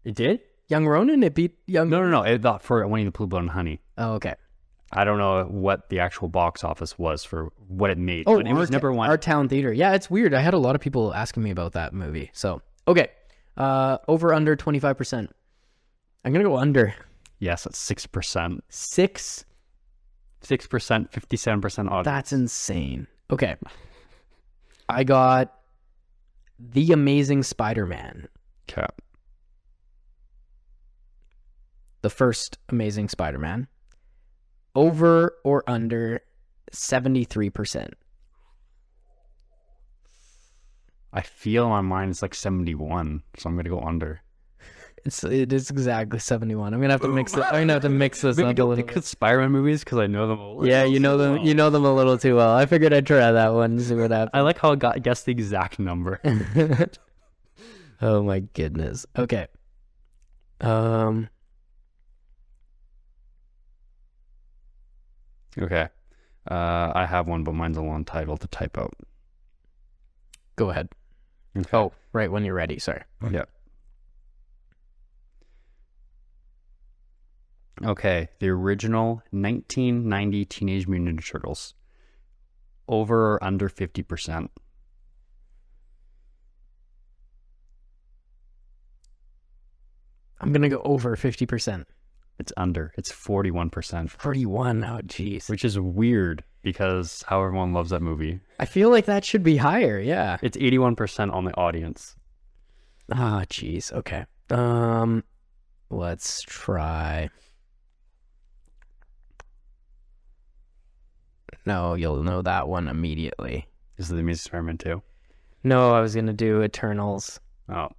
It 0.03 0.15
did? 0.15 0.41
Young 0.67 0.87
Ronan, 0.87 1.21
it 1.23 1.35
beat 1.35 1.57
Young. 1.67 1.89
No, 1.89 2.01
no, 2.01 2.09
no. 2.09 2.23
It, 2.23 2.41
the- 2.41 2.57
for 2.57 2.85
Winnie 2.87 3.05
the 3.05 3.11
Pooh, 3.11 3.27
Blood 3.27 3.43
and 3.43 3.51
Honey. 3.51 3.81
Oh, 3.97 4.13
okay. 4.13 4.33
I 4.91 5.03
don't 5.03 5.17
know 5.17 5.43
what 5.45 5.89
the 5.89 5.99
actual 5.99 6.27
box 6.27 6.63
office 6.63 6.97
was 6.97 7.23
for 7.23 7.51
what 7.67 7.89
it 7.89 7.97
made, 7.97 8.23
Oh, 8.27 8.37
but 8.37 8.47
it 8.47 8.53
was 8.53 8.71
number 8.71 8.91
one. 8.91 9.09
Our 9.09 9.17
town 9.17 9.49
theater. 9.49 9.73
Yeah, 9.73 9.93
it's 9.93 10.09
weird. 10.09 10.33
I 10.33 10.39
had 10.39 10.53
a 10.53 10.57
lot 10.57 10.73
of 10.75 10.81
people 10.81 11.13
asking 11.13 11.43
me 11.43 11.49
about 11.51 11.73
that 11.73 11.91
movie. 11.93 12.29
So, 12.33 12.61
okay. 12.87 13.09
Uh, 13.57 13.97
over 14.07 14.33
under 14.33 14.55
25%. 14.55 15.27
I'm 16.23 16.31
going 16.33 16.43
to 16.43 16.49
go 16.49 16.57
under. 16.57 16.93
Yes, 17.39 17.65
it's 17.65 17.77
six 17.77 18.05
percent. 18.07 18.63
Six. 18.69 19.45
Six 20.41 20.67
percent, 20.67 21.11
fifty-seven 21.11 21.59
percent 21.61 21.89
odd. 21.89 22.05
That's 22.05 22.31
insane. 22.31 23.07
Okay. 23.31 23.55
I 24.87 25.03
got 25.03 25.51
The 26.59 26.91
Amazing 26.91 27.41
Spider 27.43 27.87
Man, 27.87 28.27
Okay. 28.69 28.85
the 32.01 32.09
first 32.11 32.59
Amazing 32.69 33.09
Spider 33.09 33.39
Man. 33.39 33.67
Over 34.75 35.33
or 35.43 35.63
under 35.67 36.21
73%. 36.71 37.93
I 41.11 41.21
feel 41.21 41.69
my 41.69 41.81
mind 41.81 42.11
is 42.11 42.21
like 42.21 42.35
seventy-one, 42.35 43.23
so 43.37 43.49
I'm 43.49 43.55
gonna 43.55 43.69
go 43.69 43.81
under. 43.81 44.21
It's 45.05 45.23
it 45.23 45.53
is 45.53 45.69
exactly 45.69 46.17
71. 46.17 46.73
I'm 46.73 46.81
gonna 46.81 46.91
have 46.93 47.01
to 47.01 47.07
mix 47.07 47.33
it. 47.35 47.41
I'm 47.43 47.51
gonna 47.61 47.73
have 47.73 47.83
to 47.83 47.89
mix 48.03 48.21
this 48.21 48.37
Maybe 48.37 48.49
up 48.49 48.59
a 48.59 48.63
little 48.63 48.85
bit. 48.85 49.03
Spider-Man 49.03 49.51
movies 49.51 49.83
because 49.83 49.99
I 49.99 50.07
know 50.07 50.27
them. 50.27 50.39
A 50.39 50.47
little 50.49 50.67
Yeah, 50.67 50.83
you 50.83 50.99
know 50.99 51.15
them. 51.15 51.35
well. 51.35 51.45
You 51.45 51.53
know 51.53 51.69
them 51.69 51.85
a 51.85 51.93
little 51.93 52.17
too 52.17 52.35
well. 52.35 52.55
I 52.55 52.65
figured 52.65 52.91
I'd 52.91 53.05
try 53.05 53.31
that 53.31 53.53
one. 53.53 53.79
See 53.79 53.93
what 53.93 54.09
happens. 54.09 54.31
I 54.33 54.41
like 54.41 54.57
how 54.57 54.71
I 54.71 54.75
got 54.75 55.03
guess 55.03 55.21
the 55.21 55.31
exact 55.31 55.77
number. 55.77 56.19
oh 58.01 58.23
my 58.23 58.39
goodness. 58.39 59.05
Okay. 59.15 59.45
Um. 60.61 61.29
okay. 65.59 65.89
Uh, 66.49 66.91
I 66.95 67.05
have 67.05 67.27
one, 67.27 67.43
but 67.43 67.53
mine's 67.53 67.77
a 67.77 67.81
long 67.81 68.05
title 68.05 68.37
to 68.37 68.47
type 68.47 68.77
out. 68.77 68.93
Go 70.55 70.71
ahead. 70.71 70.89
Okay. 71.55 71.69
Oh, 71.77 71.91
right 72.11 72.31
when 72.31 72.43
you're 72.43 72.55
ready. 72.55 72.79
Sorry. 72.79 73.03
Yeah. 73.29 73.45
Okay, 77.83 78.29
the 78.39 78.49
original 78.49 79.21
1990 79.31 80.45
Teenage 80.45 80.87
Mutant 80.87 81.19
Ninja 81.19 81.29
Turtles. 81.31 81.73
Over 82.87 83.33
or 83.33 83.43
under 83.43 83.67
50%? 83.67 84.49
I'm 90.39 90.53
gonna 90.53 90.69
go 90.69 90.81
over 90.85 91.15
50 91.15 91.45
percent. 91.45 91.87
It's 92.37 92.51
under. 92.57 92.91
It's 92.97 93.11
41%, 93.11 94.09
41. 94.09 94.83
Oh, 94.83 94.99
jeez. 95.05 95.49
which 95.49 95.63
is 95.63 95.79
weird 95.79 96.43
because 96.63 97.23
how 97.27 97.41
everyone 97.41 97.71
loves 97.73 97.91
that 97.91 98.01
movie. 98.01 98.41
I 98.59 98.65
feel 98.65 98.89
like 98.89 99.05
that 99.05 99.23
should 99.23 99.43
be 99.43 99.55
higher. 99.57 99.99
Yeah. 99.99 100.37
It's 100.41 100.57
81% 100.57 101.33
on 101.33 101.45
the 101.45 101.55
audience. 101.55 102.15
Ah, 103.11 103.43
jeez. 103.47 103.93
Okay. 103.93 104.25
Um, 104.49 105.23
let's 105.89 106.41
try. 106.41 107.29
No, 111.65 111.95
you'll 111.95 112.23
know 112.23 112.41
that 112.41 112.67
one 112.67 112.87
immediately. 112.87 113.67
This 113.97 114.07
is 114.07 114.11
the 114.11 114.19
Amazing 114.19 114.43
Spider-Man 114.43 114.77
2. 114.77 115.01
No, 115.63 115.93
I 115.93 116.01
was 116.01 116.13
gonna 116.13 116.33
do 116.33 116.61
Eternals. 116.61 117.39
Oh. 117.69 117.89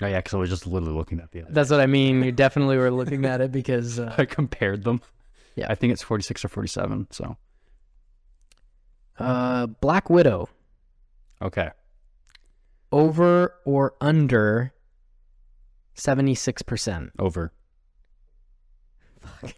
Oh 0.00 0.06
yeah, 0.06 0.18
because 0.18 0.34
I 0.34 0.38
was 0.38 0.48
just 0.50 0.66
literally 0.66 0.94
looking 0.94 1.20
at 1.20 1.30
the 1.32 1.42
other. 1.42 1.52
That's 1.52 1.70
what 1.70 1.80
I 1.80 1.86
mean. 1.86 2.22
You 2.22 2.32
definitely 2.32 2.78
were 2.78 2.90
looking 2.90 3.24
at 3.24 3.40
it 3.40 3.52
because 3.52 3.98
uh, 4.00 4.14
I 4.16 4.24
compared 4.24 4.84
them. 4.84 5.00
Yeah. 5.56 5.66
I 5.68 5.74
think 5.74 5.92
it's 5.92 6.02
46 6.02 6.44
or 6.44 6.48
47. 6.48 7.08
So 7.10 7.36
uh, 9.18 9.66
Black 9.66 10.08
Widow 10.08 10.48
okay, 11.42 11.70
over 12.92 13.54
or 13.64 13.94
under 14.00 14.72
seventy 15.94 16.34
six 16.34 16.62
percent. 16.62 17.10
over. 17.18 17.52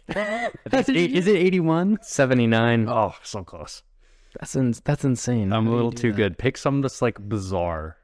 That's 0.07 0.89
eight, 0.89 1.15
is 1.15 1.27
it 1.27 1.35
81? 1.35 1.99
Seventy 2.01 2.47
nine. 2.47 2.87
Oh, 2.87 3.15
so 3.23 3.43
close. 3.43 3.83
That's 4.39 4.55
in, 4.55 4.73
that's 4.85 5.03
insane. 5.03 5.51
I'm 5.51 5.65
How 5.65 5.71
a 5.71 5.75
little 5.75 5.91
too 5.91 6.11
that? 6.11 6.17
good. 6.17 6.37
Pick 6.37 6.57
some 6.57 6.81
that's 6.81 7.01
like 7.01 7.17
bizarre. 7.27 7.97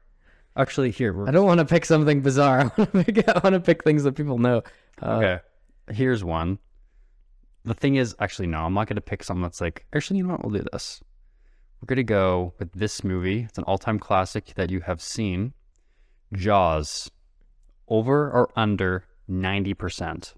Actually, 0.56 0.90
here 0.90 1.12
we're 1.12 1.28
I 1.28 1.30
don't 1.30 1.46
want 1.46 1.58
to 1.60 1.64
pick 1.64 1.84
something 1.84 2.20
bizarre. 2.20 2.60
I 2.76 2.80
want 2.80 2.92
to 2.92 3.04
pick, 3.04 3.28
I 3.28 3.40
want 3.42 3.54
to 3.54 3.60
pick 3.60 3.84
things 3.84 4.02
that 4.04 4.12
people 4.16 4.38
know. 4.38 4.62
Uh, 5.00 5.10
okay. 5.12 5.38
Here's 5.90 6.24
one. 6.24 6.58
The 7.64 7.74
thing 7.74 7.96
is, 7.96 8.14
actually, 8.20 8.48
no, 8.48 8.60
I'm 8.60 8.74
not 8.74 8.88
gonna 8.88 9.00
pick 9.00 9.22
something 9.22 9.42
that's 9.42 9.60
like. 9.60 9.86
Actually, 9.94 10.18
you 10.18 10.24
know 10.24 10.32
what? 10.32 10.44
We'll 10.44 10.60
do 10.60 10.68
this. 10.72 11.02
We're 11.80 11.86
gonna 11.86 12.02
go 12.02 12.54
with 12.58 12.72
this 12.72 13.04
movie. 13.04 13.42
It's 13.42 13.58
an 13.58 13.64
all-time 13.64 13.98
classic 13.98 14.52
that 14.56 14.70
you 14.70 14.80
have 14.80 15.00
seen. 15.00 15.52
Jaws. 16.32 17.10
Over 17.88 18.30
or 18.30 18.50
under 18.56 19.04
ninety 19.26 19.74
percent. 19.74 20.34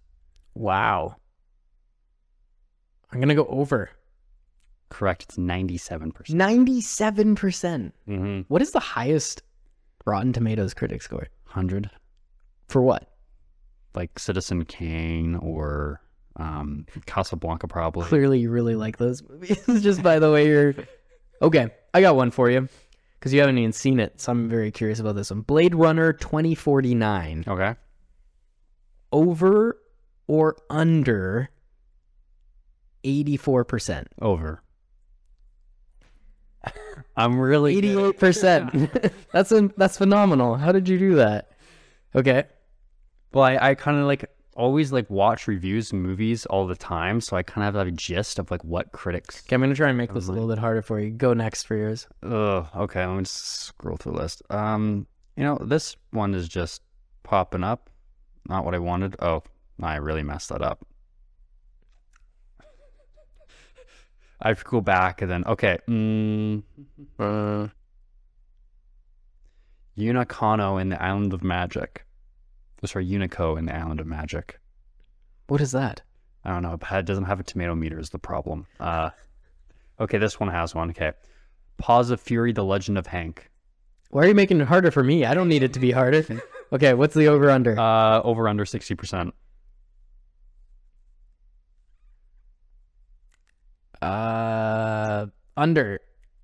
Wow. 0.54 1.16
I'm 3.12 3.20
gonna 3.20 3.34
go 3.34 3.46
over 3.46 3.90
Correct. 4.90 5.22
It's 5.22 5.38
ninety-seven 5.38 6.10
percent. 6.12 6.36
ninety 6.36 6.80
seven 6.80 7.36
percent. 7.36 7.94
Mm-hmm. 8.08 8.40
What 8.48 8.60
is 8.60 8.72
the 8.72 8.80
highest 8.80 9.42
Rotten 10.04 10.32
Tomatoes 10.32 10.74
critic 10.74 11.00
score 11.02 11.28
Hundred. 11.44 11.90
for 12.68 12.82
what? 12.82 13.06
Like 13.94 14.18
Citizen 14.18 14.64
Kane 14.64 15.36
or 15.36 16.00
um, 16.36 16.86
Casablanca, 17.06 17.68
probably. 17.68 18.04
Clearly, 18.06 18.40
you 18.40 18.50
really 18.50 18.74
like 18.74 18.96
those 18.98 19.22
movies, 19.28 19.62
just 19.82 20.02
by 20.02 20.18
the 20.18 20.30
way 20.30 20.46
you're. 20.46 20.74
Okay, 21.42 21.70
I 21.94 22.02
got 22.02 22.16
one 22.16 22.30
for 22.30 22.50
you 22.50 22.68
because 23.18 23.32
you 23.32 23.40
haven't 23.40 23.56
even 23.56 23.72
seen 23.72 23.98
it, 23.98 24.20
so 24.20 24.30
I'm 24.32 24.46
very 24.50 24.70
curious 24.70 25.00
about 25.00 25.14
this 25.16 25.30
one. 25.30 25.40
Blade 25.40 25.74
Runner 25.74 26.12
2049. 26.12 27.44
Okay. 27.48 27.74
Over 29.10 29.78
or 30.26 30.56
under 30.68 31.48
84%. 33.04 34.06
Over. 34.20 34.62
I'm 37.16 37.40
really 37.40 37.80
88%. 37.80 39.12
that's 39.32 39.52
a, 39.52 39.70
that's 39.76 39.98
phenomenal. 39.98 40.56
How 40.56 40.72
did 40.72 40.88
you 40.88 40.98
do 40.98 41.14
that? 41.16 41.50
Okay. 42.14 42.44
Well, 43.32 43.44
I, 43.44 43.58
I 43.60 43.74
kind 43.74 43.98
of 43.98 44.06
like 44.06 44.28
always 44.56 44.92
like 44.92 45.08
watch 45.08 45.46
reviews 45.46 45.92
and 45.92 46.02
movies 46.02 46.44
all 46.46 46.66
the 46.66 46.76
time, 46.76 47.20
so 47.20 47.36
I 47.36 47.42
kind 47.42 47.66
of 47.66 47.74
have 47.74 47.86
a 47.86 47.90
gist 47.90 48.38
of 48.38 48.50
like 48.50 48.62
what 48.64 48.92
critics. 48.92 49.42
Okay, 49.46 49.54
I'm 49.54 49.60
going 49.60 49.70
to 49.70 49.76
try 49.76 49.88
and 49.88 49.98
make 49.98 50.12
this 50.12 50.28
a 50.28 50.32
little 50.32 50.48
bit 50.48 50.58
harder 50.58 50.82
for 50.82 51.00
you. 51.00 51.10
Go 51.10 51.32
next 51.32 51.64
for 51.64 51.76
yours. 51.76 52.06
Ugh. 52.22 52.66
Okay, 52.76 53.04
let 53.04 53.16
me 53.16 53.22
just 53.22 53.36
scroll 53.36 53.96
through 53.96 54.12
the 54.12 54.18
list. 54.18 54.42
Um, 54.50 55.06
you 55.36 55.44
know, 55.44 55.58
this 55.60 55.96
one 56.10 56.34
is 56.34 56.48
just 56.48 56.82
popping 57.22 57.64
up. 57.64 57.88
Not 58.48 58.64
what 58.64 58.74
I 58.74 58.78
wanted. 58.78 59.16
Oh, 59.20 59.42
I 59.82 59.96
really 59.96 60.22
messed 60.22 60.48
that 60.48 60.62
up. 60.62 60.84
I 64.42 64.48
have 64.48 64.58
to 64.64 64.70
go 64.70 64.80
back 64.80 65.22
and 65.22 65.30
then 65.30 65.44
okay. 65.44 65.78
Mm, 65.88 66.62
Uh, 67.18 67.68
Unicano 69.98 70.80
in 70.80 70.88
the 70.88 71.02
Island 71.02 71.32
of 71.32 71.42
Magic. 71.42 72.04
Oh, 72.82 72.86
sorry, 72.86 73.06
Unico 73.06 73.58
in 73.58 73.66
the 73.66 73.74
Island 73.76 74.00
of 74.00 74.06
Magic. 74.06 74.58
what 75.48 75.60
is 75.60 75.72
that? 75.72 76.02
I 76.44 76.52
don't 76.52 76.62
know. 76.62 76.78
It 76.98 77.04
doesn't 77.04 77.24
have 77.24 77.40
a 77.40 77.42
tomato 77.42 77.74
meter 77.74 77.98
is 77.98 78.08
the 78.10 78.18
problem. 78.18 78.66
Uh, 78.78 79.10
okay, 80.00 80.16
this 80.16 80.40
one 80.40 80.48
has 80.48 80.74
one. 80.74 80.88
Okay. 80.90 81.12
Paws 81.76 82.10
of 82.10 82.20
Fury, 82.20 82.52
The 82.52 82.64
Legend 82.64 82.96
of 82.96 83.06
Hank. 83.08 83.50
Why 84.10 84.22
are 84.24 84.28
you 84.28 84.34
making 84.34 84.60
it 84.60 84.68
harder 84.68 84.90
for 84.90 85.02
me? 85.04 85.24
I 85.26 85.34
don't 85.34 85.48
need 85.48 85.62
it 85.62 85.72
to 85.74 85.80
be 85.80 85.90
harder. 85.90 86.24
Okay, 86.72 86.94
what's 86.94 87.14
the 87.14 87.26
over 87.26 87.50
under? 87.50 87.76
Uh, 87.76 88.22
over 88.22 88.46
under 88.46 88.64
60%. 88.64 89.32
Uh, 94.02 95.26
under. 95.56 96.00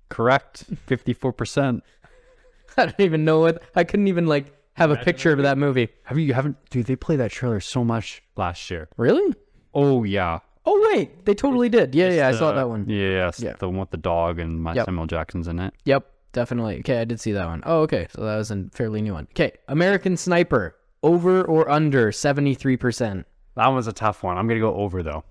Correct. 0.09 0.65
54%. 0.87 1.81
I 2.77 2.85
don't 2.85 2.99
even 2.99 3.25
know 3.25 3.39
what. 3.39 3.63
I 3.75 3.83
couldn't 3.83 4.07
even 4.07 4.27
like 4.27 4.53
have 4.73 4.91
a 4.91 4.95
picture 4.97 5.31
of 5.33 5.39
that 5.39 5.57
movie. 5.57 5.89
Have 6.03 6.19
you 6.19 6.33
haven't 6.33 6.57
dude, 6.69 6.85
they 6.85 6.95
played 6.95 7.19
that 7.19 7.31
trailer 7.31 7.59
so 7.59 7.83
much 7.83 8.21
last 8.35 8.69
year. 8.69 8.87
Really? 8.97 9.33
Oh 9.73 10.03
yeah. 10.03 10.39
Oh 10.65 10.89
wait, 10.93 11.25
they 11.25 11.33
totally 11.33 11.69
did. 11.69 11.95
Yeah, 11.95 12.11
yeah, 12.11 12.27
I 12.27 12.33
saw 12.33 12.51
that 12.51 12.69
one. 12.69 12.87
Yeah, 12.87 13.09
yes, 13.09 13.39
Yeah. 13.39 13.53
the 13.57 13.67
one 13.69 13.79
with 13.79 13.89
the 13.91 13.97
dog 13.97 14.37
and 14.37 14.61
my 14.61 14.73
Yep. 14.75 14.85
Samuel 14.85 15.07
Jackson's 15.07 15.47
in 15.47 15.59
it. 15.59 15.73
Yep, 15.85 16.05
definitely. 16.33 16.79
Okay, 16.79 16.99
I 16.99 17.05
did 17.05 17.19
see 17.19 17.31
that 17.31 17.47
one. 17.47 17.63
Oh, 17.65 17.81
okay, 17.81 18.07
so 18.13 18.21
that 18.23 18.37
was 18.37 18.51
a 18.51 18.65
fairly 18.71 19.01
new 19.01 19.13
one. 19.13 19.27
Okay, 19.31 19.53
American 19.69 20.15
Sniper, 20.17 20.75
over 21.03 21.43
or 21.43 21.69
under 21.71 22.11
seventy 22.11 22.53
three 22.53 22.77
percent. 22.77 23.25
That 23.55 23.67
was 23.69 23.87
a 23.87 23.93
tough 23.93 24.21
one. 24.23 24.37
I'm 24.37 24.47
gonna 24.47 24.59
go 24.59 24.75
over 24.75 25.01
though. 25.01 25.23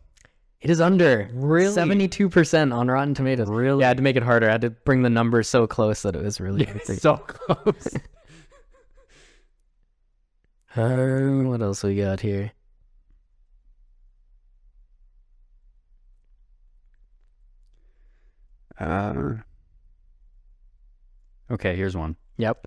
It 0.67 0.71
is 0.71 0.81
under 0.81 1.31
Really? 1.33 1.73
seventy 1.73 2.09
two 2.09 2.29
percent 2.29 2.73
on 2.73 2.89
Rotten 2.89 3.15
Tomatoes. 3.15 3.49
Really? 3.49 3.83
Yeah, 3.83 3.87
I 3.87 3.89
had 3.91 3.99
to 3.99 4.03
make 4.03 4.17
it 4.17 4.25
harder. 4.25 4.49
I 4.49 4.51
had 4.51 4.63
to 4.63 4.71
bring 4.71 5.03
the 5.03 5.09
numbers 5.09 5.47
so 5.47 5.65
close 5.69 6.03
that 6.03 6.17
it 6.17 6.23
was 6.25 6.41
really. 6.41 6.67
so 6.83 7.19
close. 7.19 7.95
Uh, 10.77 11.45
what 11.49 11.63
else 11.63 11.85
we 11.85 11.95
got 11.95 12.19
here? 12.19 12.51
uh, 18.81 19.35
okay, 21.49 21.77
here's 21.77 21.97
one. 21.97 22.17
Yep. 22.39 22.67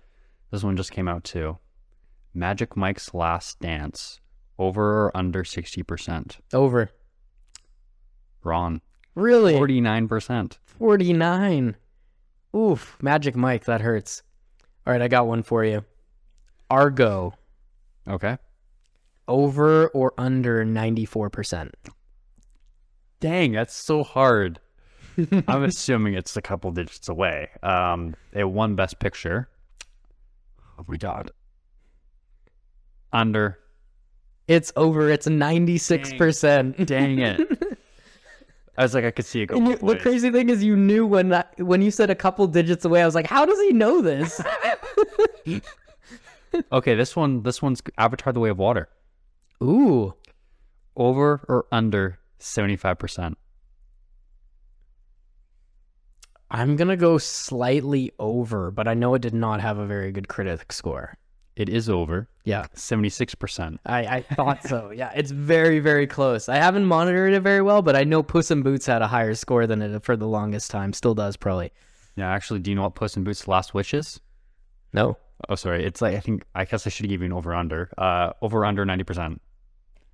This 0.52 0.64
one 0.64 0.78
just 0.78 0.92
came 0.94 1.10
out 1.10 1.26
too. 1.26 1.58
Magic 2.34 2.78
Mike's 2.78 3.14
Last 3.14 3.60
Dance. 3.60 4.22
Over 4.58 5.06
or 5.08 5.18
under 5.18 5.44
60%? 5.44 6.38
Over. 6.54 6.92
Ron. 8.44 8.82
Really? 9.16 9.54
49%. 9.54 10.58
49. 10.66 11.76
Oof. 12.56 12.98
Magic 13.02 13.36
Mike, 13.36 13.66
that 13.66 13.82
hurts. 13.82 14.24
All 14.88 14.94
right, 14.94 15.02
I 15.02 15.08
got 15.08 15.28
one 15.28 15.44
for 15.44 15.64
you. 15.64 15.84
Argo, 16.70 17.34
Okay. 18.08 18.38
over 19.28 19.88
or 19.90 20.14
under 20.18 20.64
94%? 20.66 21.72
Dang, 23.20 23.52
that's 23.52 23.76
so 23.76 24.04
hard. 24.04 24.60
I'm 25.48 25.64
assuming 25.64 26.14
it's 26.14 26.38
a 26.38 26.42
couple 26.42 26.72
digits 26.72 27.10
away. 27.10 27.50
Um, 27.62 28.16
it 28.32 28.46
won 28.46 28.76
Best 28.76 29.00
Picture. 29.00 29.50
Oh 30.80 30.86
my 30.88 30.96
god. 30.98 31.32
Under. 33.12 33.60
It's 34.48 34.72
over. 34.76 35.10
It's 35.10 35.28
96%. 35.28 36.86
Dang 36.86 37.20
it. 37.20 37.64
I 38.80 38.84
was 38.84 38.94
like, 38.94 39.04
I 39.04 39.12
could 39.12 39.26
see 39.26 39.42
it 39.42 39.48
go. 39.48 39.58
You, 39.58 39.76
the 39.76 39.98
crazy 39.98 40.32
thing 40.32 40.48
is, 40.48 40.64
you 40.64 40.78
knew 40.78 41.06
when 41.06 41.28
that, 41.30 41.54
when 41.60 41.82
you 41.82 41.92
said 41.92 42.10
a 42.10 42.16
couple 42.16 42.48
digits 42.48 42.86
away. 42.86 43.02
I 43.02 43.06
was 43.06 43.14
like, 43.14 43.28
"How 43.28 43.46
does 43.46 43.60
he 43.60 43.74
know 43.74 44.02
this?" 44.02 44.42
Okay, 46.72 46.96
this 46.96 47.16
one. 47.16 47.44
This 47.44 47.62
one's 47.62 47.80
Avatar: 47.98 48.34
The 48.34 48.40
Way 48.40 48.50
of 48.50 48.58
Water. 48.58 48.90
Ooh, 49.62 50.16
Over 50.96 51.46
or 51.48 51.68
under 51.72 52.20
seventy-five 52.40 52.98
percent. 52.98 53.38
I'm 56.50 56.76
gonna 56.76 56.98
go 56.98 57.20
slightly 57.20 58.14
over, 58.18 58.72
but 58.72 58.88
I 58.88 58.96
know 58.96 59.14
it 59.14 59.22
did 59.22 59.36
not 59.36 59.62
have 59.62 59.78
a 59.78 59.86
very 59.86 60.12
good 60.12 60.28
critic 60.28 60.72
score. 60.72 61.19
It 61.60 61.68
is 61.70 61.90
over 61.90 62.30
Yeah, 62.46 62.66
seventy-six 62.74 63.36
percent. 63.36 63.80
I, 63.86 64.00
I 64.18 64.22
thought 64.22 64.64
so. 64.64 64.92
Yeah, 64.96 65.12
it's 65.14 65.30
very, 65.32 65.80
very 65.80 66.08
close. 66.08 66.48
I 66.48 66.56
haven't 66.56 66.86
monitored 66.86 67.34
it 67.34 67.42
very 67.42 67.62
well, 67.62 67.82
but 67.82 67.96
I 67.98 68.04
know 68.06 68.24
Puss 68.24 68.50
in 68.50 68.64
Boots 68.64 68.86
had 68.86 69.02
a 69.02 69.08
higher 69.08 69.36
score 69.36 69.68
than 69.68 69.82
it 69.82 70.04
for 70.04 70.16
the 70.16 70.26
longest 70.28 70.72
time. 70.72 70.94
Still 70.94 71.14
does, 71.14 71.36
probably. 71.36 71.72
Yeah, 72.16 72.30
actually, 72.32 72.62
do 72.62 72.72
you 72.72 72.76
know 72.76 72.84
what 72.84 72.96
Puss 72.96 73.18
in 73.18 73.24
Boots: 73.26 73.44
The 73.44 73.52
Last 73.52 73.74
Wish 73.74 73.94
is? 73.94 74.20
No, 74.94 75.18
Oh, 75.50 75.56
sorry. 75.56 75.86
It's 75.86 76.02
like 76.02 76.16
I 76.16 76.20
think 76.22 76.44
I 76.56 76.66
guess 76.66 76.88
I 76.88 76.90
should 76.90 77.08
give 77.10 77.22
you 77.22 77.26
an 77.28 77.34
over 77.34 77.54
under. 77.54 77.90
Uh, 77.98 78.32
over 78.42 78.66
under 78.66 78.86
ninety 78.86 79.04
percent. 79.04 79.42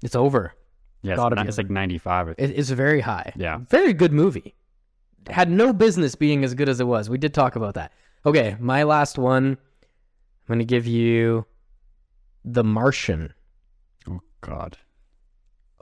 it's 0.03 0.15
over. 0.15 0.53
Yeah, 1.03 1.13
it's, 1.13 1.19
Gotta 1.19 1.35
ni- 1.35 1.43
be 1.43 1.47
it's 1.47 1.57
like 1.59 1.69
ninety-five. 1.69 2.35
It 2.39 2.51
is 2.51 2.71
very 2.71 3.01
high. 3.01 3.33
Yeah. 3.35 3.59
Very 3.69 3.93
good 3.93 4.11
movie. 4.13 4.55
Had 5.29 5.49
no 5.51 5.73
business 5.73 6.15
being 6.15 6.43
as 6.43 6.53
good 6.55 6.69
as 6.69 6.79
it 6.79 6.85
was. 6.87 7.07
We 7.09 7.17
did 7.19 7.33
talk 7.35 7.55
about 7.55 7.75
that. 7.75 7.91
Okay, 8.25 8.55
my 8.59 8.81
last 8.83 9.17
one. 9.19 9.57
I'm 10.47 10.53
going 10.53 10.59
to 10.59 10.65
give 10.65 10.85
you 10.85 11.45
The 12.43 12.63
Martian. 12.63 13.33
Oh 14.07 14.21
God. 14.41 14.77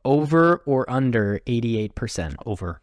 Over 0.06 0.58
or 0.66 0.90
under 0.90 1.42
88%. 1.46 2.36
Over. 2.46 2.82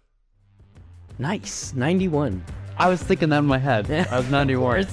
Nice. 1.18 1.72
91. 1.74 2.44
I 2.78 2.88
was 2.88 3.02
thinking 3.02 3.30
that 3.30 3.38
in 3.38 3.46
my 3.46 3.58
head. 3.58 3.90
I 4.10 4.16
was 4.18 4.30
ninety-one. 4.30 4.86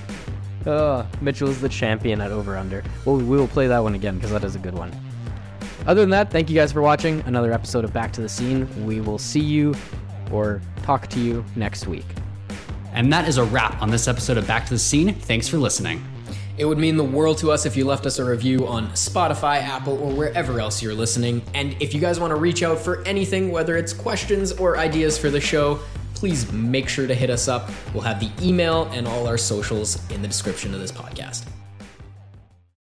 oh, 0.66 1.06
Mitchell's 1.22 1.62
the 1.62 1.68
champion 1.68 2.20
at 2.20 2.30
over 2.30 2.58
under. 2.58 2.84
Well, 3.06 3.16
we 3.16 3.24
will 3.24 3.48
play 3.48 3.66
that 3.68 3.78
one 3.78 3.94
again 3.94 4.16
because 4.16 4.30
that 4.32 4.44
is 4.44 4.54
a 4.54 4.58
good 4.58 4.74
one. 4.74 4.94
Other 5.86 6.02
than 6.02 6.10
that, 6.10 6.30
thank 6.30 6.50
you 6.50 6.54
guys 6.54 6.72
for 6.72 6.82
watching 6.82 7.22
another 7.22 7.52
episode 7.52 7.84
of 7.84 7.92
Back 7.94 8.12
to 8.12 8.20
the 8.20 8.28
Scene. 8.28 8.68
We 8.84 9.00
will 9.00 9.18
see 9.18 9.40
you 9.40 9.74
or 10.30 10.60
talk 10.82 11.08
to 11.08 11.20
you 11.20 11.42
next 11.56 11.86
week. 11.86 12.04
And 12.92 13.10
that 13.12 13.26
is 13.26 13.38
a 13.38 13.44
wrap 13.44 13.80
on 13.80 13.90
this 13.90 14.08
episode 14.08 14.36
of 14.36 14.46
Back 14.46 14.64
to 14.66 14.74
the 14.74 14.78
Scene. 14.78 15.14
Thanks 15.14 15.48
for 15.48 15.56
listening. 15.56 16.04
It 16.58 16.66
would 16.66 16.78
mean 16.78 16.96
the 16.96 17.04
world 17.04 17.38
to 17.38 17.50
us 17.50 17.64
if 17.64 17.76
you 17.76 17.84
left 17.84 18.04
us 18.04 18.18
a 18.18 18.24
review 18.24 18.66
on 18.66 18.88
Spotify, 18.90 19.62
Apple, 19.62 19.98
or 20.02 20.12
wherever 20.12 20.60
else 20.60 20.82
you're 20.82 20.94
listening. 20.94 21.42
And 21.54 21.74
if 21.80 21.94
you 21.94 22.00
guys 22.00 22.20
want 22.20 22.30
to 22.30 22.36
reach 22.36 22.62
out 22.62 22.78
for 22.78 23.02
anything, 23.04 23.50
whether 23.50 23.76
it's 23.76 23.92
questions 23.92 24.52
or 24.52 24.76
ideas 24.76 25.16
for 25.16 25.30
the 25.30 25.40
show, 25.40 25.80
please 26.14 26.52
make 26.52 26.88
sure 26.88 27.06
to 27.06 27.14
hit 27.14 27.30
us 27.30 27.48
up. 27.48 27.70
We'll 27.94 28.02
have 28.02 28.20
the 28.20 28.30
email 28.46 28.84
and 28.92 29.08
all 29.08 29.26
our 29.26 29.38
socials 29.38 29.98
in 30.10 30.20
the 30.20 30.28
description 30.28 30.74
of 30.74 30.80
this 30.80 30.92
podcast. 30.92 31.46